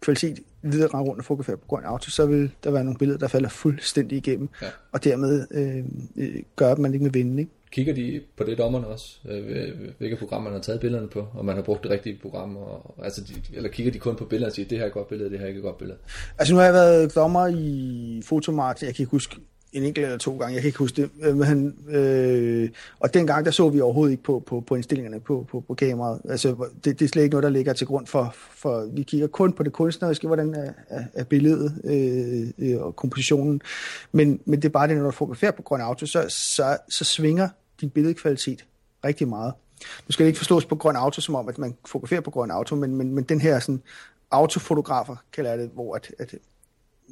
kvalitet 0.00 0.40
videre 0.62 1.00
rundt 1.00 1.18
og 1.18 1.24
fotografere 1.24 1.56
på 1.56 1.66
grøn 1.66 1.84
auto, 1.84 2.10
så 2.10 2.26
vil 2.26 2.50
der 2.64 2.70
være 2.70 2.84
nogle 2.84 2.98
billeder, 2.98 3.18
der 3.18 3.28
falder 3.28 3.48
fuldstændig 3.48 4.18
igennem, 4.18 4.48
ja. 4.62 4.66
og 4.92 5.04
dermed 5.04 5.46
øh, 5.50 5.84
øh, 6.16 6.42
gør, 6.56 6.72
at 6.72 6.78
man 6.78 6.94
ikke 6.94 7.04
vil 7.04 7.14
vinde. 7.14 7.42
Ikke? 7.42 7.52
Kigger 7.70 7.94
de 7.94 8.20
på 8.36 8.44
det 8.44 8.58
dommerne 8.58 8.86
også, 8.86 9.18
øh, 9.28 9.68
hvilke 9.98 10.16
program 10.16 10.42
man 10.42 10.52
har 10.52 10.60
taget 10.60 10.80
billederne 10.80 11.08
på, 11.08 11.26
og 11.34 11.44
man 11.44 11.54
har 11.54 11.62
brugt 11.62 11.82
det 11.82 11.90
rigtige 11.90 12.18
program, 12.22 12.56
og, 12.56 12.94
altså 13.04 13.20
de, 13.20 13.56
eller 13.56 13.70
kigger 13.70 13.92
de 13.92 13.98
kun 13.98 14.16
på 14.16 14.24
billederne 14.24 14.50
og 14.50 14.54
siger, 14.54 14.68
det 14.68 14.78
her 14.78 14.84
er 14.84 14.88
et 14.88 14.94
godt 14.94 15.08
billede, 15.08 15.30
det 15.30 15.38
her 15.38 15.44
er 15.44 15.48
ikke 15.48 15.58
et 15.58 15.64
godt 15.64 15.78
billede? 15.78 15.98
Altså 16.38 16.54
nu 16.54 16.58
har 16.58 16.64
jeg 16.64 16.74
været 16.74 17.14
dommer 17.14 17.46
i 17.46 18.22
Fotomart, 18.24 18.82
jeg 18.82 18.94
kan 18.94 19.02
ikke 19.02 19.10
huske 19.10 19.36
en 19.72 19.82
enkelt 19.82 20.04
eller 20.04 20.18
to 20.18 20.36
gange, 20.36 20.54
jeg 20.54 20.62
kan 20.62 20.68
ikke 20.68 20.78
huske 20.78 21.02
det. 21.02 21.10
Øh, 21.22 21.36
men, 21.36 21.76
øh, 21.88 22.70
og 23.00 23.14
dengang, 23.14 23.44
der 23.44 23.50
så 23.50 23.68
vi 23.68 23.80
overhovedet 23.80 24.12
ikke 24.12 24.22
på, 24.22 24.42
på, 24.46 24.60
på 24.60 24.74
indstillingerne 24.74 25.20
på, 25.20 25.46
på, 25.50 25.60
på 25.60 25.74
kameraet. 25.74 26.20
Altså, 26.28 26.68
det, 26.84 26.98
det 26.98 27.04
er 27.04 27.08
slet 27.08 27.22
ikke 27.22 27.32
noget, 27.32 27.44
der 27.44 27.50
ligger 27.50 27.72
til 27.72 27.86
grund 27.86 28.06
for, 28.06 28.34
for 28.34 28.88
vi 28.92 29.02
kigger 29.02 29.26
kun 29.26 29.52
på 29.52 29.62
det 29.62 29.72
kunstneriske, 29.72 30.26
hvordan 30.26 30.54
er, 30.54 30.72
er, 30.88 31.04
er 31.14 31.24
billedet 31.24 31.80
øh, 31.84 32.70
øh, 32.70 32.82
og 32.82 32.96
kompositionen. 32.96 33.60
Men, 34.12 34.40
men 34.44 34.62
det 34.62 34.68
er 34.68 34.72
bare 34.72 34.88
det, 34.88 34.96
når 34.96 35.04
du 35.04 35.10
fotograferer 35.10 35.52
på 35.52 35.62
grøn 35.62 35.80
auto, 35.80 36.06
så, 36.06 36.24
så, 36.28 36.76
så 36.88 37.04
svinger 37.04 37.48
din 37.80 37.90
billedkvalitet 37.90 38.64
rigtig 39.04 39.28
meget. 39.28 39.52
Nu 40.08 40.12
skal 40.12 40.24
det 40.24 40.28
ikke 40.28 40.38
forstås 40.38 40.64
på 40.64 40.76
grøn 40.76 40.96
auto, 40.96 41.20
som 41.20 41.34
om, 41.34 41.48
at 41.48 41.58
man 41.58 41.74
fotograferer 41.86 42.20
på 42.20 42.30
grøn 42.30 42.50
auto, 42.50 42.76
men, 42.76 42.96
men, 42.96 43.14
men 43.14 43.24
den 43.24 43.40
her 43.40 43.58
sådan, 43.58 43.82
autofotografer, 44.30 45.16
kalder 45.32 45.50
jeg 45.50 45.58
det, 45.58 45.70
hvor 45.74 45.94
at, 45.94 46.10
at 46.18 46.34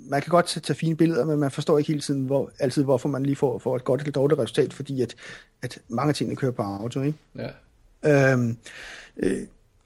man 0.09 0.23
kan 0.23 0.31
godt 0.31 0.47
tage 0.47 0.75
fine 0.75 0.97
billeder, 0.97 1.25
men 1.25 1.39
man 1.39 1.51
forstår 1.51 1.79
ikke 1.79 1.89
hele 1.89 2.01
tiden, 2.01 2.27
hvor, 2.27 2.51
altid, 2.59 2.85
hvorfor 2.85 3.09
man 3.09 3.23
lige 3.23 3.37
får, 3.37 3.59
får 3.59 3.77
et 3.77 3.85
godt 3.85 4.01
eller 4.01 4.13
dårligt 4.13 4.41
resultat, 4.41 4.73
fordi 4.73 5.03
at, 5.03 5.15
at 5.63 5.79
mange 5.89 6.13
ting 6.13 6.37
kører 6.37 6.53
på 6.53 6.63
auto. 6.63 7.03
Ikke? 7.03 7.19
Ja. 8.05 8.33
Øhm, 8.33 8.57
øh, 9.17 9.39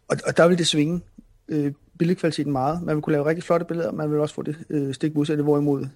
og, 0.09 0.17
og 0.27 0.37
der 0.37 0.49
vil 0.49 0.59
det 0.59 0.67
svinge 0.67 1.01
øh, 1.49 1.73
billedkvaliteten 1.99 2.53
meget. 2.53 2.83
Man 2.83 2.97
vil 2.97 3.03
kunne 3.03 3.13
lave 3.13 3.25
rigtig 3.27 3.45
flotte 3.45 3.67
billeder, 3.67 3.93
man 3.93 4.11
vil 4.11 4.21
også 4.21 4.35
få 4.35 4.43
det 4.43 4.57
øh, 4.71 4.95
stik 4.95 5.15
modsatte, 5.15 5.43
hvorimod 5.43 5.87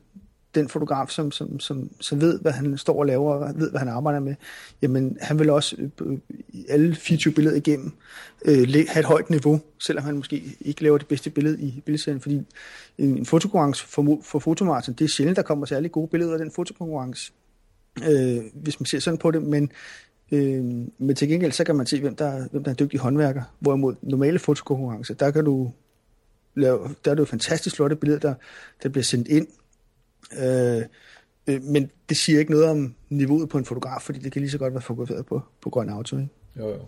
den 0.54 0.68
fotograf, 0.68 1.08
som, 1.08 1.32
som, 1.32 1.60
som, 1.60 1.90
som 2.00 2.20
ved, 2.20 2.40
hvad 2.40 2.52
han 2.52 2.78
står 2.78 2.98
og 2.98 3.06
laver, 3.06 3.34
og 3.34 3.52
ved, 3.56 3.70
hvad 3.70 3.78
han 3.78 3.88
arbejder 3.88 4.20
med, 4.20 4.34
jamen 4.82 5.18
han 5.20 5.38
vil 5.38 5.50
også 5.50 5.76
øh, 6.00 6.18
alle 6.68 6.94
24 6.94 7.34
billeder 7.34 7.56
igennem 7.56 7.92
øh, 8.44 8.68
have 8.88 8.98
et 8.98 9.04
højt 9.04 9.30
niveau, 9.30 9.60
selvom 9.78 10.04
han 10.04 10.16
måske 10.16 10.42
ikke 10.60 10.82
laver 10.82 10.98
det 10.98 11.06
bedste 11.06 11.30
billede 11.30 11.60
i 11.60 11.82
billedserien, 11.84 12.20
fordi 12.20 12.34
en, 12.98 13.18
en 13.18 13.26
fotokonkurrence 13.26 13.86
for, 13.86 14.18
for 14.22 14.38
fotomarsen, 14.38 14.94
det 14.94 15.04
er 15.04 15.08
sjældent, 15.08 15.36
der 15.36 15.42
kommer 15.42 15.66
særlig 15.66 15.92
gode 15.92 16.08
billeder 16.08 16.32
af 16.32 16.38
den 16.38 16.50
fotokonkurrence, 16.50 17.32
øh, 18.08 18.38
hvis 18.54 18.80
man 18.80 18.86
ser 18.86 18.98
sådan 18.98 19.18
på 19.18 19.30
det, 19.30 19.42
men 19.42 19.70
Øh, 20.32 20.64
men 20.98 21.14
til 21.16 21.28
gengæld, 21.28 21.52
så 21.52 21.64
kan 21.64 21.76
man 21.76 21.86
se, 21.86 22.00
hvem 22.00 22.16
der, 22.16 22.48
hvem 22.50 22.64
der 22.64 22.70
er 22.70 22.74
en 22.74 22.78
dygtig 22.78 23.00
håndværker. 23.00 23.42
Hvorimod 23.60 23.94
normale 24.02 24.38
fotokonkurrencer, 24.38 25.14
der 25.14 25.30
kan 25.30 25.44
du 25.44 25.72
lave, 26.54 26.78
der 27.04 27.10
er 27.10 27.14
det 27.14 27.20
jo 27.20 27.24
fantastisk 27.24 27.76
flotte 27.76 27.96
billeder, 27.96 28.20
der, 28.20 28.34
der 28.82 28.88
bliver 28.88 29.04
sendt 29.04 29.28
ind, 29.28 29.46
Øh, 30.32 30.82
øh, 31.46 31.62
men 31.62 31.90
det 32.08 32.16
siger 32.16 32.38
ikke 32.38 32.50
noget 32.50 32.66
om 32.66 32.94
niveauet 33.08 33.48
på 33.48 33.58
en 33.58 33.64
fotograf, 33.64 34.02
fordi 34.02 34.18
det 34.18 34.32
kan 34.32 34.42
lige 34.42 34.50
så 34.50 34.58
godt 34.58 34.74
være 34.74 34.82
fotograferet 34.82 35.26
på, 35.26 35.42
på 35.60 35.70
grøn 35.70 35.88
auto. 35.88 36.16
Ikke? 36.16 36.28
Jo, 36.56 36.68
jo. 36.68 36.80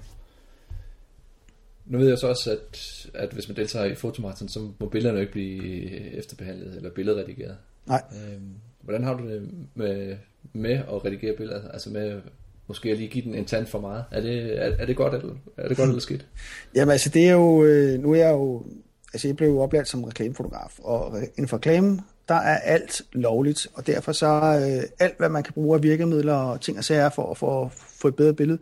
Nu 1.87 1.99
ved 1.99 2.09
jeg 2.09 2.19
så 2.19 2.29
også, 2.29 2.51
at, 2.51 3.07
at 3.15 3.33
hvis 3.33 3.49
man 3.49 3.57
deltager 3.57 3.85
i 3.85 3.95
fotomarathon, 3.95 4.49
så 4.49 4.69
må 4.79 4.89
billederne 4.89 5.21
ikke 5.21 5.33
blive 5.33 5.91
efterbehandlet 6.13 6.77
eller 6.77 6.91
billedredigeret. 6.91 7.57
Nej. 7.87 8.03
Øhm, 8.13 8.55
hvordan 8.81 9.05
har 9.05 9.15
du 9.15 9.29
det 9.29 9.51
med, 9.75 10.17
med 10.53 10.73
at 10.73 11.05
redigere 11.05 11.37
billeder? 11.37 11.69
Altså 11.69 11.91
med 11.91 12.21
måske 12.67 12.91
at 12.91 12.97
lige 12.97 13.09
give 13.09 13.25
den 13.25 13.35
en 13.35 13.45
tand 13.45 13.67
for 13.67 13.81
meget. 13.81 14.05
Er 14.11 14.21
det, 14.21 14.63
er, 14.65 14.77
er 14.79 14.87
det 14.87 14.97
godt, 14.97 15.15
eller, 15.15 15.35
er 15.57 15.69
det 15.69 15.77
godt 15.77 15.89
eller 15.89 16.01
skidt? 16.01 16.27
Jamen 16.77 16.93
altså, 16.93 17.11
det 17.11 17.29
er 17.29 17.33
jo, 17.33 17.65
øh, 17.65 18.01
nu 18.01 18.13
er 18.13 18.17
jeg 18.17 18.31
jo, 18.31 18.67
altså 19.13 19.29
jeg 19.29 19.37
blev 19.37 19.49
jo 19.49 19.61
oplært 19.61 19.89
som 19.89 20.05
reklamefotograf, 20.05 20.79
og 20.79 21.19
inden 21.23 21.49
for 21.49 21.57
reklame, 21.57 22.01
der 22.31 22.37
er 22.37 22.59
alt 22.59 23.03
lovligt, 23.13 23.67
og 23.75 23.87
derfor 23.87 24.13
så 24.13 24.27
øh, 24.27 24.83
alt, 24.99 25.19
hvad 25.19 25.29
man 25.29 25.43
kan 25.43 25.53
bruge 25.53 25.77
af 25.77 25.83
virkemidler 25.83 26.35
og 26.35 26.61
ting 26.61 26.79
og 26.79 26.85
sager 26.85 27.09
for, 27.09 27.35
for 27.35 27.65
at 27.65 27.73
få 27.73 28.09
et 28.09 28.17
bedre 28.17 28.35
billede, 28.35 28.59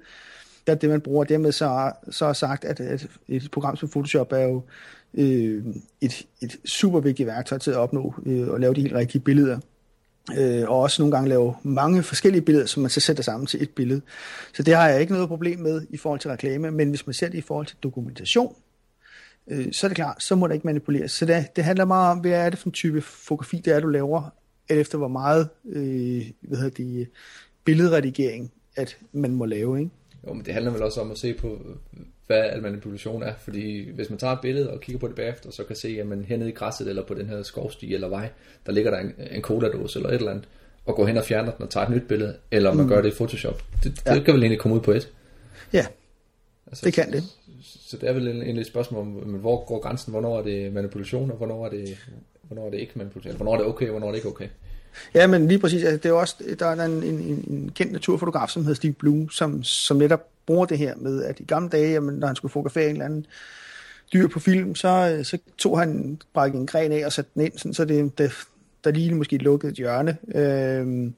det 0.66 0.72
er 0.72 0.76
det, 0.76 0.90
man 0.90 1.00
bruger. 1.00 1.24
Dermed 1.24 1.52
så, 1.52 1.92
så 2.10 2.26
er 2.26 2.32
sagt, 2.32 2.64
at, 2.64 2.80
at 2.80 3.06
et 3.28 3.50
program 3.50 3.76
som 3.76 3.88
Photoshop 3.88 4.32
er 4.32 4.38
jo 4.38 4.62
øh, 5.14 5.64
et, 6.00 6.26
et 6.40 6.56
super 6.64 7.00
vigtigt 7.00 7.26
værktøj 7.26 7.58
til 7.58 7.70
at 7.70 7.76
opnå 7.76 8.14
øh, 8.26 8.48
og 8.48 8.60
lave 8.60 8.74
de 8.74 8.80
helt 8.80 8.94
rigtige 8.94 9.22
billeder. 9.22 9.58
Øh, 10.38 10.68
og 10.68 10.80
også 10.80 11.02
nogle 11.02 11.16
gange 11.16 11.28
lave 11.28 11.54
mange 11.62 12.02
forskellige 12.02 12.42
billeder, 12.42 12.66
som 12.66 12.82
man 12.82 12.90
så 12.90 13.00
sætter 13.00 13.22
sammen 13.22 13.46
til 13.46 13.62
et 13.62 13.70
billede. 13.70 14.00
Så 14.54 14.62
det 14.62 14.74
har 14.74 14.88
jeg 14.88 15.00
ikke 15.00 15.12
noget 15.12 15.28
problem 15.28 15.58
med 15.58 15.82
i 15.90 15.96
forhold 15.96 16.20
til 16.20 16.30
reklame, 16.30 16.70
men 16.70 16.88
hvis 16.88 17.06
man 17.06 17.14
ser 17.14 17.28
det 17.28 17.38
i 17.38 17.40
forhold 17.40 17.66
til 17.66 17.76
dokumentation, 17.82 18.54
øh, 19.50 19.72
så 19.72 19.86
er 19.86 19.88
det 19.88 19.96
klart, 19.96 20.22
så 20.22 20.36
må 20.36 20.46
der 20.46 20.54
ikke 20.54 20.66
manipuleres. 20.66 21.12
Så 21.12 21.26
det, 21.26 21.56
det 21.56 21.64
handler 21.64 21.84
meget 21.84 22.10
om, 22.10 22.18
hvad 22.18 22.30
er 22.30 22.50
det 22.50 22.58
for 22.58 22.66
en 22.66 22.72
type 22.72 23.00
fotografi, 23.00 23.62
det 23.64 23.74
er, 23.74 23.80
du 23.80 23.88
laver, 23.88 24.30
eller 24.68 24.80
efter 24.80 24.98
hvor 24.98 25.08
meget 25.08 25.48
øh, 25.68 26.22
hvad 26.40 26.58
hedder 26.58 26.84
det, 26.84 27.08
billedredigering, 27.64 28.52
at 28.76 28.96
man 29.12 29.34
må 29.34 29.44
lave. 29.44 29.78
Ikke? 29.78 29.90
Jo, 30.26 30.32
men 30.32 30.44
det 30.44 30.54
handler 30.54 30.72
vel 30.72 30.82
også 30.82 31.00
om 31.00 31.10
at 31.10 31.18
se 31.18 31.34
på, 31.34 31.58
hvad 32.26 32.60
manipulation 32.60 33.22
er. 33.22 33.32
Fordi 33.40 33.90
hvis 33.90 34.10
man 34.10 34.18
tager 34.18 34.32
et 34.32 34.40
billede 34.40 34.70
og 34.70 34.80
kigger 34.80 35.00
på 35.00 35.08
det 35.08 35.14
bagefter, 35.14 35.50
så 35.50 35.64
kan 35.64 35.76
se, 35.76 35.96
at 36.00 36.06
man 36.06 36.24
hernede 36.24 36.48
i 36.48 36.52
græsset 36.52 36.88
eller 36.88 37.06
på 37.06 37.14
den 37.14 37.26
her 37.26 37.42
skovsti 37.42 37.94
eller 37.94 38.08
vej, 38.08 38.28
der 38.66 38.72
ligger 38.72 38.90
der 38.90 38.98
en, 38.98 39.12
en 39.30 39.42
cola-dåse 39.42 39.98
eller 39.98 40.10
et 40.10 40.14
eller 40.14 40.30
andet, 40.30 40.48
og 40.86 40.94
går 40.94 41.06
hen 41.06 41.16
og 41.16 41.24
fjerner 41.24 41.52
den 41.52 41.62
og 41.62 41.70
tager 41.70 41.86
et 41.86 41.92
nyt 41.92 42.08
billede, 42.08 42.36
eller 42.50 42.74
man 42.74 42.82
mm. 42.82 42.88
gør 42.88 43.02
det 43.02 43.12
i 43.12 43.14
Photoshop. 43.14 43.62
Det, 43.84 44.02
ja. 44.06 44.14
det 44.14 44.24
kan 44.24 44.34
vel 44.34 44.42
egentlig 44.42 44.60
komme 44.60 44.76
ud 44.76 44.80
på 44.80 44.92
et. 44.92 45.12
Ja, 45.72 45.86
altså, 46.68 46.86
det 46.86 46.94
kan 46.94 47.12
det. 47.12 47.22
Så, 47.62 47.78
så 47.88 47.96
det 47.96 48.08
er 48.08 48.12
vel 48.12 48.28
egentlig 48.28 48.60
et 48.60 48.66
spørgsmål 48.66 49.00
om, 49.00 49.06
hvor 49.06 49.64
går 49.64 49.80
grænsen, 49.80 50.10
hvornår 50.10 50.38
er 50.38 50.42
det 50.42 50.72
manipulation, 50.72 51.30
og 51.30 51.36
hvornår 51.36 51.66
er 51.66 51.70
det, 51.70 51.98
hvornår 52.42 52.66
er 52.66 52.70
det 52.70 52.78
ikke 52.78 52.92
manipulation, 52.94 53.36
hvornår 53.36 53.52
er 53.52 53.58
det 53.58 53.66
okay, 53.66 53.86
og 53.86 53.90
hvornår 53.90 54.06
er 54.06 54.10
det 54.10 54.18
ikke 54.18 54.28
okay. 54.28 54.48
Ja, 55.14 55.26
men 55.26 55.48
lige 55.48 55.58
præcis. 55.58 55.84
Altså, 55.84 55.96
det 55.96 56.08
er 56.08 56.12
også, 56.12 56.36
der 56.58 56.66
er 56.66 56.84
en, 56.84 57.02
en, 57.02 57.44
en 57.48 57.72
kendt 57.74 57.92
naturfotograf, 57.92 58.48
som 58.48 58.62
hedder 58.62 58.74
Steve 58.74 58.92
Bloom, 58.92 59.30
som, 59.30 59.62
som 59.62 59.96
netop 59.96 60.28
bruger 60.46 60.66
det 60.66 60.78
her 60.78 60.94
med, 60.96 61.22
at 61.24 61.40
i 61.40 61.44
gamle 61.44 61.68
dage, 61.68 61.90
jamen, 61.90 62.14
når 62.14 62.26
han 62.26 62.36
skulle 62.36 62.52
fotografere 62.52 62.84
en 62.84 62.90
eller 62.90 63.04
anden 63.04 63.26
dyr 64.12 64.28
på 64.28 64.40
film, 64.40 64.74
så, 64.74 65.20
så 65.22 65.38
tog 65.58 65.78
han 65.78 66.20
bare 66.34 66.48
en 66.48 66.66
gren 66.66 66.92
af 66.92 67.06
og 67.06 67.12
satte 67.12 67.30
den 67.34 67.42
ind, 67.42 67.58
sådan, 67.58 67.74
så 67.74 67.84
det, 67.84 68.18
det, 68.18 68.32
der 68.84 68.90
lige 68.90 69.14
måske 69.14 69.36
lukket 69.36 69.68
et 69.68 69.74
hjørne. 69.74 70.16
Øhm, 70.34 71.14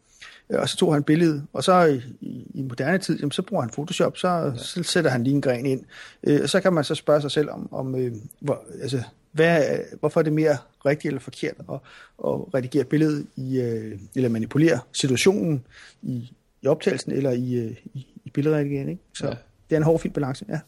og 0.52 0.68
så 0.68 0.76
tog 0.76 0.94
han 0.94 1.02
billedet, 1.02 1.46
og 1.52 1.64
så 1.64 2.00
i, 2.20 2.46
i 2.54 2.62
moderne 2.62 2.98
tid, 2.98 3.18
jamen, 3.18 3.32
så 3.32 3.42
bruger 3.42 3.62
han 3.62 3.70
Photoshop, 3.70 4.16
så, 4.16 4.28
ja. 4.28 4.56
så 4.56 4.82
sætter 4.82 5.10
han 5.10 5.24
lige 5.24 5.34
en 5.34 5.40
gren 5.40 5.66
ind. 5.66 5.84
Øh, 6.24 6.40
og 6.42 6.48
så 6.48 6.60
kan 6.60 6.72
man 6.72 6.84
så 6.84 6.94
spørge 6.94 7.20
sig 7.20 7.30
selv 7.30 7.50
om, 7.50 7.72
om 7.72 7.94
øh, 7.94 8.12
hvor, 8.40 8.64
altså, 8.82 9.02
hvad, 9.32 9.64
hvorfor 10.00 10.20
er 10.20 10.24
det 10.24 10.32
mere 10.32 10.56
rigtigt 10.86 11.10
eller 11.10 11.20
forkert 11.20 11.54
at, 11.58 11.74
at 12.24 12.54
redigere 12.54 12.84
billedet 12.84 13.26
i, 13.36 13.60
øh, 13.60 13.98
eller 14.16 14.28
manipulere 14.28 14.78
situationen 14.92 15.64
i, 16.02 16.32
i 16.62 16.66
optagelsen 16.66 17.12
eller 17.12 17.30
i, 17.30 17.54
øh, 17.54 17.76
i, 17.94 18.06
i 18.24 18.30
billedredigeringen. 18.30 18.88
Ikke? 18.88 19.02
Så 19.14 19.26
ja. 19.26 19.34
det 19.70 19.76
er 19.76 19.76
en 19.76 19.82
hård 19.82 20.00
fin 20.00 20.10
balance, 20.10 20.44
ja. 20.48 20.58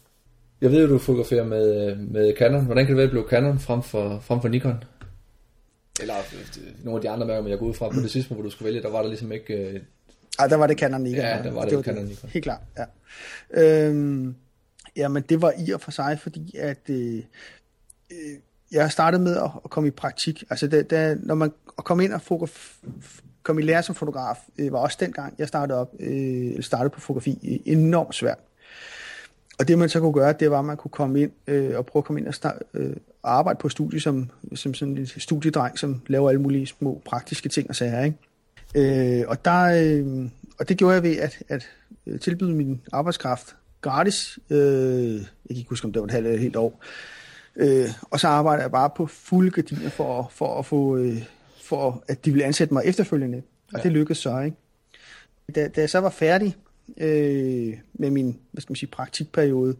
Jeg 0.61 0.71
ved, 0.71 0.83
at 0.83 0.89
du 0.89 0.97
fotograferer 0.97 1.45
med, 1.45 1.95
med 1.95 2.33
Canon. 2.37 2.65
Hvordan 2.65 2.85
kan 2.85 2.91
det 2.91 2.97
være, 2.97 3.03
at 3.03 3.13
det 3.13 3.19
blev 3.19 3.29
Canon 3.29 3.59
frem 3.59 3.83
for, 3.83 4.19
frem 4.19 4.41
for 4.41 4.47
Nikon? 4.47 4.83
Eller 6.01 6.13
nogle 6.83 6.97
af 6.97 7.01
de 7.01 7.09
andre 7.09 7.27
mærker, 7.27 7.41
men 7.41 7.51
jeg 7.51 7.59
går 7.59 7.65
ud 7.65 7.73
fra 7.73 7.89
på 7.89 7.99
det 7.99 8.11
sidste, 8.11 8.33
hvor 8.33 8.43
du 8.43 8.49
skulle 8.49 8.65
vælge, 8.65 8.81
der 8.81 8.89
var 8.89 9.01
der 9.01 9.07
ligesom 9.07 9.31
ikke... 9.31 9.53
Øh... 9.53 9.81
Ej, 10.39 10.47
der 10.47 10.55
var 10.55 10.67
det 10.67 10.79
Canon 10.79 11.01
Nikon. 11.01 11.19
Ja, 11.19 11.41
der 11.43 11.51
var 11.51 11.61
det, 11.61 11.69
det 11.69 11.77
var 11.77 11.83
Canon 11.83 12.05
Nikon. 12.05 12.29
Helt 12.29 12.43
klart, 12.43 12.61
ja. 12.77 12.85
Øhm, 13.51 14.35
jamen, 14.95 15.23
det 15.29 15.41
var 15.41 15.53
i 15.67 15.71
og 15.71 15.81
for 15.81 15.91
sig, 15.91 16.19
fordi 16.21 16.57
at 16.57 16.89
øh, 16.89 17.23
øh, 18.11 18.37
jeg 18.71 18.91
startede 18.91 19.23
med 19.23 19.37
at, 19.37 19.51
at 19.63 19.69
komme 19.69 19.87
i 19.87 19.91
praktik. 19.91 20.43
Altså, 20.49 20.67
da, 20.67 20.81
da, 20.81 21.15
når 21.19 21.35
man 21.35 21.51
kom 21.77 21.99
ind 21.99 22.13
og 22.13 22.21
fotograf, 22.21 22.77
kom 23.43 23.59
i 23.59 23.61
lære 23.61 23.83
som 23.83 23.95
fotograf, 23.95 24.37
øh, 24.57 24.73
var 24.73 24.79
også 24.79 24.97
dengang, 24.99 25.35
jeg 25.37 25.47
startede 25.47 25.79
op, 25.79 25.93
øh, 25.99 26.63
startede 26.63 26.89
på 26.89 26.99
fotografi, 26.99 27.39
øh, 27.43 27.73
enormt 27.73 28.15
svært. 28.15 28.39
Og 29.59 29.67
det 29.67 29.77
man 29.77 29.89
så 29.89 29.99
kunne 29.99 30.13
gøre, 30.13 30.33
det 30.39 30.51
var, 30.51 30.59
at 30.59 30.65
man 30.65 30.77
kunne 30.77 30.91
komme 30.91 31.21
ind 31.21 31.31
øh, 31.47 31.77
og 31.77 31.85
prøve 31.85 32.01
at 32.01 32.05
komme 32.05 32.19
ind 32.19 32.27
og 32.27 32.33
start, 32.33 32.61
øh, 32.73 32.95
arbejde 33.23 33.59
på 33.59 33.69
studie 33.69 33.99
som, 33.99 34.29
som 34.55 34.73
sådan 34.73 34.97
en 34.97 35.07
studiedreng, 35.07 35.79
som 35.79 36.01
laver 36.07 36.29
alle 36.29 36.41
mulige 36.41 36.67
små 36.67 37.01
praktiske 37.05 37.49
ting 37.49 37.69
og 37.69 37.75
sager. 37.75 38.03
Ikke? 38.03 39.19
Øh, 39.19 39.25
og, 39.27 39.45
der, 39.45 39.63
øh, 39.63 40.29
og 40.59 40.69
det 40.69 40.77
gjorde 40.77 40.93
jeg 40.93 41.03
ved 41.03 41.17
at, 41.17 41.43
at 41.49 41.69
tilbyde 42.21 42.53
min 42.53 42.81
arbejdskraft 42.91 43.55
gratis. 43.81 44.39
Øh, 44.49 45.13
jeg 45.13 45.25
kan 45.49 45.57
ikke 45.57 45.69
huske, 45.69 45.85
om 45.85 45.93
det 45.93 45.99
var 45.99 46.05
et 46.05 46.11
halvt 46.11 46.27
eller 46.27 46.37
et 46.37 46.41
helt 46.41 46.55
år. 46.55 46.83
Øh, 47.55 47.89
og 48.01 48.19
så 48.19 48.27
arbejder 48.27 48.63
jeg 48.63 48.71
bare 48.71 48.89
på 48.89 49.05
fulde 49.05 49.51
gardiner 49.51 49.89
for, 49.89 50.31
for 50.33 50.59
at 50.59 50.65
få, 50.65 50.97
øh, 50.97 51.23
for 51.63 52.03
at 52.07 52.25
de 52.25 52.31
ville 52.31 52.45
ansætte 52.45 52.73
mig 52.73 52.83
efterfølgende. 52.85 53.41
Og 53.73 53.77
ja. 53.77 53.83
det 53.83 53.91
lykkedes 53.91 54.17
så, 54.17 54.39
ikke? 54.39 54.57
Da, 55.55 55.67
da 55.67 55.81
jeg 55.81 55.89
så 55.89 55.99
var 55.99 56.09
færdig 56.09 56.55
øh, 56.97 57.73
med 57.93 58.09
min, 58.09 58.39
hvad 58.51 58.61
skal 58.61 58.71
man 58.71 58.75
sige, 58.75 58.89
praktikperiode, 58.89 59.75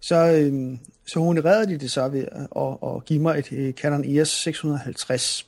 så, 0.00 0.16
øh, 0.16 0.78
så 1.06 1.20
honorerede 1.20 1.66
de 1.66 1.78
det 1.78 1.90
så 1.90 2.08
ved 2.08 2.24
at, 2.32 2.48
at, 2.56 2.96
at 2.96 3.04
give 3.04 3.18
mig 3.18 3.38
et 3.38 3.52
øh, 3.52 3.72
Canon 3.72 4.04
EOS 4.04 4.28
650. 4.28 5.46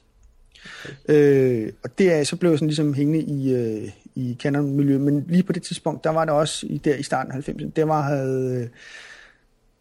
Okay. 0.84 1.14
Øh, 1.14 1.72
og 1.84 1.98
det 1.98 2.12
er, 2.12 2.24
så 2.24 2.36
blev 2.36 2.50
jeg 2.50 2.58
sådan 2.58 2.68
ligesom 2.68 2.94
hængende 2.94 3.20
i, 3.20 3.54
øh, 3.54 3.90
i 4.14 4.36
Canon-miljøet, 4.40 5.00
men 5.00 5.24
lige 5.28 5.42
på 5.42 5.52
det 5.52 5.62
tidspunkt, 5.62 6.04
der 6.04 6.10
var 6.10 6.24
det 6.24 6.34
også 6.34 6.66
i, 6.66 6.78
der 6.78 6.96
i 6.96 7.02
starten 7.02 7.32
af 7.32 7.48
90'erne, 7.48 7.70
der 7.76 7.84
var, 7.84 8.02
havde, 8.02 8.60
øh, 8.62 8.68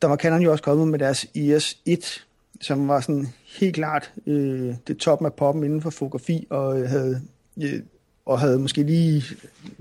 der 0.01 0.07
var 0.07 0.15
Canon 0.15 0.41
jo 0.41 0.51
også 0.51 0.63
kommet 0.63 0.87
med 0.87 0.99
deres 0.99 1.27
EOS 1.35 1.77
1, 1.85 2.25
som 2.61 2.87
var 2.87 3.01
sådan 3.01 3.27
helt 3.59 3.75
klart 3.75 4.11
øh, 4.27 4.75
det 4.87 4.97
top 4.97 5.25
af 5.25 5.33
poppen 5.33 5.63
inden 5.63 5.81
for 5.81 5.89
fotografi, 5.89 6.47
og 6.49 6.81
øh, 6.81 6.89
havde, 6.89 7.21
øh, 7.63 7.79
og 8.25 8.39
havde 8.39 8.59
måske 8.59 8.83
lige... 8.83 9.23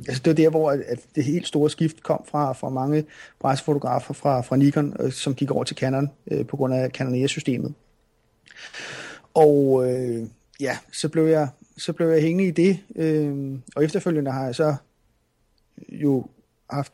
Altså 0.08 0.22
det 0.22 0.26
var 0.26 0.34
der, 0.34 0.50
hvor 0.50 0.70
at 0.70 0.98
det 1.14 1.24
helt 1.24 1.46
store 1.46 1.70
skift 1.70 2.02
kom 2.02 2.24
fra, 2.30 2.52
fra 2.52 2.68
mange 2.68 3.04
pressefotografer 3.40 4.14
fra, 4.14 4.40
fra 4.40 4.56
Nikon, 4.56 4.96
øh, 5.00 5.12
som 5.12 5.34
gik 5.34 5.50
over 5.50 5.64
til 5.64 5.76
Canon 5.76 6.10
øh, 6.30 6.46
på 6.46 6.56
grund 6.56 6.74
af 6.74 6.90
Canon 6.90 7.14
EOS-systemet. 7.14 7.74
Og 9.34 9.90
øh, 9.90 10.26
ja, 10.60 10.78
så 10.92 11.08
blev 11.08 11.26
jeg 11.26 11.48
så 11.78 11.92
blev 11.92 12.08
jeg 12.08 12.22
hængende 12.22 12.48
i 12.48 12.50
det, 12.50 12.78
øh, 12.96 13.58
og 13.76 13.84
efterfølgende 13.84 14.30
har 14.30 14.44
jeg 14.44 14.54
så 14.54 14.74
jo 15.88 16.26
haft 16.70 16.92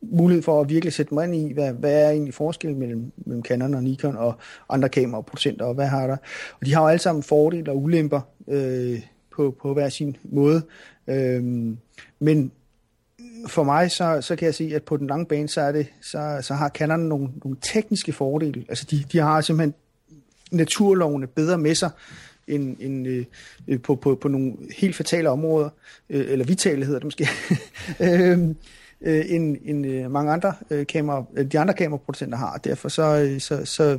mulighed 0.00 0.42
for 0.42 0.60
at 0.60 0.68
virkelig 0.68 0.92
sætte 0.92 1.14
mig 1.14 1.24
ind 1.24 1.34
i, 1.34 1.52
hvad, 1.52 1.72
hvad 1.72 2.02
er 2.02 2.10
egentlig 2.10 2.34
forskellen 2.34 2.78
mellem, 2.78 3.12
mellem 3.16 3.44
Canon 3.44 3.74
og 3.74 3.82
Nikon 3.82 4.16
og 4.16 4.34
andre 4.68 4.88
kameraproducenter, 4.88 5.64
og 5.64 5.74
hvad 5.74 5.86
har 5.86 6.06
der. 6.06 6.16
Og 6.60 6.66
de 6.66 6.74
har 6.74 6.82
jo 6.82 6.88
alle 6.88 7.02
sammen 7.02 7.22
fordele 7.22 7.70
og 7.70 7.82
ulemper 7.82 8.20
øh, 8.48 9.00
på, 9.36 9.56
på 9.62 9.72
hver 9.72 9.88
sin 9.88 10.16
måde. 10.24 10.62
Øh, 11.06 11.42
men 12.18 12.52
for 13.46 13.62
mig, 13.62 13.90
så, 13.90 14.20
så 14.20 14.36
kan 14.36 14.46
jeg 14.46 14.54
sige, 14.54 14.76
at 14.76 14.82
på 14.82 14.96
den 14.96 15.06
lange 15.06 15.26
bane, 15.26 15.48
så, 15.48 15.60
er 15.60 15.72
det, 15.72 15.86
så, 16.00 16.38
så 16.42 16.54
har 16.54 16.68
Canon 16.68 17.00
nogle, 17.00 17.28
nogle 17.44 17.58
tekniske 17.60 18.12
fordele. 18.12 18.64
Altså 18.68 18.86
de, 18.90 19.04
de 19.12 19.18
har 19.18 19.40
simpelthen 19.40 19.74
naturlovene 20.50 21.26
bedre 21.26 21.58
med 21.58 21.74
sig, 21.74 21.90
end, 22.46 22.76
end 22.80 23.06
øh, 23.68 23.80
på, 23.80 23.94
på, 23.94 24.14
på 24.14 24.28
nogle 24.28 24.52
helt 24.78 24.96
fatale 24.96 25.30
områder, 25.30 25.68
øh, 26.10 26.32
eller 26.32 26.44
vitale 26.44 26.84
hedder 26.84 26.98
det 26.98 27.04
måske. 27.04 27.28
øh, 28.06 28.48
øh, 29.00 29.24
end, 29.28 29.56
end 29.64 29.86
øh, 29.86 30.10
mange 30.10 30.32
andre 30.32 30.54
øh, 30.70 30.86
kamera, 30.86 31.24
øh, 31.36 31.52
de 31.52 31.58
andre 31.58 31.74
kameraproducenter 31.74 32.38
har. 32.38 32.56
Derfor 32.56 32.88
så, 32.88 33.02
øh, 33.02 33.40
så, 33.40 33.64
så 33.64 33.98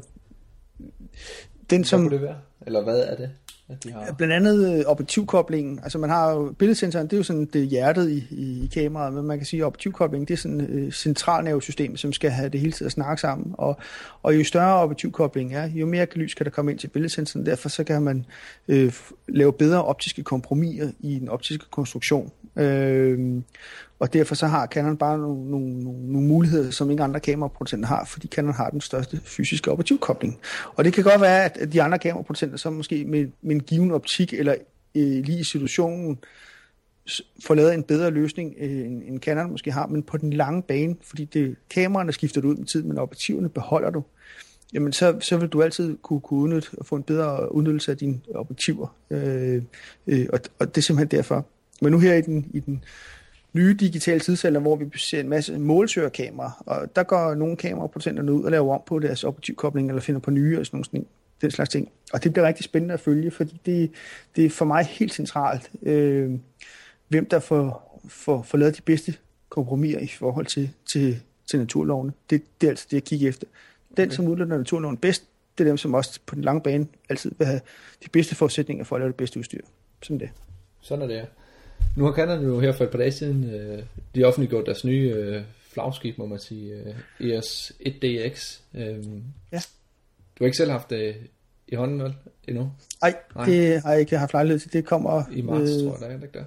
den 1.69 1.83
som... 1.83 2.01
Hvad 2.01 2.11
det 2.11 2.21
være? 2.21 2.37
Eller 2.65 2.83
hvad 2.83 2.99
er 2.99 3.15
det? 3.15 3.29
At 3.73 3.83
de 3.83 3.91
har... 3.91 4.13
Blandt 4.17 4.33
andet 4.33 4.79
øh, 4.79 4.85
objektivkoblingen. 4.85 5.79
Altså 5.83 5.97
man 5.97 6.09
har 6.09 6.31
jo, 6.31 6.55
billedsensoren, 6.59 7.05
det 7.05 7.13
er 7.13 7.17
jo 7.17 7.23
sådan 7.23 7.45
det 7.45 7.67
hjertet 7.67 8.09
i, 8.09 8.27
i, 8.31 8.63
i 8.63 8.69
kameraet, 8.73 9.13
men 9.13 9.25
man 9.25 9.37
kan 9.37 9.45
sige, 9.45 9.59
at 9.59 9.65
objektivkoblingen, 9.65 10.27
det 10.27 10.33
er 10.33 10.37
sådan 10.37 10.61
et 10.61 10.69
øh, 10.69 10.91
centralnervesystem, 10.91 11.97
som 11.97 12.13
skal 12.13 12.29
have 12.29 12.49
det 12.49 12.59
hele 12.59 12.71
tiden 12.71 12.85
at 12.85 12.91
snakke 12.91 13.21
sammen. 13.21 13.55
Og, 13.57 13.77
og 14.23 14.37
jo 14.37 14.43
større 14.43 14.81
objektivkoblingen 14.81 15.55
er, 15.57 15.69
jo 15.73 15.85
mere 15.85 16.07
lys 16.15 16.33
kan 16.33 16.45
der 16.45 16.49
komme 16.49 16.71
ind 16.71 16.79
til 16.79 16.87
billedsensoren. 16.87 17.45
Derfor 17.45 17.69
så 17.69 17.83
kan 17.83 18.01
man 18.01 18.25
øh, 18.67 18.93
lave 19.27 19.53
bedre 19.53 19.83
optiske 19.83 20.23
kompromiser 20.23 20.91
i 20.99 21.19
den 21.19 21.29
optiske 21.29 21.65
konstruktion. 21.71 22.31
Øh, 22.55 23.41
og 23.99 24.13
derfor 24.13 24.35
så 24.35 24.47
har 24.47 24.67
Canon 24.67 24.97
bare 24.97 25.17
nogle, 25.17 25.51
nogle, 25.51 25.83
nogle, 25.83 26.27
muligheder, 26.27 26.71
som 26.71 26.91
ingen 26.91 27.03
andre 27.03 27.19
kameraproducenter 27.19 27.87
har, 27.87 28.05
fordi 28.05 28.27
Canon 28.27 28.53
har 28.53 28.69
den 28.69 28.81
største 28.81 29.21
fysiske 29.23 29.71
operativkobling. 29.71 30.39
Og 30.75 30.83
det 30.83 30.93
kan 30.93 31.03
godt 31.03 31.21
være, 31.21 31.45
at 31.45 31.73
de 31.73 31.81
andre 31.81 31.99
kameraproducenter 31.99 32.57
så 32.57 32.69
måske 32.69 33.05
med, 33.05 33.27
med 33.41 33.55
en 33.55 33.63
given 33.63 33.91
optik 33.91 34.33
eller 34.33 34.55
øh, 34.95 35.01
lige 35.01 35.39
i 35.39 35.43
situationen 35.43 36.19
får 37.45 37.55
lavet 37.55 37.73
en 37.73 37.83
bedre 37.83 38.11
løsning, 38.11 38.55
øh, 38.59 38.71
end, 38.71 39.03
end 39.03 39.19
Canon 39.19 39.51
måske 39.51 39.71
har, 39.71 39.87
men 39.87 40.03
på 40.03 40.17
den 40.17 40.33
lange 40.33 40.61
bane, 40.61 40.95
fordi 41.01 41.25
det, 41.25 41.55
kameraerne 41.69 42.13
skifter 42.13 42.41
du 42.41 42.47
ud 42.47 42.55
med 42.55 42.65
tid, 42.65 42.83
men 42.83 42.97
operativerne 42.97 43.49
beholder 43.49 43.89
du, 43.89 44.03
jamen 44.73 44.93
så, 44.93 45.17
så 45.19 45.37
vil 45.37 45.49
du 45.49 45.61
altid 45.61 45.97
kunne, 45.97 46.21
kunne 46.21 46.39
udnytte 46.39 46.67
og 46.77 46.85
få 46.85 46.95
en 46.95 47.03
bedre 47.03 47.55
udnyttelse 47.55 47.91
af 47.91 47.97
dine 47.97 48.19
objektiver. 48.35 48.95
Øh, 49.09 49.61
øh, 50.07 50.25
og, 50.33 50.39
og 50.59 50.67
det 50.67 50.77
er 50.77 50.81
simpelthen 50.81 51.17
derfor. 51.17 51.45
Men 51.81 51.91
nu 51.91 51.99
her 51.99 52.13
i 52.13 52.21
den, 52.21 52.51
i 52.53 52.59
den 52.59 52.83
nye 53.53 53.73
digitale 53.73 54.19
tidsalder, 54.19 54.59
hvor 54.59 54.75
vi 54.75 54.85
ser 54.95 55.19
en 55.19 55.29
masse 55.29 55.59
målsøgerkameraer, 55.59 56.63
og 56.65 56.95
der 56.95 57.03
går 57.03 57.33
nogle 57.33 57.55
kameraproducenterne 57.55 58.33
ud 58.33 58.43
og 58.43 58.51
laver 58.51 58.73
om 58.73 58.81
på 58.85 58.99
deres 58.99 59.23
objektivkobling, 59.23 59.89
eller 59.89 60.01
finder 60.01 60.21
på 60.21 60.31
nye 60.31 60.59
og 60.59 60.65
sådan 60.65 60.77
nogle 60.77 60.85
sådan, 60.85 61.05
den 61.41 61.51
slags 61.51 61.69
ting. 61.69 61.91
Og 62.13 62.23
det 62.23 62.33
bliver 62.33 62.47
rigtig 62.47 62.65
spændende 62.65 62.93
at 62.93 62.99
følge, 62.99 63.31
fordi 63.31 63.61
det, 63.65 63.91
det 64.35 64.45
er 64.45 64.49
for 64.49 64.65
mig 64.65 64.85
helt 64.85 65.13
centralt, 65.13 65.71
øh, 65.81 66.31
hvem 67.07 67.25
der 67.25 67.39
får, 67.39 67.99
får, 68.07 68.41
får 68.41 68.57
lavet 68.57 68.77
de 68.77 68.81
bedste 68.81 69.13
kompromiser 69.49 69.99
i 69.99 70.07
forhold 70.07 70.45
til, 70.45 70.69
til, 70.91 71.19
til 71.49 71.59
naturlovene. 71.59 72.13
Det, 72.29 72.43
det 72.61 72.67
er 72.67 72.71
altså 72.71 72.87
det, 72.89 72.93
jeg 72.93 73.03
kigger 73.03 73.29
efter. 73.29 73.47
Den, 73.97 74.07
okay. 74.07 74.15
som 74.15 74.27
udnytter 74.27 74.57
naturloven 74.57 74.97
bedst, 74.97 75.23
det 75.57 75.63
er 75.63 75.69
dem, 75.69 75.77
som 75.77 75.93
også 75.93 76.19
på 76.25 76.35
den 76.35 76.43
lange 76.43 76.61
bane 76.61 76.87
altid 77.09 77.31
vil 77.37 77.47
have 77.47 77.61
de 78.05 78.09
bedste 78.09 78.35
forudsætninger 78.35 78.83
for 78.83 78.95
at 78.95 78.99
lave 78.99 79.07
det 79.07 79.15
bedste 79.15 79.39
udstyr. 79.39 79.61
Sådan 80.01 80.19
det. 80.19 80.29
Sådan 80.81 81.01
er 81.01 81.07
det, 81.07 81.27
Nu 81.95 82.05
har 82.05 82.11
Canon 82.11 82.43
jo 82.43 82.59
her 82.59 82.71
for 82.71 82.83
et 82.83 82.89
par 82.89 82.97
dage 82.97 83.11
siden, 83.11 83.43
øh, 83.43 83.83
de 84.15 84.23
offentliggjort 84.23 84.65
deres 84.65 84.85
nye 84.85 85.13
øh, 85.15 85.41
flagskib, 85.73 86.17
må 86.17 86.25
man 86.25 86.39
sige, 86.39 86.73
øh, 86.73 87.29
EOS 87.29 87.71
1DX. 87.85 88.61
Øh, 88.73 89.05
ja. 89.51 89.59
Du 90.35 90.43
har 90.43 90.45
ikke 90.45 90.57
selv 90.57 90.71
haft 90.71 90.89
det 90.89 91.15
i 91.67 91.75
hånden 91.75 92.03
vel, 92.03 92.15
endnu? 92.47 92.71
Ej, 93.01 93.15
Nej, 93.35 93.45
det 93.45 93.81
har 93.81 93.91
jeg 93.91 93.99
ikke 93.99 94.17
haft 94.17 94.33
lejlighed 94.33 94.59
til. 94.59 94.73
Det 94.73 94.85
kommer... 94.85 95.23
I 95.31 95.41
marts, 95.41 95.71
øh, 95.71 95.83
tror 95.83 95.91
jeg, 95.91 95.99
der 95.99 96.07
er 96.07 96.13
ikke 96.23 96.39
der? 96.39 96.43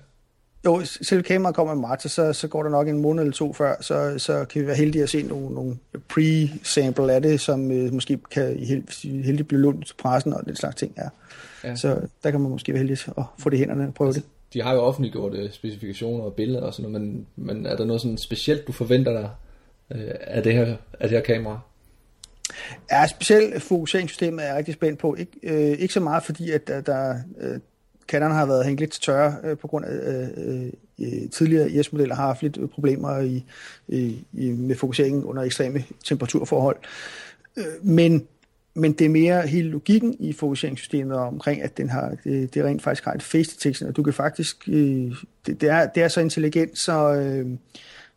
Jo, 0.64 0.84
selv 0.84 1.22
kameraet 1.22 1.57
kommer 1.57 1.74
i 1.74 1.76
marts, 1.76 2.12
så, 2.12 2.32
så 2.32 2.49
går 2.49 2.62
der 2.62 2.70
nok 2.70 2.88
en 2.88 2.99
måned 2.99 3.22
eller 3.22 3.32
to 3.32 3.53
før, 3.53 3.74
så, 3.80 4.14
så 4.18 4.44
kan 4.44 4.62
vi 4.62 4.66
være 4.66 4.76
heldige 4.76 5.03
at 5.03 5.09
se 5.09 5.22
nogle, 5.22 5.55
nogle 5.55 5.76
pre-sample 6.09 7.12
af 7.12 7.22
det, 7.22 7.40
som 7.40 7.70
øh, 7.70 7.92
måske 7.92 8.18
kan 8.30 8.59
heldigt 9.03 9.49
blive 9.49 9.61
lånt 9.61 9.86
til 9.86 9.94
pressen 9.94 10.32
og 10.32 10.47
den 10.47 10.57
slags 10.57 10.76
ting. 10.76 10.94
Ja. 10.97 11.09
ja. 11.68 11.76
Så 11.76 12.01
der 12.22 12.30
kan 12.30 12.40
man 12.40 12.51
måske 12.51 12.72
være 12.72 12.78
heldig 12.78 12.99
at 13.18 13.24
få 13.38 13.51
det 13.51 13.57
i 13.57 13.59
hænderne 13.59 13.86
og 13.86 13.94
prøve 13.94 14.09
altså, 14.09 14.20
det. 14.20 14.28
De 14.57 14.62
har 14.62 14.74
jo 14.74 14.80
offentliggjort 14.80 15.34
øh, 15.34 15.52
specifikationer 15.52 16.24
og 16.24 16.34
billeder 16.34 16.61
og 16.61 16.74
sådan 16.74 16.92
noget, 16.92 17.07
men, 17.07 17.26
men 17.36 17.66
er 17.66 17.76
der 17.76 17.84
noget 17.84 18.02
sådan 18.02 18.18
specielt, 18.18 18.66
du 18.66 18.72
forventer 18.72 19.12
dig 19.12 19.30
øh, 19.90 20.14
af, 20.20 20.42
det 20.42 20.52
her, 20.52 20.76
af 21.00 21.09
det 21.09 21.11
her 21.11 21.20
kamera? 21.20 21.61
Ja, 22.90 23.07
specielt 23.07 23.62
fokuseringssystemet 23.62 24.44
er 24.44 24.48
jeg 24.48 24.57
rigtig 24.57 24.74
spændt 24.74 24.98
på. 24.98 25.16
Ik, 25.18 25.28
øh, 25.42 25.70
ikke 25.70 25.94
så 25.94 26.00
meget 26.00 26.22
fordi, 26.22 26.50
at 26.50 26.68
der, 26.68 26.80
der 26.80 27.14
øh, 27.40 27.59
Canon 28.09 28.30
har 28.30 28.46
været 28.46 28.64
hængt 28.64 28.80
lidt 28.80 28.92
til 28.92 29.02
tørre 29.02 29.34
øh, 29.44 29.57
på 29.59 29.66
grund 29.68 29.84
af 29.84 29.92
øh, 29.92 30.28
øh, 30.36 30.72
øh 31.00 31.30
tidligere 31.30 31.70
IS-modeller 31.70 32.14
har 32.14 32.26
haft 32.26 32.42
lidt 32.42 32.57
øh, 32.57 32.68
problemer 32.68 33.18
i, 33.18 33.44
i, 33.88 34.24
i, 34.32 34.50
med 34.50 34.76
fokuseringen 34.76 35.24
under 35.24 35.42
ekstreme 35.42 35.84
temperaturforhold. 36.04 36.76
Øh, 37.57 37.64
men, 37.82 38.26
men 38.76 38.92
det 38.92 39.04
er 39.04 39.08
mere 39.08 39.46
hele 39.46 39.68
logikken 39.68 40.16
i 40.18 40.32
fokuseringssystemet 40.32 41.16
omkring, 41.16 41.62
at 41.62 41.76
den 41.76 41.88
har, 41.90 42.16
det, 42.24 42.54
det 42.54 42.64
rent 42.64 42.82
faktisk 42.82 43.04
har 43.04 43.12
et 43.12 43.22
face 43.22 43.54
detection, 43.56 43.88
og 43.88 43.96
du 43.96 44.02
kan 44.02 44.12
faktisk, 44.12 44.68
øh, 44.68 45.12
det, 45.46 45.60
det, 45.60 45.62
er, 45.68 45.86
det 45.86 46.02
er 46.02 46.08
så 46.08 46.20
intelligent, 46.20 46.78
så, 46.78 47.14
øh, 47.14 47.46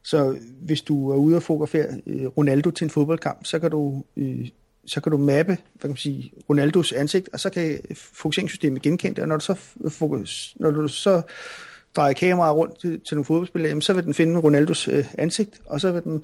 så 0.03 0.37
hvis 0.61 0.81
du 0.81 1.11
er 1.11 1.15
ude 1.15 1.35
og 1.35 1.43
fotografere 1.43 1.87
øh, 2.07 2.25
Ronaldo 2.25 2.71
til 2.71 2.85
en 2.85 2.89
fodboldkamp, 2.89 3.45
så 3.45 3.59
kan 3.59 3.71
du 3.71 4.03
øh, 4.17 4.47
så 4.85 5.01
kan 5.01 5.11
du 5.11 5.17
mappe 5.17 5.57
hvad 5.73 5.81
kan 5.81 5.89
man 5.89 5.97
sige, 5.97 6.31
Ronaldos 6.49 6.91
ansigt, 6.91 7.29
og 7.33 7.39
så 7.39 7.49
kan 7.49 7.71
øh, 7.71 7.95
fokuseringssystemet 7.95 8.81
genkende 8.81 9.15
det, 9.15 9.21
og 9.21 9.27
når 9.27 9.37
du 9.37 9.43
så, 9.43 9.55
fokus, 9.89 10.55
når 10.59 10.71
du 10.71 10.87
så 10.87 11.21
drejer 11.95 12.13
kameraet 12.13 12.55
rundt 12.55 12.79
til, 12.79 12.99
til 13.07 13.15
nogle 13.15 13.25
fodboldspillere, 13.25 13.81
så 13.81 13.93
vil 13.93 14.03
den 14.03 14.13
finde 14.13 14.39
Ronaldos 14.39 14.87
øh, 14.87 15.05
ansigt, 15.17 15.61
og 15.65 15.81
så 15.81 15.91
vil 15.91 16.03
den 16.03 16.23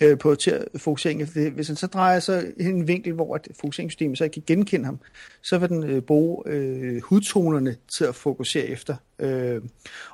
øh, 0.00 0.18
på 0.18 0.34
til 0.34 0.64
fokusering 0.76 1.22
efter 1.22 1.40
det. 1.40 1.52
Hvis 1.52 1.66
han 1.66 1.76
så 1.76 1.86
drejer 1.86 2.20
sig 2.20 2.52
en 2.60 2.88
vinkel, 2.88 3.12
hvor 3.12 3.34
at 3.34 3.48
fokuseringssystemet 3.60 4.18
så 4.18 4.24
ikke 4.24 4.34
kan 4.34 4.42
genkende 4.46 4.84
ham, 4.84 4.98
så 5.42 5.58
vil 5.58 5.68
den 5.68 5.84
øh, 5.84 6.02
bruge 6.02 6.42
øh, 6.46 7.02
hudtonerne 7.02 7.76
til 7.88 8.04
at 8.04 8.14
fokusere 8.14 8.66
efter. 8.66 8.96
Øh, 9.18 9.60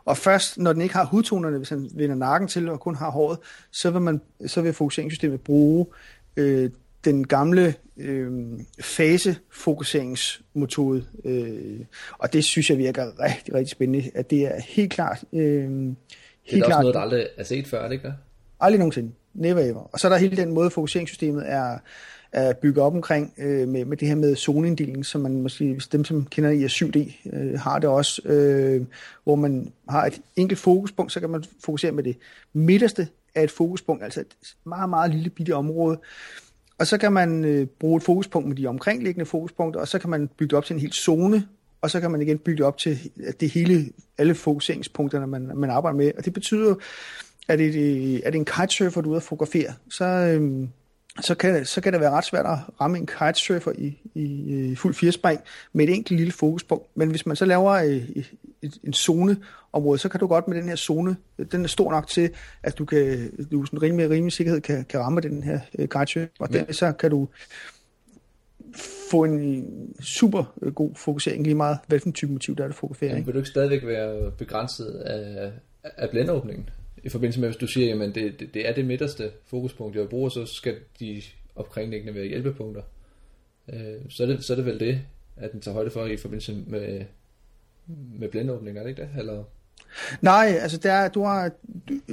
og 0.04 0.16
først, 0.16 0.58
når 0.58 0.72
den 0.72 0.82
ikke 0.82 0.94
har 0.94 1.04
hudtonerne, 1.04 1.58
hvis 1.58 1.68
han 1.68 1.90
vender 1.94 2.16
nakken 2.16 2.48
til 2.48 2.68
og 2.68 2.80
kun 2.80 2.94
har 2.94 3.10
håret, 3.10 3.38
så 3.70 3.90
vil, 3.90 4.00
man, 4.00 4.20
så 4.46 4.62
vil 4.62 4.72
fokuseringssystemet 4.72 5.40
bruge 5.40 5.86
øh, 6.36 6.70
den 7.04 7.26
gamle 7.26 7.74
øh, 7.96 8.30
fasefokuseringsmetode, 8.80 11.04
øh, 11.24 11.80
og 12.18 12.32
det 12.32 12.44
synes 12.44 12.70
jeg 12.70 12.78
virker 12.78 13.20
rigtig, 13.20 13.54
rigtig 13.54 13.70
spændende, 13.70 14.10
at 14.14 14.30
det 14.30 14.46
er 14.46 14.60
helt 14.68 14.92
klart... 14.92 15.24
Øh, 15.32 15.40
helt 15.40 15.96
det 16.50 16.52
er 16.52 16.56
klart, 16.56 16.66
også 16.66 16.80
noget, 16.80 16.94
der 16.94 17.00
aldrig 17.00 17.26
er 17.36 17.44
set 17.44 17.66
før, 17.66 17.84
det 17.84 17.92
ikke 17.92 18.06
det? 18.06 18.14
Aldrig 18.60 18.78
nogensinde. 18.78 19.12
Never 19.34 19.60
ever. 19.60 19.80
Og 19.92 19.98
så 19.98 20.06
er 20.06 20.12
der 20.12 20.18
hele 20.18 20.36
den 20.36 20.52
måde, 20.52 20.70
fokuseringssystemet 20.70 21.44
er, 21.46 21.78
er 22.32 22.52
bygget 22.52 22.84
op 22.84 22.94
omkring 22.94 23.34
øh, 23.38 23.68
med, 23.68 23.84
med 23.84 23.96
det 23.96 24.08
her 24.08 24.14
med 24.14 24.36
zoneinddeling, 24.36 25.06
som 25.06 25.20
man 25.20 25.42
måske, 25.42 25.72
hvis 25.72 25.88
dem 25.88 26.04
som 26.04 26.26
kender 26.26 26.50
i 26.50 26.64
7D, 26.64 27.28
øh, 27.36 27.60
har 27.60 27.78
det 27.78 27.88
også, 27.88 28.22
øh, 28.24 28.86
hvor 29.24 29.34
man 29.34 29.72
har 29.88 30.06
et 30.06 30.20
enkelt 30.36 30.60
fokuspunkt, 30.60 31.12
så 31.12 31.20
kan 31.20 31.30
man 31.30 31.44
fokusere 31.64 31.92
med 31.92 32.04
det 32.04 32.16
midterste 32.52 33.08
af 33.34 33.44
et 33.44 33.50
fokuspunkt, 33.50 34.04
altså 34.04 34.20
et 34.20 34.36
meget, 34.64 34.90
meget 34.90 35.14
lille 35.14 35.30
bitte 35.30 35.54
område, 35.54 35.98
og 36.78 36.86
så 36.86 36.98
kan 36.98 37.12
man 37.12 37.44
øh, 37.44 37.66
bruge 37.66 37.96
et 37.96 38.02
fokuspunkt 38.02 38.48
med 38.48 38.56
de 38.56 38.66
omkringliggende 38.66 39.26
fokuspunkter, 39.26 39.80
og 39.80 39.88
så 39.88 39.98
kan 39.98 40.10
man 40.10 40.28
bygge 40.28 40.50
det 40.50 40.56
op 40.56 40.64
til 40.64 40.74
en 40.74 40.80
hel 40.80 40.92
zone, 40.92 41.46
og 41.80 41.90
så 41.90 42.00
kan 42.00 42.10
man 42.10 42.22
igen 42.22 42.38
bygge 42.38 42.56
det 42.56 42.66
op 42.66 42.78
til 42.78 43.10
det 43.40 43.50
hele, 43.50 43.84
alle 44.18 44.34
fokuseringspunkterne, 44.34 45.26
man, 45.26 45.50
man 45.54 45.70
arbejder 45.70 45.96
med. 45.96 46.12
Og 46.18 46.24
det 46.24 46.32
betyder, 46.32 46.74
at 47.48 47.58
det, 47.58 48.26
er 48.26 48.30
det 48.30 48.38
en 48.38 48.44
kitesurfer, 48.44 49.00
du 49.00 49.08
er 49.08 49.10
ude 49.10 49.16
at 49.16 49.22
fotografere, 49.22 49.72
så, 49.90 50.04
øh, 50.04 50.68
så, 51.20 51.34
kan, 51.34 51.64
så 51.64 51.80
kan 51.80 51.92
det 51.92 52.00
være 52.00 52.10
ret 52.10 52.24
svært 52.24 52.46
at 52.46 52.58
ramme 52.80 52.98
en 52.98 53.06
kitesurfer 53.06 53.72
i, 53.78 53.98
i, 54.14 54.24
i 54.70 54.74
fuld 54.74 54.94
firespring 54.94 55.40
med 55.72 55.84
et 55.84 55.94
enkelt 55.94 56.18
lille 56.18 56.32
fokuspunkt. 56.32 56.86
Men 56.94 57.10
hvis 57.10 57.26
man 57.26 57.36
så 57.36 57.44
laver 57.44 57.70
øh, 57.70 58.24
en 58.84 58.92
zoneområde, 58.92 59.98
så 59.98 60.08
kan 60.08 60.20
du 60.20 60.26
godt 60.26 60.48
med 60.48 60.56
den 60.56 60.68
her 60.68 60.76
zone, 60.76 61.16
den 61.52 61.64
er 61.64 61.68
stor 61.68 61.90
nok 61.90 62.08
til, 62.08 62.30
at 62.62 62.78
du 62.78 62.84
kan, 62.84 63.30
du 63.52 63.64
sådan 63.64 63.82
rimelig, 63.82 64.10
rimelig 64.10 64.32
sikkerhed 64.32 64.60
kan, 64.60 64.84
kan 64.84 65.00
ramme 65.00 65.20
den 65.20 65.42
her 65.42 65.60
øh, 65.78 65.88
grætsø, 65.88 66.26
og 66.38 66.48
ja. 66.52 66.72
så 66.72 66.92
kan 66.92 67.10
du 67.10 67.28
få 69.10 69.24
en 69.24 69.64
super 70.00 70.54
øh, 70.62 70.74
god 70.74 70.90
fokusering 70.94 71.44
lige 71.44 71.54
meget, 71.54 71.78
hvilken 71.86 72.12
type 72.12 72.32
motiv 72.32 72.56
der 72.56 72.64
er, 72.64 72.68
du 72.68 72.74
fokuserer. 72.74 73.16
Ja, 73.16 73.22
vil 73.22 73.34
du 73.34 73.38
ikke 73.38 73.50
stadigvæk 73.50 73.86
være 73.86 74.30
begrænset 74.30 75.02
af, 75.06 75.52
af 75.84 76.10
blændeåbningen? 76.10 76.68
I 77.04 77.08
forbindelse 77.08 77.40
med, 77.40 77.48
hvis 77.48 77.56
du 77.56 77.66
siger, 77.66 78.02
at 78.02 78.14
det, 78.14 78.40
det, 78.40 78.54
det 78.54 78.68
er 78.68 78.74
det 78.74 78.84
midterste 78.84 79.30
fokuspunkt, 79.46 79.96
jeg 79.96 80.08
bruger, 80.08 80.28
så 80.28 80.46
skal 80.46 80.76
de 81.00 81.22
omkringliggende 81.56 82.14
være 82.14 82.26
hjælpepunkter. 82.26 82.82
Øh, 83.72 83.94
så, 84.08 84.22
er 84.22 84.26
det, 84.26 84.44
så 84.44 84.52
er 84.52 84.56
det 84.56 84.66
vel 84.66 84.80
det, 84.80 85.00
at 85.36 85.52
den 85.52 85.60
tager 85.60 85.74
højde 85.74 85.90
for 85.90 86.06
i 86.06 86.16
forbindelse 86.16 86.54
med 86.66 87.04
med 88.18 88.28
blindåbning, 88.28 88.78
er 88.78 88.82
det 88.82 88.90
ikke 88.90 89.02
det? 89.02 89.10
Eller? 89.18 89.44
Nej, 90.20 90.58
altså 90.60 90.78
der, 90.78 91.08
du 91.08 91.22
har, 91.22 91.50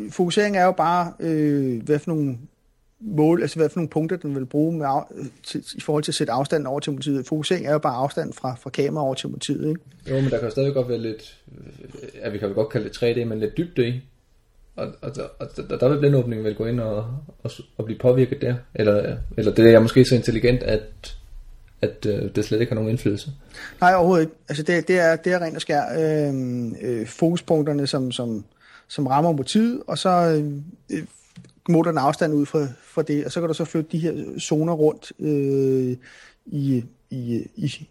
fokusering 0.09 0.57
er 0.57 0.65
jo 0.65 0.71
bare, 0.71 1.13
øh, 1.19 1.83
hvad 1.83 1.99
for 1.99 2.11
nogle 2.11 2.37
mål, 2.99 3.41
altså 3.41 3.59
hvad 3.59 3.69
for 3.69 3.79
nogle 3.79 3.89
punkter, 3.89 4.17
den 4.17 4.35
vil 4.35 4.45
bruge 4.45 4.77
med 4.77 4.85
af, 4.85 5.03
til, 5.43 5.63
i 5.77 5.81
forhold 5.81 6.03
til 6.03 6.11
at 6.11 6.15
sætte 6.15 6.33
afstanden 6.33 6.67
over 6.67 6.79
til 6.79 6.93
motivet. 6.93 7.25
Fokusering 7.25 7.67
er 7.67 7.71
jo 7.71 7.79
bare 7.79 7.95
afstanden 7.95 8.33
fra, 8.33 8.55
fra 8.55 8.69
kamera 8.69 9.03
over 9.03 9.13
til 9.13 9.29
motivet, 9.29 9.69
ikke? 9.69 9.81
Jo, 10.09 10.15
men 10.15 10.31
der 10.31 10.37
kan 10.37 10.47
jo 10.47 10.49
stadig 10.49 10.73
godt 10.73 10.89
være 10.89 10.97
lidt, 10.97 11.39
ja, 12.15 12.29
vi 12.29 12.37
kan 12.37 12.47
jo 12.47 12.53
godt 12.53 12.69
kalde 12.69 12.89
det 12.89 12.97
3D, 12.97 13.25
men 13.25 13.39
lidt 13.39 13.57
dybde 13.57 13.87
i. 13.87 14.01
Og, 14.79 14.87
og, 15.01 15.11
og, 15.39 15.49
og 15.69 15.79
der, 15.79 15.89
vil 15.89 15.99
blindåbningen 15.99 16.45
vel 16.45 16.55
gå 16.55 16.65
ind 16.65 16.79
og, 16.79 16.97
og, 17.43 17.51
og 17.77 17.85
blive 17.85 17.99
påvirket 17.99 18.41
der. 18.41 18.55
Eller, 18.75 19.17
eller 19.37 19.53
det 19.53 19.73
er 19.73 19.79
måske 19.79 20.05
så 20.05 20.15
intelligent, 20.15 20.63
at 20.63 21.15
at 21.81 22.05
øh, 22.05 22.35
det 22.35 22.45
slet 22.45 22.61
ikke 22.61 22.69
har 22.69 22.75
nogen 22.75 22.89
indflydelse? 22.89 23.31
Nej, 23.81 23.95
overhovedet 23.95 24.23
ikke. 24.23 24.33
Altså 24.49 24.63
det, 24.63 24.87
det, 24.87 24.99
er, 24.99 25.15
det 25.15 25.33
er 25.33 25.41
rent 25.41 25.55
og 25.55 25.61
skær 25.61 25.83
øh, 25.99 26.71
øh, 26.81 27.07
fokuspunkterne, 27.07 27.87
som, 27.87 28.11
som, 28.11 28.45
som 28.87 29.07
rammer 29.07 29.31
motivet, 29.31 29.81
og 29.87 29.97
så 29.97 30.09
øh, 30.89 31.03
måler 31.69 31.91
den 31.91 31.97
afstand 31.97 32.33
ud 32.33 32.45
fra, 32.45 32.67
fra 32.83 33.01
det, 33.01 33.25
og 33.25 33.31
så 33.31 33.39
kan 33.39 33.47
du 33.47 33.53
så 33.53 33.65
flytte 33.65 33.91
de 33.91 33.99
her 33.99 34.39
zoner 34.39 34.73
rundt 34.73 35.11
øh, 35.19 35.97
i, 36.45 36.83
i, 37.09 37.47
i, 37.55 37.87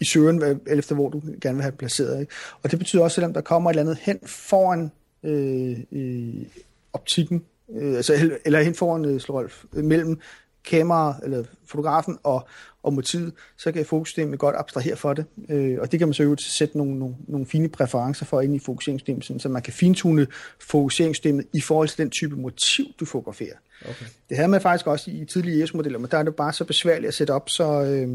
i 0.00 0.04
søen, 0.04 0.60
efter 0.66 0.94
hvor 0.94 1.08
du 1.08 1.22
gerne 1.40 1.56
vil 1.56 1.62
have 1.62 1.72
placeret. 1.72 2.20
Ikke? 2.20 2.32
Og 2.62 2.70
det 2.70 2.78
betyder 2.78 3.02
også, 3.02 3.14
selvom 3.14 3.32
der 3.32 3.40
kommer 3.40 3.70
et 3.70 3.74
eller 3.74 3.82
andet 3.82 3.98
hen 4.02 4.18
foran 4.26 4.90
øh, 5.22 5.78
øh, 5.92 6.46
optikken, 6.92 7.44
øh, 7.74 7.96
altså, 7.96 8.38
eller 8.44 8.62
hen 8.62 8.74
foran 8.74 9.04
øh, 9.04 9.20
Rolf, 9.28 9.64
øh, 9.72 9.84
mellem 9.84 10.20
kamera 10.64 11.20
eller 11.22 11.44
fotografen 11.66 12.18
og, 12.22 12.48
og 12.82 12.92
motivet, 12.92 13.32
så 13.56 13.72
kan 13.72 13.86
fokussystemet 13.86 14.38
godt 14.38 14.56
abstrahere 14.58 14.96
for 14.96 15.14
det. 15.14 15.24
Øh, 15.48 15.78
og 15.80 15.92
det 15.92 15.98
kan 15.98 16.08
man 16.08 16.14
så 16.14 16.22
jo 16.22 16.36
sætte 16.38 16.78
nogle, 16.78 16.98
nogle, 16.98 17.14
nogle 17.28 17.46
fine 17.46 17.68
præferencer 17.68 18.24
for 18.24 18.40
ind 18.40 18.54
i 18.54 18.58
fokuseringssystemet, 18.58 19.42
så 19.42 19.48
man 19.48 19.62
kan 19.62 19.72
fintune 19.72 20.26
fokuseringssystemet 20.60 21.46
i 21.52 21.60
forhold 21.60 21.88
til 21.88 21.98
den 21.98 22.10
type 22.10 22.36
motiv, 22.36 22.84
du 23.00 23.04
fotograferer. 23.04 23.56
Okay. 23.84 24.04
Det 24.28 24.36
havde 24.36 24.48
man 24.48 24.60
faktisk 24.60 24.86
også 24.86 25.10
i 25.10 25.24
tidlige 25.24 25.62
ES-modeller, 25.62 25.98
men 25.98 26.10
der 26.10 26.18
er 26.18 26.22
det 26.22 26.36
bare 26.36 26.52
så 26.52 26.64
besværligt 26.64 27.08
at 27.08 27.14
sætte 27.14 27.30
op, 27.30 27.48
så 27.48 27.82
øh, 27.82 28.08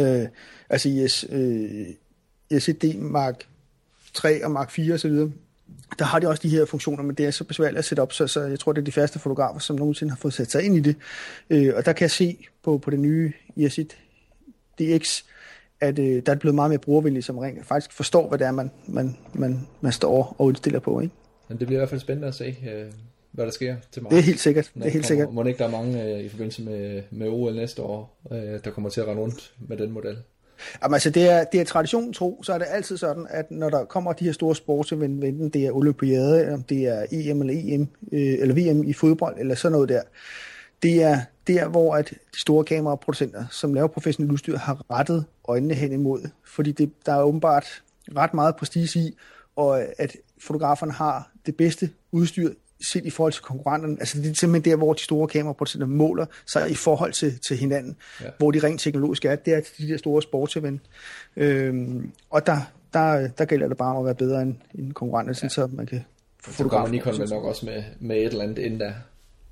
øh, 0.00 0.28
altså 0.70 0.88
i 0.88 1.08
S, 1.08 1.26
øh, 1.30 2.60
SED 2.60 2.94
Mark 2.94 3.46
3 4.14 4.44
og 4.44 4.50
Mark 4.50 4.70
4 4.70 4.94
osv., 4.94 5.18
der 5.98 6.04
har 6.04 6.18
de 6.18 6.28
også 6.28 6.42
de 6.42 6.48
her 6.48 6.64
funktioner, 6.64 7.02
men 7.02 7.14
det 7.14 7.26
er 7.26 7.30
så 7.30 7.44
besværligt 7.44 7.78
at 7.78 7.84
sætte 7.84 8.00
op, 8.00 8.12
så, 8.12 8.26
så 8.26 8.42
jeg 8.42 8.58
tror, 8.58 8.72
det 8.72 8.80
er 8.80 8.84
de 8.84 8.92
første 8.92 9.18
fotografer, 9.18 9.60
som 9.60 9.76
nogensinde 9.76 10.10
har 10.10 10.16
fået 10.16 10.34
sat 10.34 10.50
sig 10.50 10.62
ind 10.62 10.76
i 10.76 10.80
det. 10.80 10.96
Øh, 11.50 11.72
og 11.76 11.86
der 11.86 11.92
kan 11.92 12.02
jeg 12.02 12.10
se 12.10 12.46
på, 12.62 12.78
på 12.78 12.90
det 12.90 13.00
nye 13.00 13.32
Yesit 13.58 13.98
DX, 14.78 15.22
at 15.80 15.98
øh, 15.98 16.22
der 16.26 16.32
er 16.32 16.36
blevet 16.36 16.54
meget 16.54 16.70
mere 16.70 16.78
brugervenligt, 16.78 17.26
som 17.26 17.38
rent 17.38 17.66
faktisk 17.66 17.92
forstår, 17.92 18.28
hvad 18.28 18.38
det 18.38 18.46
er, 18.46 18.50
man, 18.50 18.70
man, 18.86 19.16
man, 19.32 19.66
man 19.80 19.92
står 19.92 20.36
og 20.38 20.48
indstiller 20.48 20.80
på. 20.80 21.00
Ikke? 21.00 21.14
Men 21.48 21.58
det 21.58 21.66
bliver 21.66 21.78
i 21.78 21.80
hvert 21.80 21.88
fald 21.88 22.00
spændende 22.00 22.28
at 22.28 22.34
se, 22.34 22.56
øh, 22.72 22.92
hvad 23.32 23.44
der 23.44 23.50
sker 23.50 23.76
til 23.92 24.02
mig. 24.02 24.10
Det 24.10 24.18
er 24.18 24.22
helt 24.22 24.40
sikkert. 24.40 24.70
Det 24.74 24.86
er 24.86 24.90
helt 24.90 25.06
sikkert. 25.06 25.32
Må 25.32 25.44
ikke 25.44 25.58
der 25.58 25.64
er 25.64 25.70
mange 25.70 26.04
øh, 26.04 26.20
i 26.20 26.28
forbindelse 26.28 26.62
med, 26.62 27.02
med 27.10 27.28
OL 27.28 27.54
næste 27.54 27.82
år, 27.82 28.20
øh, 28.32 28.38
der 28.64 28.70
kommer 28.70 28.90
til 28.90 29.00
at 29.00 29.06
rende 29.06 29.22
rundt 29.22 29.54
med 29.68 29.76
den 29.76 29.90
model? 29.90 30.16
Jamen, 30.82 30.94
altså, 30.94 31.10
det 31.10 31.30
er, 31.30 31.44
det 31.44 31.60
er 31.60 31.64
tradition 31.64 32.12
tro, 32.12 32.42
så 32.42 32.52
er 32.52 32.58
det 32.58 32.66
altid 32.70 32.96
sådan, 32.96 33.26
at 33.30 33.50
når 33.50 33.70
der 33.70 33.84
kommer 33.84 34.12
de 34.12 34.24
her 34.24 34.32
store 34.32 34.54
sportsevent, 34.54 35.24
enten 35.24 35.48
det 35.48 35.66
er 35.66 35.72
olympiade, 35.72 36.54
om 36.54 36.62
det 36.62 36.78
er 36.78 37.06
EM 37.10 37.40
eller 37.40 37.54
EM, 37.56 37.88
øh, 38.12 38.20
eller 38.20 38.54
VM 38.54 38.84
i 38.84 38.92
fodbold, 38.92 39.36
eller 39.38 39.54
sådan 39.54 39.72
noget 39.72 39.88
der, 39.88 40.02
det 40.82 41.02
er 41.02 41.20
der, 41.46 41.68
hvor 41.68 41.94
at 41.94 42.10
de 42.10 42.40
store 42.40 42.64
kameraproducenter, 42.64 43.44
som 43.50 43.74
laver 43.74 43.88
professionelt 43.88 44.32
udstyr, 44.32 44.58
har 44.58 44.90
rettet 44.90 45.24
øjnene 45.48 45.74
hen 45.74 45.92
imod. 45.92 46.28
Fordi 46.44 46.72
det, 46.72 46.92
der 47.06 47.12
er 47.12 47.22
åbenbart 47.22 47.82
ret 48.16 48.34
meget 48.34 48.56
prestige 48.56 49.00
i, 49.00 49.16
og 49.56 49.82
at 49.98 50.16
fotograferne 50.42 50.92
har 50.92 51.30
det 51.46 51.56
bedste 51.56 51.90
udstyr 52.12 52.52
set 52.80 53.06
i 53.06 53.10
forhold 53.10 53.32
til 53.32 53.42
konkurrenterne. 53.42 53.96
Altså 54.00 54.18
det 54.18 54.30
er 54.30 54.34
simpelthen 54.34 54.72
der, 54.72 54.76
hvor 54.76 54.92
de 54.92 55.02
store 55.02 55.28
kameraproducenter 55.28 55.86
måler 55.86 56.26
sig 56.46 56.70
i 56.70 56.74
forhold 56.74 57.12
til, 57.12 57.38
til 57.38 57.56
hinanden. 57.56 57.96
Ja. 58.20 58.26
Hvor 58.38 58.50
de 58.50 58.58
rent 58.58 58.80
teknologisk 58.80 59.24
er, 59.24 59.36
det 59.36 59.54
er 59.54 59.60
de 59.78 59.88
der 59.88 59.96
store 59.96 60.22
sportsevent. 60.22 60.80
Øhm, 61.36 62.12
og 62.30 62.46
der, 62.46 62.56
der, 62.92 63.28
der 63.28 63.44
gælder 63.44 63.68
det 63.68 63.76
bare 63.76 63.90
om 63.90 63.98
at 63.98 64.04
være 64.04 64.14
bedre 64.14 64.42
end, 64.42 64.54
end 64.74 64.92
konkurrenterne, 64.92 65.38
ja. 65.42 65.48
så 65.48 65.68
man 65.72 65.86
kan 65.86 66.04
få 66.42 66.52
fotografer. 66.52 66.92
Nikon 66.92 67.18
vel 67.18 67.30
nok 67.30 67.44
også 67.44 67.66
med, 67.66 67.82
med 68.00 68.16
et 68.16 68.24
eller 68.24 68.42
andet 68.42 68.58
inden 68.58 68.80
der. 68.80 68.92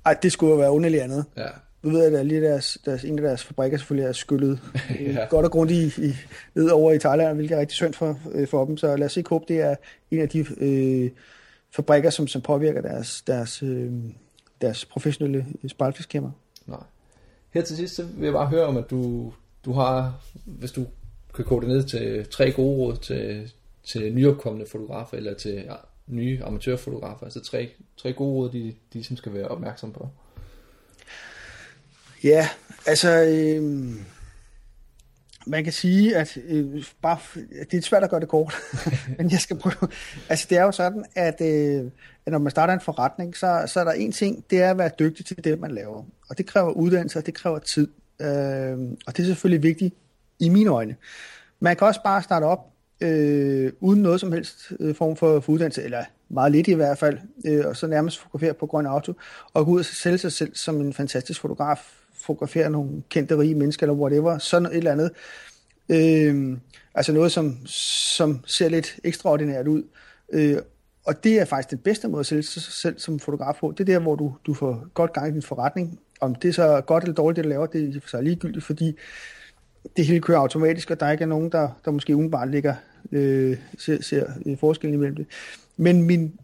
Ej, 0.05 0.13
det 0.13 0.31
skulle 0.31 0.51
jo 0.51 0.57
være 0.57 0.71
underligt 0.71 1.03
andet. 1.03 1.25
Ja. 1.37 1.47
Du 1.83 1.89
ved, 1.89 2.15
at 2.15 2.25
lige 2.25 2.41
deres, 2.41 2.77
deres, 2.85 3.03
en 3.03 3.19
af 3.19 3.23
deres 3.23 3.43
fabrikker 3.43 3.77
selvfølgelig 3.77 4.07
er 4.07 4.13
skyllet 4.13 4.59
ja. 4.99 5.25
godt 5.29 5.45
og 5.45 5.51
grundigt 5.51 5.97
i, 5.97 6.07
i, 6.07 6.15
ned 6.55 6.69
over 6.69 6.91
i 6.91 6.99
Thailand, 6.99 7.35
hvilket 7.35 7.55
er 7.55 7.59
rigtig 7.59 7.75
synd 7.75 7.93
for, 7.93 8.19
øh, 8.31 8.47
for 8.47 8.65
dem. 8.65 8.77
Så 8.77 8.95
lad 8.95 9.05
os 9.05 9.17
ikke 9.17 9.29
håbe, 9.29 9.45
det 9.47 9.59
er 9.59 9.75
en 10.11 10.19
af 10.19 10.29
de 10.29 10.45
øh, 10.57 11.09
fabrikker, 11.71 12.09
som, 12.09 12.27
som 12.27 12.41
påvirker 12.41 12.81
deres, 12.81 13.21
deres, 13.21 13.63
øh, 13.63 13.91
deres 14.61 14.85
professionelle 14.85 15.45
spejlfiskkamera. 15.67 16.31
Nej. 16.65 16.83
Her 17.53 17.61
til 17.61 17.77
sidst 17.77 17.95
så 17.95 18.03
vil 18.03 18.23
jeg 18.23 18.33
bare 18.33 18.47
høre 18.47 18.65
om, 18.65 18.77
at 18.77 18.89
du, 18.89 19.33
du 19.65 19.73
har, 19.73 20.21
hvis 20.45 20.71
du 20.71 20.85
kan 21.35 21.45
kode 21.45 21.61
det 21.61 21.69
ned 21.69 21.83
til 21.83 22.27
tre 22.31 22.51
gode 22.51 22.77
råd 22.77 22.97
til, 22.97 23.51
til 23.83 24.13
nyopkommende 24.13 24.65
fotografer, 24.69 25.17
eller 25.17 25.33
til 25.33 25.53
ja, 25.53 25.75
nye 26.07 26.43
amatørfotografer, 26.43 27.25
altså 27.25 27.43
tre, 27.43 27.69
tre 27.97 28.13
gode 28.13 28.33
råd, 28.33 28.51
de, 28.51 28.73
de 28.93 29.03
som 29.03 29.17
skal 29.17 29.33
være 29.33 29.47
opmærksom 29.47 29.93
på. 29.93 30.09
Ja, 32.23 32.49
altså... 32.85 33.09
Øh, 33.09 33.95
man 35.47 35.63
kan 35.63 35.73
sige, 35.73 36.17
at 36.17 36.37
øh, 36.47 36.85
bare, 37.01 37.17
det 37.71 37.73
er 37.73 37.81
svært 37.81 38.03
at 38.03 38.09
gøre 38.09 38.19
det 38.19 38.29
kort, 38.29 38.55
men 39.17 39.31
jeg 39.31 39.39
skal 39.39 39.57
prøve. 39.57 39.91
Altså 40.29 40.47
det 40.49 40.57
er 40.57 40.63
jo 40.63 40.71
sådan, 40.71 41.05
at, 41.15 41.41
øh, 41.41 41.91
at 42.25 42.31
når 42.31 42.39
man 42.39 42.51
starter 42.51 42.73
en 42.73 42.81
forretning, 42.81 43.37
så, 43.37 43.63
så 43.67 43.79
er 43.79 43.83
der 43.83 43.91
en 43.91 44.11
ting, 44.11 44.45
det 44.49 44.61
er 44.61 44.71
at 44.71 44.77
være 44.77 44.91
dygtig 44.99 45.25
til 45.25 45.43
det, 45.43 45.59
man 45.59 45.71
laver. 45.71 46.03
Og 46.29 46.37
det 46.37 46.45
kræver 46.45 46.71
uddannelse, 46.71 47.19
og 47.19 47.25
det 47.25 47.33
kræver 47.33 47.59
tid. 47.59 47.87
Øh, 48.21 48.77
og 49.07 49.17
det 49.17 49.19
er 49.19 49.25
selvfølgelig 49.25 49.63
vigtigt 49.63 49.95
i 50.39 50.49
mine 50.49 50.69
øjne. 50.69 50.95
Man 51.59 51.75
kan 51.75 51.87
også 51.87 52.03
bare 52.03 52.23
starte 52.23 52.43
op 52.43 52.69
øh, 53.01 53.71
uden 53.79 54.01
noget 54.01 54.19
som 54.19 54.31
helst 54.31 54.71
øh, 54.79 54.95
form 54.95 55.15
for, 55.15 55.39
for 55.39 55.51
uddannelse, 55.51 55.83
eller 55.83 56.03
meget 56.29 56.51
lidt 56.51 56.67
i 56.67 56.73
hvert 56.73 56.97
fald, 56.97 57.17
øh, 57.45 57.65
og 57.65 57.77
så 57.77 57.87
nærmest 57.87 58.19
fotografere 58.19 58.53
på 58.53 58.65
grøn 58.65 58.85
auto, 58.85 59.13
og 59.53 59.65
gå 59.65 59.71
ud 59.71 59.79
og 59.79 59.85
sælge 59.85 60.17
sig 60.17 60.31
selv 60.31 60.55
som 60.55 60.81
en 60.81 60.93
fantastisk 60.93 61.41
fotograf, 61.41 61.98
fotografere 62.29 62.69
nogle 62.69 62.89
kendte 63.09 63.37
rige 63.37 63.55
mennesker, 63.55 63.87
eller 63.87 64.01
whatever, 64.01 64.37
sådan 64.37 64.65
et 64.65 64.77
eller 64.77 64.91
andet. 64.91 65.11
Øh, 65.89 66.57
altså 66.95 67.13
noget, 67.13 67.31
som, 67.31 67.57
som 67.65 68.39
ser 68.45 68.69
lidt 68.69 68.99
ekstraordinært 69.03 69.67
ud. 69.67 69.83
Øh, 70.33 70.57
og 71.05 71.23
det 71.23 71.39
er 71.39 71.45
faktisk 71.45 71.69
den 71.69 71.77
bedste 71.77 72.07
måde 72.07 72.19
at 72.19 72.25
sælge 72.25 72.43
sig 72.43 72.61
selv 72.61 72.99
som 72.99 73.19
fotograf 73.19 73.55
på. 73.59 73.73
Det 73.77 73.89
er 73.89 73.93
der, 73.93 73.99
hvor 73.99 74.15
du, 74.15 74.35
du 74.45 74.53
får 74.53 74.87
godt 74.93 75.13
gang 75.13 75.29
i 75.29 75.33
din 75.33 75.41
forretning. 75.41 75.99
Om 76.21 76.35
det 76.35 76.49
er 76.49 76.53
så 76.53 76.81
godt 76.81 77.03
eller 77.03 77.15
dårligt, 77.15 77.35
det 77.35 77.43
du 77.43 77.49
laver, 77.49 77.65
det 77.65 77.95
er 77.95 77.99
for 78.01 78.09
sig 78.09 78.23
ligegyldigt, 78.23 78.65
fordi 78.65 78.95
det 79.97 80.05
hele 80.05 80.21
kører 80.21 80.39
automatisk, 80.39 80.91
og 80.91 80.99
der 80.99 81.11
ikke 81.11 81.21
er 81.21 81.27
nogen, 81.27 81.51
der, 81.51 81.69
der 81.85 81.91
måske 81.91 82.15
umiddelbart 82.15 82.51
ligger, 82.51 82.75
øh, 83.11 83.57
ser, 83.77 84.01
ser 84.01 84.25
forskellen 84.59 84.93
imellem 84.93 85.15
det. 85.15 85.25
Men 85.77 86.03
min, 86.03 86.39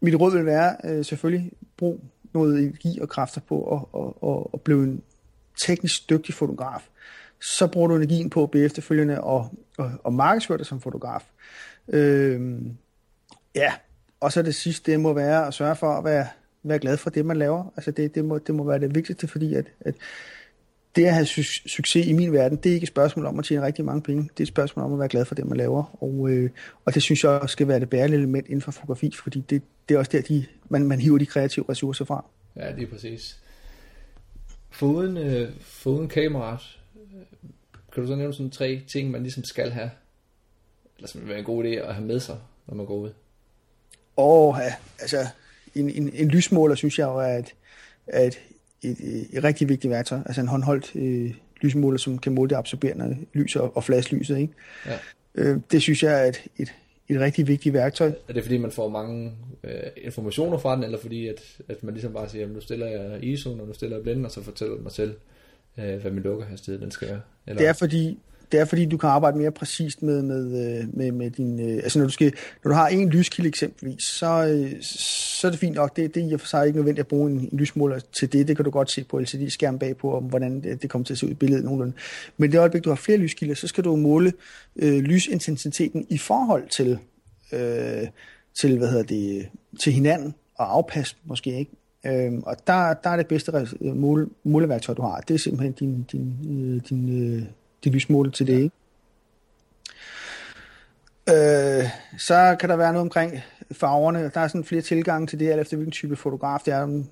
mit 0.00 0.14
råd 0.14 0.32
vil 0.32 0.46
være 0.46 0.76
øh, 0.84 1.04
selvfølgelig 1.04 1.52
brug 1.76 2.00
noget 2.34 2.62
energi 2.62 2.98
og 3.00 3.08
kræfter 3.08 3.40
på 3.48 3.74
at, 3.74 4.00
at, 4.00 4.30
at, 4.30 4.46
at 4.54 4.60
blive 4.60 4.84
en 4.84 5.02
teknisk 5.60 6.10
dygtig 6.10 6.34
fotograf, 6.34 6.88
så 7.40 7.66
bruger 7.66 7.88
du 7.88 7.96
energien 7.96 8.30
på 8.30 8.42
at 8.42 8.50
blive 8.50 8.64
efterfølgende 8.64 9.20
og, 9.20 9.54
og, 9.78 9.90
og 10.04 10.12
markedsføre 10.12 10.58
dig 10.58 10.66
som 10.66 10.80
fotograf. 10.80 11.22
Øhm, 11.88 12.76
ja, 13.54 13.72
og 14.20 14.32
så 14.32 14.42
det 14.42 14.54
sidste, 14.54 14.92
det 14.92 15.00
må 15.00 15.12
være 15.12 15.46
at 15.46 15.54
sørge 15.54 15.76
for 15.76 15.90
at 15.90 16.04
være, 16.04 16.26
være 16.62 16.78
glad 16.78 16.96
for 16.96 17.10
det, 17.10 17.26
man 17.26 17.36
laver. 17.36 17.72
Altså 17.76 17.90
det, 17.90 18.14
det, 18.14 18.24
må, 18.24 18.38
det 18.38 18.54
må 18.54 18.64
være 18.64 18.80
det 18.80 18.94
vigtigste, 18.94 19.28
fordi 19.28 19.54
at, 19.54 19.66
at 19.80 19.94
det 20.96 21.04
at 21.04 21.14
have 21.14 21.26
su- 21.26 21.68
succes 21.68 22.06
i 22.06 22.12
min 22.12 22.32
verden, 22.32 22.58
det 22.58 22.70
er 22.70 22.74
ikke 22.74 22.84
et 22.84 22.88
spørgsmål 22.88 23.26
om 23.26 23.38
at 23.38 23.44
tjene 23.44 23.66
rigtig 23.66 23.84
mange 23.84 24.02
penge. 24.02 24.22
Det 24.22 24.40
er 24.40 24.44
et 24.44 24.48
spørgsmål 24.48 24.84
om 24.84 24.92
at 24.92 24.98
være 24.98 25.08
glad 25.08 25.24
for 25.24 25.34
det, 25.34 25.46
man 25.46 25.56
laver. 25.56 26.02
Og, 26.02 26.30
øh, 26.30 26.50
og 26.84 26.94
det 26.94 27.02
synes 27.02 27.24
jeg 27.24 27.30
også 27.30 27.52
skal 27.52 27.68
være 27.68 27.80
det 27.80 27.90
bærende 27.90 28.16
element 28.16 28.46
inden 28.46 28.60
for 28.62 28.70
fotografi, 28.70 29.12
fordi 29.22 29.44
det, 29.50 29.62
det 29.88 29.94
er 29.94 29.98
også 29.98 30.10
der, 30.12 30.20
de, 30.20 30.44
man, 30.68 30.86
man 30.86 31.00
hiver 31.00 31.18
de 31.18 31.26
kreative 31.26 31.64
ressourcer 31.68 32.04
fra. 32.04 32.24
Ja, 32.56 32.72
det 32.72 32.82
er 32.82 32.86
præcis. 32.86 33.38
Foruden, 34.72 35.16
øh, 35.16 35.50
foruden 35.60 36.08
kameraet, 36.08 36.78
kan 37.92 38.02
du 38.02 38.06
så 38.06 38.14
nævne 38.14 38.34
sådan 38.34 38.50
tre 38.50 38.82
ting, 38.88 39.10
man 39.10 39.22
ligesom 39.22 39.44
skal 39.44 39.70
have, 39.70 39.90
eller 40.96 41.08
som 41.08 41.20
vil 41.20 41.28
være 41.28 41.38
en 41.38 41.44
god 41.44 41.64
idé 41.64 41.68
at 41.68 41.94
have 41.94 42.06
med 42.06 42.20
sig, 42.20 42.38
når 42.66 42.74
man 42.74 42.86
går 42.86 42.96
ud? 42.96 43.10
Åh, 44.16 44.56
ja, 44.58 44.74
altså 45.00 45.26
en, 45.74 45.90
en, 45.90 46.10
en 46.14 46.28
lysmåler 46.28 46.74
synes 46.74 46.98
jeg 46.98 47.04
jo 47.04 47.16
er 47.16 47.38
et, 47.38 47.54
er 48.06 48.20
et, 48.20 48.40
et, 48.82 48.98
et, 49.00 49.28
et 49.32 49.44
rigtig 49.44 49.68
vigtigt 49.68 49.90
værktøj. 49.90 50.18
Altså 50.26 50.40
en 50.40 50.48
håndholdt 50.48 50.96
øh, 50.96 51.34
lysmåler, 51.60 51.98
som 51.98 52.18
kan 52.18 52.32
måle 52.32 52.50
det 52.50 52.56
absorberende 52.56 53.16
lys 53.32 53.56
og, 53.56 53.76
og 53.76 53.84
flaslyset. 53.84 54.38
Ikke? 54.38 54.54
Ja. 54.86 54.98
Øh, 55.34 55.60
det 55.72 55.82
synes 55.82 56.02
jeg 56.02 56.22
er 56.22 56.28
et, 56.28 56.42
et, 56.58 56.74
et 57.08 57.20
rigtig 57.20 57.48
vigtigt 57.48 57.72
værktøj. 57.72 58.12
Er 58.28 58.32
det 58.32 58.42
fordi, 58.42 58.58
man 58.58 58.70
får 58.70 58.88
mange 58.88 59.32
øh, 59.64 59.72
informationer 59.96 60.58
fra 60.58 60.76
den, 60.76 60.84
eller 60.84 60.98
fordi, 60.98 61.28
at, 61.28 61.40
at 61.68 61.84
man 61.84 61.94
ligesom 61.94 62.12
bare 62.12 62.28
siger, 62.28 62.48
nu 62.48 62.60
stiller 62.60 62.86
jeg 62.86 63.24
ISO, 63.24 63.50
og 63.50 63.66
nu 63.66 63.72
stiller 63.72 63.96
jeg 63.96 64.02
blenden, 64.02 64.24
og 64.24 64.30
så 64.30 64.42
fortæller 64.42 64.74
den 64.74 64.82
mig 64.82 64.92
selv, 64.92 65.14
øh, 65.78 66.00
hvad 66.00 66.10
min 66.10 66.22
lukkerhastighed 66.22 66.80
den 66.80 66.90
skal 66.90 67.08
være? 67.08 67.20
Eller? 67.46 67.58
Det 67.58 67.68
er 67.68 67.72
fordi, 67.72 68.18
det 68.52 68.60
er 68.60 68.64
fordi, 68.64 68.86
du 68.86 68.96
kan 68.96 69.08
arbejde 69.08 69.38
mere 69.38 69.50
præcist 69.50 70.02
med, 70.02 70.22
med, 70.22 70.44
øh, 70.44 70.96
med, 70.96 71.12
med 71.12 71.30
din... 71.30 71.60
Øh, 71.60 71.76
altså 71.76 71.98
når 71.98 72.06
du, 72.06 72.12
skal, 72.12 72.32
når 72.64 72.68
du 72.68 72.74
har 72.74 72.88
en 72.88 73.08
lyskilde 73.08 73.48
eksempelvis, 73.48 74.02
så, 74.02 74.46
øh, 74.46 74.82
så 74.82 75.46
er 75.46 75.50
det 75.50 75.60
fint 75.60 75.74
nok. 75.74 75.96
Det, 75.96 76.14
det 76.14 76.22
er 76.22 76.30
i 76.30 76.32
og 76.32 76.40
for 76.40 76.46
sig 76.46 76.66
ikke 76.66 76.78
nødvendigt 76.78 77.04
at 77.04 77.08
bruge 77.08 77.30
en, 77.30 77.38
en 77.52 77.58
lysmåler 77.58 77.98
til 78.12 78.32
det. 78.32 78.48
Det 78.48 78.56
kan 78.56 78.64
du 78.64 78.70
godt 78.70 78.90
se 78.90 79.04
på 79.04 79.20
LCD-skærm 79.20 79.78
bagpå, 79.78 80.16
om 80.16 80.24
hvordan 80.24 80.60
det, 80.60 80.82
det 80.82 80.90
kommer 80.90 81.04
til 81.04 81.14
at 81.14 81.18
se 81.18 81.26
ud 81.26 81.30
i 81.30 81.34
billedet 81.34 81.64
nogenlunde. 81.64 81.92
Men 82.36 82.52
det 82.52 82.58
øjeblik, 82.58 82.84
du 82.84 82.88
har 82.88 82.96
flere 82.96 83.18
lyskilder, 83.18 83.54
så 83.54 83.66
skal 83.66 83.84
du 83.84 83.96
måle 83.96 84.32
øh, 84.76 84.98
lysintensiteten 84.98 86.06
i 86.08 86.18
forhold 86.18 86.68
til 86.68 86.98
øh, 87.52 88.08
til, 88.54 88.78
hvad 88.78 88.88
hedder 88.88 89.04
det, 89.04 89.48
til 89.80 89.92
hinanden 89.92 90.34
og 90.54 90.74
afpasse 90.74 91.16
måske 91.24 91.58
ikke. 91.58 91.70
Øhm, 92.06 92.42
og 92.46 92.56
der, 92.66 92.94
der 92.94 93.10
er 93.10 93.16
det 93.16 93.26
bedste 93.26 93.66
måle, 93.80 94.28
måleværktøj, 94.44 94.94
du 94.94 95.02
har. 95.02 95.20
Det 95.20 95.34
er 95.34 95.38
simpelthen 95.38 95.72
din, 95.72 96.02
din, 96.12 96.36
øh, 96.48 96.80
din, 96.88 97.34
øh, 97.34 97.42
din 97.84 97.92
lysmål 97.92 98.32
til 98.32 98.46
det, 98.46 98.58
ikke? 98.58 98.76
Øh, 101.28 101.88
så 102.18 102.56
kan 102.60 102.68
der 102.68 102.76
være 102.76 102.92
noget 102.92 103.02
omkring 103.02 103.40
farverne. 103.72 104.30
Der 104.34 104.40
er 104.40 104.48
sådan 104.48 104.64
flere 104.64 104.82
tilgange 104.82 105.26
til 105.26 105.40
det, 105.40 105.50
alt 105.50 105.60
efter 105.60 105.76
hvilken 105.76 105.92
type 105.92 106.16
fotograf 106.16 106.60
det 106.64 106.74
er, 106.74 107.02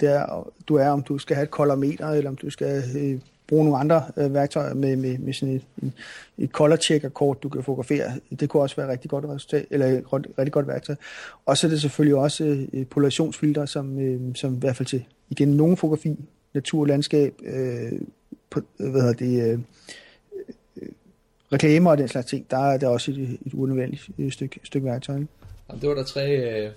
det 0.00 0.08
er, 0.08 0.52
du 0.68 0.74
er, 0.76 0.88
om 0.88 1.02
du 1.02 1.18
skal 1.18 1.36
have 1.36 1.44
et 1.44 1.50
kolorimeter, 1.50 2.08
eller 2.08 2.30
om 2.30 2.36
du 2.36 2.50
skal 2.50 2.82
øh, 2.96 3.20
bruge 3.48 3.64
nogle 3.64 3.78
andre 3.78 4.02
øh, 4.16 4.34
værktøjer 4.34 4.74
med, 4.74 4.96
med, 4.96 5.18
med 5.18 5.32
sådan 5.32 5.54
et, 5.54 5.62
et, 5.82 5.92
et 6.38 6.50
color 6.50 6.76
checker 6.76 7.08
kort, 7.08 7.42
du 7.42 7.48
kan 7.48 7.62
fotografere. 7.62 8.12
Det 8.40 8.48
kunne 8.48 8.62
også 8.62 8.76
være 8.76 8.86
et 8.86 8.92
rigtig 8.92 9.10
godt 9.10 9.24
resultat, 9.24 9.66
eller 9.70 9.86
et 9.86 10.04
rigtig 10.12 10.52
godt 10.52 10.66
værktøj. 10.66 10.96
Og 11.46 11.56
så 11.56 11.66
er 11.66 11.70
det 11.70 11.80
selvfølgelig 11.80 12.16
også 12.16 12.66
øh, 12.72 12.86
polariationsfilter, 12.86 13.66
som, 13.66 14.00
øh, 14.00 14.34
som 14.34 14.54
i 14.54 14.58
hvert 14.58 14.76
fald 14.76 14.86
til 14.86 15.04
igen 15.30 15.48
nogle 15.48 15.76
fotografi, 15.76 16.16
natur 16.54 16.80
og 16.80 16.86
landskab, 16.86 17.34
øh, 17.44 17.92
på, 18.50 18.60
hvad 18.76 19.00
hedder 19.00 19.12
det, 19.12 19.52
øh, 19.52 19.58
reklamer 21.52 21.90
og 21.90 21.98
den 21.98 22.08
slags 22.08 22.26
ting, 22.26 22.50
der 22.50 22.58
er 22.58 22.78
der 22.78 22.88
også 22.88 23.10
et, 23.10 23.38
et 23.46 23.54
unødvendigt 23.54 24.32
stykke, 24.32 24.60
stykke 24.64 24.86
værktøj. 24.86 25.18
Det 25.80 25.88
var 25.88 25.94
der 25.94 26.04
tre 26.04 26.36
øh, 26.36 26.70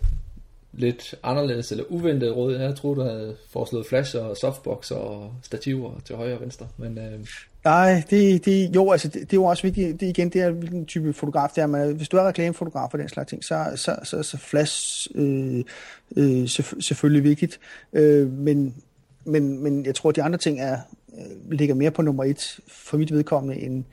lidt 0.74 1.16
anderledes 1.24 1.72
eller 1.72 1.84
uventet 1.90 2.36
råd. 2.36 2.56
Jeg 2.56 2.76
troede, 2.76 2.96
du 2.96 3.02
havde 3.02 3.36
foreslået 3.50 3.86
flash 3.86 4.16
og 4.16 4.38
softbox 4.38 4.92
og 4.92 5.34
stativer 5.44 5.92
til 6.06 6.16
højre 6.16 6.36
og 6.36 6.42
venstre. 6.42 6.68
Men, 6.78 6.98
øh... 6.98 7.20
Nej, 7.64 8.04
det, 8.10 8.46
det, 8.46 8.76
jo, 8.76 8.92
altså, 8.92 9.08
det, 9.08 9.22
det 9.22 9.34
er 9.34 9.38
jo 9.38 9.44
også 9.44 9.64
vigtigt. 9.64 10.00
Det 10.00 10.08
igen, 10.08 10.30
det 10.30 10.42
er 10.42 10.50
hvilken 10.50 10.86
type 10.86 11.14
fotograf 11.14 11.50
det 11.56 11.62
er. 11.62 11.68
Men 11.68 11.96
hvis 11.96 12.10
du 12.10 12.18
er 12.18 12.28
reklamefotograf 12.28 12.94
og 12.94 13.00
den 13.00 13.10
slags 13.10 13.30
ting, 13.30 13.44
så, 13.44 13.66
så, 13.76 13.96
så, 14.04 14.24
så 14.24 14.38
flash 14.38 15.08
øh, 15.16 15.64
øh, 16.16 16.48
selvfølgelig 16.80 17.24
vigtigt. 17.24 17.60
Øh, 17.94 18.32
men, 18.32 18.76
men, 19.26 19.64
men 19.64 19.86
jeg 19.86 19.96
tror, 19.96 20.10
at 20.10 20.16
de 20.16 20.24
andre 20.24 20.38
ting 20.38 20.60
er, 20.60 20.78
øh, 21.18 21.52
ligger 21.52 21.76
mere 21.76 21.92
på 21.92 22.02
nummer 22.02 22.24
et 22.24 22.60
for 22.68 22.98
mit 22.98 23.14
vedkommende, 23.14 23.62
end, 23.62 23.84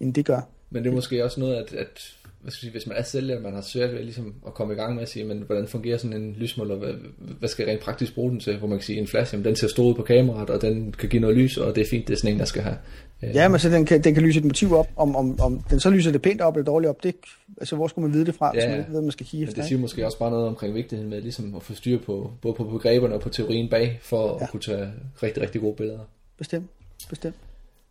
end 0.00 0.14
det 0.14 0.24
gør. 0.24 0.40
Men 0.70 0.84
det 0.84 0.90
er 0.90 0.94
måske 0.94 1.24
også 1.24 1.40
noget, 1.40 1.54
at, 1.54 1.72
at 1.72 2.14
hvad 2.42 2.50
skal 2.50 2.66
jeg 2.66 2.70
sige, 2.70 2.70
hvis 2.70 2.86
man 2.86 2.96
er 2.96 3.02
sælger, 3.02 3.40
man 3.40 3.54
har 3.54 3.60
svært 3.60 3.92
ved 3.92 4.02
ligesom 4.02 4.34
at 4.46 4.54
komme 4.54 4.74
i 4.74 4.76
gang 4.76 4.94
med 4.94 5.02
at 5.02 5.08
sige, 5.08 5.24
men 5.24 5.42
hvordan 5.46 5.68
fungerer 5.68 5.98
sådan 5.98 6.16
en 6.16 6.32
lysmåler, 6.38 6.76
hvad, 6.76 6.92
hvad 7.18 7.48
skal 7.48 7.62
jeg 7.62 7.72
rent 7.72 7.82
praktisk 7.82 8.14
bruge 8.14 8.30
den 8.30 8.40
til, 8.40 8.58
hvor 8.58 8.68
man 8.68 8.78
kan 8.78 8.84
sige, 8.84 8.98
en 8.98 9.06
flash, 9.06 9.34
jamen, 9.34 9.44
den 9.44 9.56
ser 9.56 9.68
stor 9.68 9.84
ud 9.84 9.94
på 9.94 10.02
kameraet, 10.02 10.50
og 10.50 10.62
den 10.62 10.94
kan 10.98 11.08
give 11.08 11.20
noget 11.20 11.36
lys, 11.36 11.56
og 11.56 11.74
det 11.74 11.80
er 11.80 11.86
fint, 11.90 12.08
det 12.08 12.14
er 12.14 12.18
sådan 12.18 12.32
en, 12.32 12.38
der 12.38 12.44
skal 12.44 12.62
have. 12.62 12.76
Øh. 13.22 13.34
Ja, 13.34 13.48
men 13.48 13.58
så 13.58 13.68
den 13.68 13.86
kan, 13.86 14.04
den 14.04 14.14
kan 14.14 14.22
lyse 14.22 14.38
et 14.38 14.44
motiv 14.44 14.74
op, 14.74 14.88
om, 14.96 15.16
om, 15.16 15.40
om 15.40 15.62
den 15.70 15.80
så 15.80 15.90
lyser 15.90 16.12
det 16.12 16.22
pænt 16.22 16.40
op 16.40 16.56
eller 16.56 16.64
dårligt 16.64 16.90
op, 16.90 17.02
det, 17.02 17.14
altså 17.58 17.76
hvor 17.76 17.88
skulle 17.88 18.08
man 18.08 18.14
vide 18.14 18.26
det 18.26 18.34
fra, 18.34 18.52
ja, 18.54 18.60
hvis 18.60 18.70
man 18.70 18.78
ikke 18.78 18.92
ved, 18.92 19.02
man 19.02 19.10
skal 19.10 19.26
kigge 19.26 19.44
efter. 19.44 19.56
Men 19.56 19.60
det 19.60 19.68
siger 19.68 19.78
måske 19.78 20.06
også 20.06 20.18
bare 20.18 20.30
noget 20.30 20.46
omkring 20.46 20.74
vigtigheden 20.74 21.10
med 21.10 21.20
ligesom 21.20 21.54
at 21.54 21.62
få 21.62 21.74
styr 21.74 21.98
på, 21.98 22.30
både 22.42 22.54
på 22.54 22.64
begreberne 22.64 23.14
og 23.14 23.20
på 23.20 23.28
teorien 23.28 23.70
bag, 23.70 23.98
for 24.02 24.36
ja. 24.38 24.44
at 24.44 24.50
kunne 24.50 24.60
tage 24.60 24.92
rigtig, 25.22 25.42
rigtig 25.42 25.60
gode 25.60 25.76
billeder. 25.76 26.00
Bestemt, 26.38 26.66
bestemt. 27.10 27.34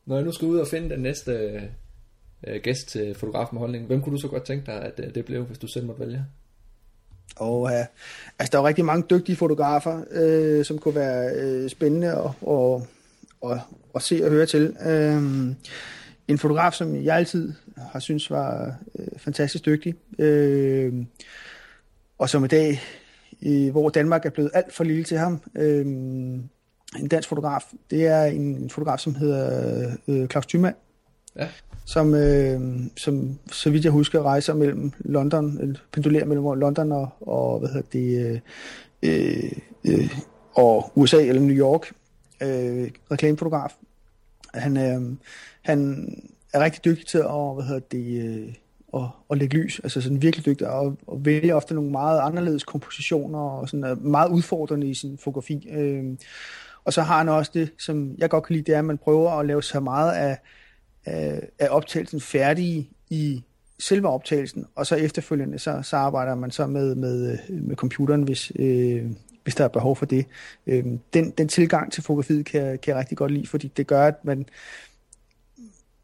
Når 0.10 0.16
jeg 0.16 0.26
nu 0.26 0.32
skal 0.32 0.48
ud 0.48 0.58
og 0.58 0.68
finde 0.68 0.90
den 0.90 1.00
næste 1.00 1.32
øh, 1.32 1.62
øh 2.48 2.62
gæst 2.62 2.88
til 2.88 3.16
fotograf 3.16 3.48
med 3.52 3.60
holdning. 3.60 3.86
Hvem 3.86 4.02
kunne 4.02 4.16
du 4.16 4.22
så 4.22 4.28
godt 4.28 4.44
tænke 4.44 4.66
dig, 4.66 4.82
at 4.82 5.00
øh, 5.04 5.16
det 5.16 5.26
blev, 5.26 5.44
hvis 5.44 5.58
du 5.58 5.68
selv 5.68 5.86
måtte 5.86 6.02
vælge? 6.02 6.26
Og 7.36 7.70
ja, 7.72 7.86
altså 8.40 8.52
der 8.52 8.60
er 8.60 8.68
rigtig 8.68 8.86
mange 8.86 9.06
dygtige 9.10 9.36
fotografer, 9.36 10.04
øh, 10.12 10.66
som 10.66 10.78
kunne 10.78 10.96
være 10.96 11.36
øh, 11.36 11.70
spændende 11.70 12.08
at, 12.08 12.32
og, 12.42 12.88
og, 13.42 13.60
og 13.94 14.02
se 14.02 14.22
og 14.24 14.30
høre 14.30 14.46
til. 14.46 14.76
Øh, 14.86 15.24
en 16.28 16.38
fotograf, 16.38 16.74
som 16.74 17.04
jeg 17.04 17.16
altid 17.16 17.54
har 17.78 18.00
synes 18.00 18.32
var 18.32 18.76
øh, 19.00 19.08
fantastisk 19.18 19.66
dygtig, 19.66 19.96
øh, 20.20 20.94
og 22.18 22.30
som 22.30 22.46
i 22.46 22.48
dag, 22.48 22.82
øh, 23.46 23.72
hvor 23.72 23.90
Danmark 23.90 24.26
er 24.26 24.30
blevet 24.30 24.52
alt 24.54 24.74
for 24.74 24.84
lille 24.84 25.04
til 25.04 25.18
ham, 25.18 25.42
øh, 25.56 25.86
en 26.98 27.08
dansk 27.08 27.30
fotograf, 27.30 27.64
det 27.90 28.08
er 28.08 28.24
en, 28.24 28.42
en 28.42 28.70
fotograf, 28.70 29.00
som 29.00 29.16
hedder 29.16 29.92
øh, 30.08 30.28
Claus 30.28 30.46
Thymann. 30.46 30.76
Ja 31.36 31.48
som, 31.90 32.16
øh, 32.16 32.62
som 32.98 33.40
så 33.52 33.70
vidt 33.70 33.84
jeg 33.84 33.92
husker 33.92 34.24
rejser 34.24 34.54
mellem 34.54 34.92
London, 35.00 35.78
pendulerer 35.92 36.26
mellem 36.26 36.46
London 36.46 36.92
og, 36.92 37.10
og 37.22 37.60
hvad 37.60 37.70
hedder 37.70 37.88
det, 37.94 38.42
øh, 39.04 39.52
øh, 39.84 40.18
og 40.54 40.92
USA 40.96 41.26
eller 41.26 41.42
New 41.42 41.56
York, 41.56 41.92
øh, 42.42 42.92
reklamefotograf. 43.12 43.76
Han, 44.54 44.78
øh, 44.78 45.18
han 45.62 46.10
er 46.54 46.60
rigtig 46.60 46.86
dygtig 46.86 47.08
til 47.08 47.18
at, 47.18 47.56
hvad 47.56 47.64
hedder 47.64 47.80
det, 47.92 48.28
øh, 48.28 48.54
at, 48.94 49.10
at 49.32 49.38
lægge 49.38 49.58
lys, 49.58 49.80
altså 49.84 50.02
sådan 50.02 50.22
virkelig 50.22 50.46
dygtig, 50.46 50.68
og, 50.68 50.98
og 51.08 51.26
vælge 51.26 51.56
ofte 51.56 51.74
nogle 51.74 51.92
meget 51.92 52.20
anderledes 52.20 52.64
kompositioner, 52.64 53.40
og 53.40 53.70
sådan 53.70 53.84
er 53.84 53.96
meget 53.96 54.32
udfordrende 54.32 54.88
i 54.88 54.94
sin 54.94 55.18
fotografi. 55.18 55.68
Øh, 55.72 56.04
og 56.84 56.94
så 56.94 57.02
har 57.02 57.18
han 57.18 57.30
også 57.30 57.52
det, 57.54 57.72
som 57.78 58.16
jeg 58.18 58.30
godt 58.30 58.46
kan 58.46 58.56
lide, 58.56 58.66
det 58.66 58.76
er, 58.76 58.80
at 58.80 58.86
man 58.86 58.98
prøver 58.98 59.32
at 59.32 59.46
lave 59.46 59.64
så 59.64 59.80
meget 59.80 60.12
af 60.12 60.38
af, 61.06 61.50
er 61.60 61.70
optagelsen 61.70 62.22
færdig 62.22 62.90
i 63.10 63.44
selve 63.80 64.08
optagelsen, 64.08 64.66
og 64.76 64.88
så 64.88 64.96
efterfølgende, 64.96 65.60
så, 65.60 65.82
så 65.84 65.98
arbejder 65.98 66.36
man 66.36 66.52
så 66.52 66.68
med, 66.68 66.96
med, 66.96 67.38
med 67.50 67.76
computeren, 67.76 68.24
hvis, 68.24 68.52
øh, 68.56 69.06
hvis 69.44 69.56
der 69.56 69.64
er 69.64 69.68
behov 69.68 69.96
for 69.96 70.06
det. 70.06 70.26
Øh, 70.68 70.86
den, 71.14 71.32
den 71.32 71.48
tilgang 71.48 71.92
til 71.92 72.04
fotografiet 72.04 72.46
kan, 72.46 72.80
kan 72.80 72.92
jeg 72.92 73.00
rigtig 73.00 73.18
godt 73.18 73.32
lide, 73.32 73.48
fordi 73.48 73.68
det 73.68 73.88
gør, 73.88 74.08
at 74.08 74.26
man, 74.26 74.46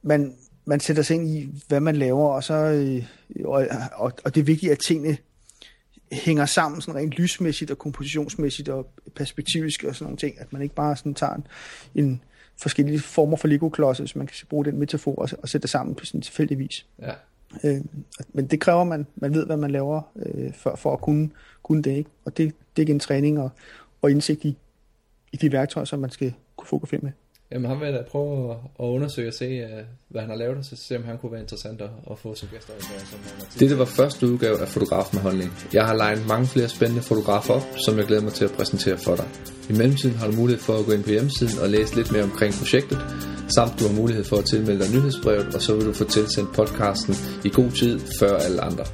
man, 0.01 0.35
man 0.65 0.79
sætter 0.79 1.03
sig 1.03 1.15
ind 1.15 1.27
i, 1.27 1.49
hvad 1.67 1.79
man 1.79 1.95
laver, 1.95 2.29
og, 2.29 2.43
så, 2.43 2.53
øh, 2.53 3.03
og, 3.45 3.67
og, 3.93 4.11
og 4.25 4.35
det 4.35 4.41
er 4.41 4.45
vigtigt, 4.45 4.71
at 4.71 4.79
tingene 4.79 5.17
hænger 6.11 6.45
sammen 6.45 6.81
sådan 6.81 7.01
rent 7.01 7.13
lysmæssigt 7.13 7.71
og 7.71 7.77
kompositionsmæssigt 7.77 8.69
og 8.69 8.87
perspektivisk 9.15 9.83
og 9.83 9.95
sådan 9.95 10.05
nogle 10.05 10.17
ting, 10.17 10.39
at 10.39 10.53
man 10.53 10.61
ikke 10.61 10.75
bare 10.75 10.95
sådan 10.95 11.13
tager 11.13 11.33
en, 11.33 11.47
en 11.95 12.21
forskellige 12.57 12.99
former 12.99 13.37
for 13.37 13.47
Lego-klodser, 13.47 14.03
hvis 14.03 14.15
man 14.15 14.27
kan 14.27 14.35
bruge 14.49 14.65
den 14.65 14.77
metafor 14.79 15.15
og, 15.15 15.29
og 15.43 15.49
sætte 15.49 15.63
det 15.63 15.69
sammen 15.69 15.95
på 15.95 16.05
sådan 16.05 16.21
tilfældig 16.21 16.59
vis. 16.59 16.85
Ja. 17.01 17.11
Øh, 17.63 17.81
men 18.33 18.47
det 18.47 18.59
kræver, 18.59 18.81
at 18.81 18.87
man, 18.87 19.07
man 19.15 19.33
ved, 19.33 19.45
hvad 19.45 19.57
man 19.57 19.71
laver 19.71 20.01
øh, 20.15 20.53
for, 20.53 20.75
for 20.75 20.93
at 20.93 21.01
kunne, 21.01 21.29
kunne 21.63 21.81
det. 21.81 21.91
Ikke? 21.91 22.09
Og 22.25 22.37
det, 22.37 22.47
det 22.47 22.53
er 22.75 22.81
ikke 22.81 22.93
en 22.93 22.99
træning 22.99 23.39
og, 23.39 23.49
og 24.01 24.11
indsigt 24.11 24.45
i, 24.45 24.57
i 25.31 25.37
de 25.37 25.51
værktøjer, 25.51 25.85
som 25.85 25.99
man 25.99 26.09
skal 26.09 26.33
kunne 26.57 26.67
fotografere 26.67 26.99
med. 27.03 27.11
Jamen 27.55 27.69
ham 27.69 27.79
vil 27.79 27.85
jeg 27.85 27.93
da 27.99 28.03
prøve 28.11 28.51
at, 28.51 28.57
at 28.79 28.85
undersøge 28.95 29.27
og 29.27 29.33
se, 29.33 29.63
uh, 29.63 29.69
hvad 30.09 30.21
han 30.21 30.29
har 30.29 30.37
lavet, 30.37 30.57
og 30.57 30.65
så 30.65 30.75
se 30.75 30.97
om 30.97 31.03
han 31.03 31.17
kunne 31.17 31.31
være 31.31 31.41
interessant 31.41 31.81
at, 31.81 31.89
at 32.11 32.17
få 32.19 32.35
som 32.35 32.49
gæster. 32.51 32.73
Som 32.79 33.19
Dette 33.59 33.77
var 33.77 33.85
første 33.85 34.27
udgave 34.27 34.61
af 34.61 34.67
Fotograf 34.67 35.05
med 35.13 35.21
holdning. 35.21 35.51
Jeg 35.73 35.85
har 35.85 35.95
legnet 35.95 36.27
mange 36.27 36.47
flere 36.47 36.69
spændende 36.69 37.01
fotografer 37.01 37.53
op, 37.53 37.67
som 37.85 37.97
jeg 37.97 38.05
glæder 38.05 38.21
mig 38.21 38.33
til 38.33 38.45
at 38.45 38.51
præsentere 38.51 38.97
for 38.97 39.15
dig. 39.15 39.27
I 39.69 39.73
mellemtiden 39.73 40.15
har 40.15 40.27
du 40.27 40.35
mulighed 40.35 40.63
for 40.63 40.73
at 40.77 40.85
gå 40.85 40.91
ind 40.91 41.03
på 41.03 41.09
hjemmesiden 41.09 41.59
og 41.63 41.69
læse 41.69 41.95
lidt 41.95 42.11
mere 42.11 42.23
omkring 42.23 42.53
projektet, 42.53 42.99
samt 43.55 43.79
du 43.79 43.87
har 43.87 43.95
mulighed 44.01 44.23
for 44.23 44.37
at 44.37 44.45
tilmelde 44.45 44.83
dig 44.83 44.95
nyhedsbrevet, 44.95 45.55
og 45.55 45.61
så 45.61 45.75
vil 45.75 45.85
du 45.85 45.93
få 45.93 46.03
tilsendt 46.03 46.49
podcasten 46.53 47.15
i 47.45 47.49
god 47.49 47.71
tid 47.71 47.99
før 48.19 48.37
alle 48.37 48.61
andre. 48.61 48.85